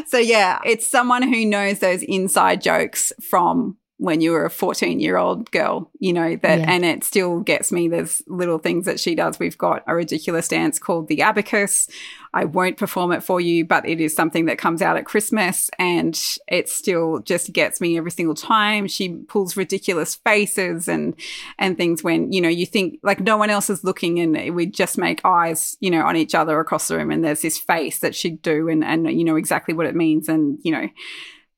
so 0.06 0.18
yeah, 0.18 0.58
it's 0.64 0.86
someone 0.86 1.22
who 1.22 1.44
knows 1.44 1.80
those 1.80 2.02
inside 2.02 2.62
jokes 2.62 3.12
from 3.20 3.76
when 3.98 4.20
you 4.20 4.32
were 4.32 4.44
a 4.44 4.50
14 4.50 5.00
year 5.00 5.16
old 5.16 5.50
girl, 5.50 5.90
you 5.98 6.12
know, 6.12 6.36
that, 6.36 6.58
Yeah. 6.58 6.70
and 6.70 6.84
it 6.84 7.02
still 7.02 7.40
gets 7.40 7.72
me. 7.72 7.88
There's 7.88 8.22
little 8.26 8.58
things 8.58 8.84
that 8.84 9.00
she 9.00 9.14
does. 9.14 9.38
We've 9.38 9.56
got 9.56 9.82
a 9.86 9.94
ridiculous 9.94 10.48
dance 10.48 10.78
called 10.78 11.08
the 11.08 11.22
abacus. 11.22 11.88
I 12.34 12.44
won't 12.44 12.76
perform 12.76 13.12
it 13.12 13.22
for 13.22 13.40
you, 13.40 13.64
but 13.64 13.88
it 13.88 13.98
is 13.98 14.14
something 14.14 14.44
that 14.44 14.58
comes 14.58 14.82
out 14.82 14.98
at 14.98 15.06
Christmas 15.06 15.70
and 15.78 16.20
it 16.48 16.68
still 16.68 17.20
just 17.20 17.54
gets 17.54 17.80
me 17.80 17.96
every 17.96 18.10
single 18.10 18.34
time. 18.34 18.86
She 18.86 19.08
pulls 19.08 19.56
ridiculous 19.56 20.14
faces 20.16 20.86
and, 20.88 21.14
and 21.58 21.78
things 21.78 22.04
when, 22.04 22.32
you 22.32 22.42
know, 22.42 22.50
you 22.50 22.66
think 22.66 22.98
like 23.02 23.20
no 23.20 23.38
one 23.38 23.48
else 23.48 23.70
is 23.70 23.82
looking 23.84 24.20
and 24.20 24.54
we 24.54 24.66
just 24.66 24.98
make 24.98 25.24
eyes, 25.24 25.78
you 25.80 25.90
know, 25.90 26.02
on 26.04 26.16
each 26.16 26.34
other 26.34 26.60
across 26.60 26.88
the 26.88 26.96
room 26.98 27.10
and 27.10 27.24
there's 27.24 27.40
this 27.40 27.56
face 27.56 28.00
that 28.00 28.14
she'd 28.14 28.42
do 28.42 28.68
and, 28.68 28.84
and 28.84 29.10
you 29.18 29.24
know 29.24 29.36
exactly 29.36 29.72
what 29.72 29.86
it 29.86 29.94
means. 29.96 30.28
And, 30.28 30.58
you 30.62 30.72
know, 30.72 30.88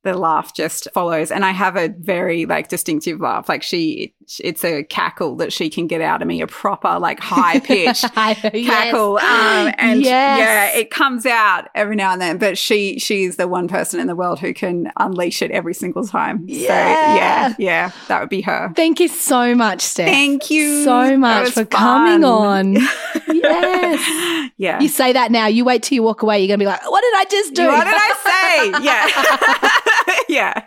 the 0.03 0.17
laugh 0.17 0.55
just 0.55 0.89
follows. 0.93 1.31
And 1.31 1.45
i 1.45 1.51
have 1.51 1.77
a 1.77 1.89
very 1.99 2.47
like 2.47 2.69
distinctive 2.69 3.21
laugh. 3.21 3.49
Like 3.49 3.63
she 3.63 4.15
it's 4.43 4.65
a 4.65 4.83
cackle 4.85 5.37
that 5.37 5.53
she 5.53 5.71
can 5.71 5.87
get 5.87 6.01
out 6.01 6.21
of 6.23 6.29
me 6.29 6.41
a 6.41 6.47
proper 6.47 6.99
like 6.99 7.19
high 7.21 7.59
pitched 7.71 8.03
cackle 8.15 9.19
um, 9.19 9.73
and 9.79 10.03
Yes. 10.03 10.39
yeah 10.39 10.79
it 10.79 10.91
comes 10.91 11.25
out 11.27 11.69
every 11.75 11.97
now 11.97 12.13
and 12.13 12.21
then 12.21 12.39
but 12.39 12.57
she 12.59 12.99
she's 12.99 13.37
the 13.37 13.49
one 13.49 13.69
person 13.69 14.01
in 14.01 14.07
the 14.07 14.15
world 14.17 14.39
who 14.41 14.53
can 14.55 14.93
unleash 14.99 15.43
it 15.43 15.51
every 15.51 15.75
single 15.75 16.07
time 16.07 16.47
so 16.49 16.55
Yeah. 16.55 17.15
yeah 17.15 17.55
yeah 17.59 17.91
that 18.09 18.21
would 18.21 18.29
be 18.29 18.43
her 18.43 18.73
Thank 18.77 19.01
you 19.01 19.09
so 19.09 19.55
much, 19.55 19.81
Steph. 19.81 20.09
Thank 20.09 20.51
you. 20.51 20.85
so 20.85 21.17
much 21.17 21.51
for 21.51 21.65
coming 21.65 22.25
on. 22.25 22.75
yes. 23.29 24.51
yeah 24.57 24.81
You 24.81 24.89
say 24.89 25.13
that 25.13 25.31
now. 25.33 25.47
You 25.47 25.65
wait 25.65 25.83
till 25.83 25.97
you 25.97 26.03
walk 26.03 26.23
away. 26.23 26.39
You're 26.41 26.49
going 26.49 26.59
to 26.61 26.63
be 26.63 26.67
like, 26.67 26.89
what 26.91 27.01
did 27.03 27.15
I 27.15 27.25
just 27.31 27.55
do? 27.55 27.67
What 27.67 27.85
did 27.85 27.95
I 27.97 28.13
say? 28.29 28.85
Yeah. 28.85 29.98
yeah. 30.29 30.65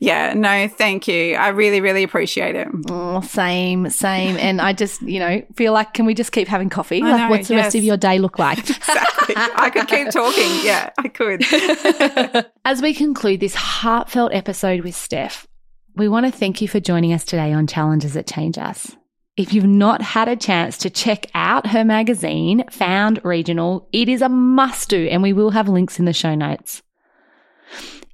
Yeah. 0.00 0.34
No, 0.34 0.68
thank 0.68 1.08
you. 1.08 1.34
I 1.34 1.48
really, 1.48 1.80
really 1.80 2.02
appreciate 2.02 2.54
it. 2.54 2.68
Oh, 2.90 3.20
same, 3.22 3.88
same. 3.90 4.36
And 4.36 4.60
I 4.60 4.72
just, 4.72 5.02
you 5.02 5.18
know, 5.18 5.42
feel 5.56 5.72
like, 5.72 5.94
can 5.94 6.06
we 6.06 6.14
just 6.14 6.32
keep 6.32 6.48
having 6.48 6.68
coffee? 6.68 7.02
I 7.02 7.10
like, 7.10 7.20
know, 7.20 7.30
what's 7.30 7.48
the 7.48 7.56
rest 7.56 7.74
of 7.74 7.84
your 7.84 7.96
day 7.96 8.18
look 8.18 8.38
like? 8.38 8.58
Exactly. 8.92 9.34
I 9.36 9.70
could 9.70 9.88
keep 9.88 10.10
talking. 10.10 10.50
Yeah, 10.64 10.90
I 10.98 11.08
could. 11.08 11.44
As 12.64 12.82
we 12.82 12.92
conclude 12.92 13.40
this 13.40 13.54
heartfelt 13.54 14.34
episode 14.34 14.82
with 14.82 14.94
Steph, 14.94 15.46
we 15.94 16.08
want 16.08 16.26
to 16.26 16.32
thank 16.32 16.60
you 16.60 16.68
for 16.68 16.80
joining 16.80 17.12
us 17.12 17.24
today 17.24 17.52
on 17.52 17.66
Challenges 17.66 18.14
That 18.14 18.26
Change 18.26 18.58
Us. 18.58 18.94
If 19.36 19.54
you've 19.54 19.64
not 19.64 20.02
had 20.02 20.28
a 20.28 20.36
chance 20.36 20.76
to 20.78 20.90
check 20.90 21.26
out 21.34 21.68
her 21.68 21.84
magazine, 21.84 22.64
Found 22.70 23.20
Regional, 23.24 23.88
it 23.92 24.08
is 24.08 24.20
a 24.20 24.28
must 24.28 24.90
do, 24.90 25.06
and 25.10 25.22
we 25.22 25.32
will 25.32 25.50
have 25.50 25.68
links 25.68 25.98
in 25.98 26.04
the 26.04 26.12
show 26.12 26.34
notes. 26.34 26.82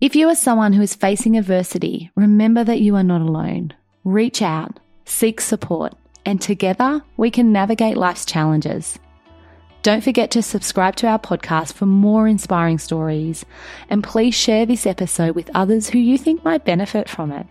If 0.01 0.15
you 0.15 0.29
are 0.29 0.37
someone 0.37 0.75
who 0.75 0.83
is 0.83 0.95
facing 0.95 1.37
adversity, 1.37 2.13
remember 2.15 2.63
that 2.63 2.81
you 2.81 2.95
are 2.95 3.03
not 3.03 3.21
alone. 3.21 3.75
Reach 4.05 4.43
out, 4.43 4.79
seek 5.05 5.41
support, 5.41 5.93
and 6.25 6.41
together 6.41 7.03
we 7.17 7.33
can 7.33 7.51
navigate 7.51 7.97
life's 7.97 8.25
challenges. 8.25 8.97
Don't 9.83 10.05
forget 10.05 10.31
to 10.31 10.43
subscribe 10.43 10.95
to 10.97 11.09
our 11.09 11.19
podcast 11.19 11.73
for 11.73 11.87
more 11.87 12.29
inspiring 12.29 12.79
stories, 12.79 13.45
and 13.91 14.05
please 14.05 14.37
share 14.37 14.65
this 14.65 14.87
episode 14.87 15.35
with 15.35 15.51
others 15.53 15.89
who 15.89 15.99
you 15.99 16.17
think 16.17 16.45
might 16.45 16.65
benefit 16.65 17.09
from 17.09 17.33
it. 17.33 17.49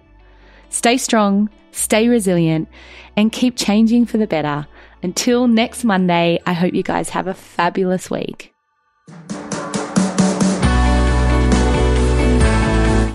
Stay 0.70 0.96
strong, 0.98 1.50
stay 1.72 2.08
resilient, 2.08 2.70
and 3.18 3.34
keep 3.34 3.58
changing 3.58 4.06
for 4.06 4.18
the 4.18 4.28
better. 4.28 4.66
Until 5.04 5.50
next 5.50 5.84
Monday, 5.84 6.40
I 6.46 6.54
hope 6.54 6.74
you 6.74 6.84
guys 6.84 7.10
have 7.10 7.28
a 7.28 7.34
fabulous 7.34 8.10
week. 8.10 8.54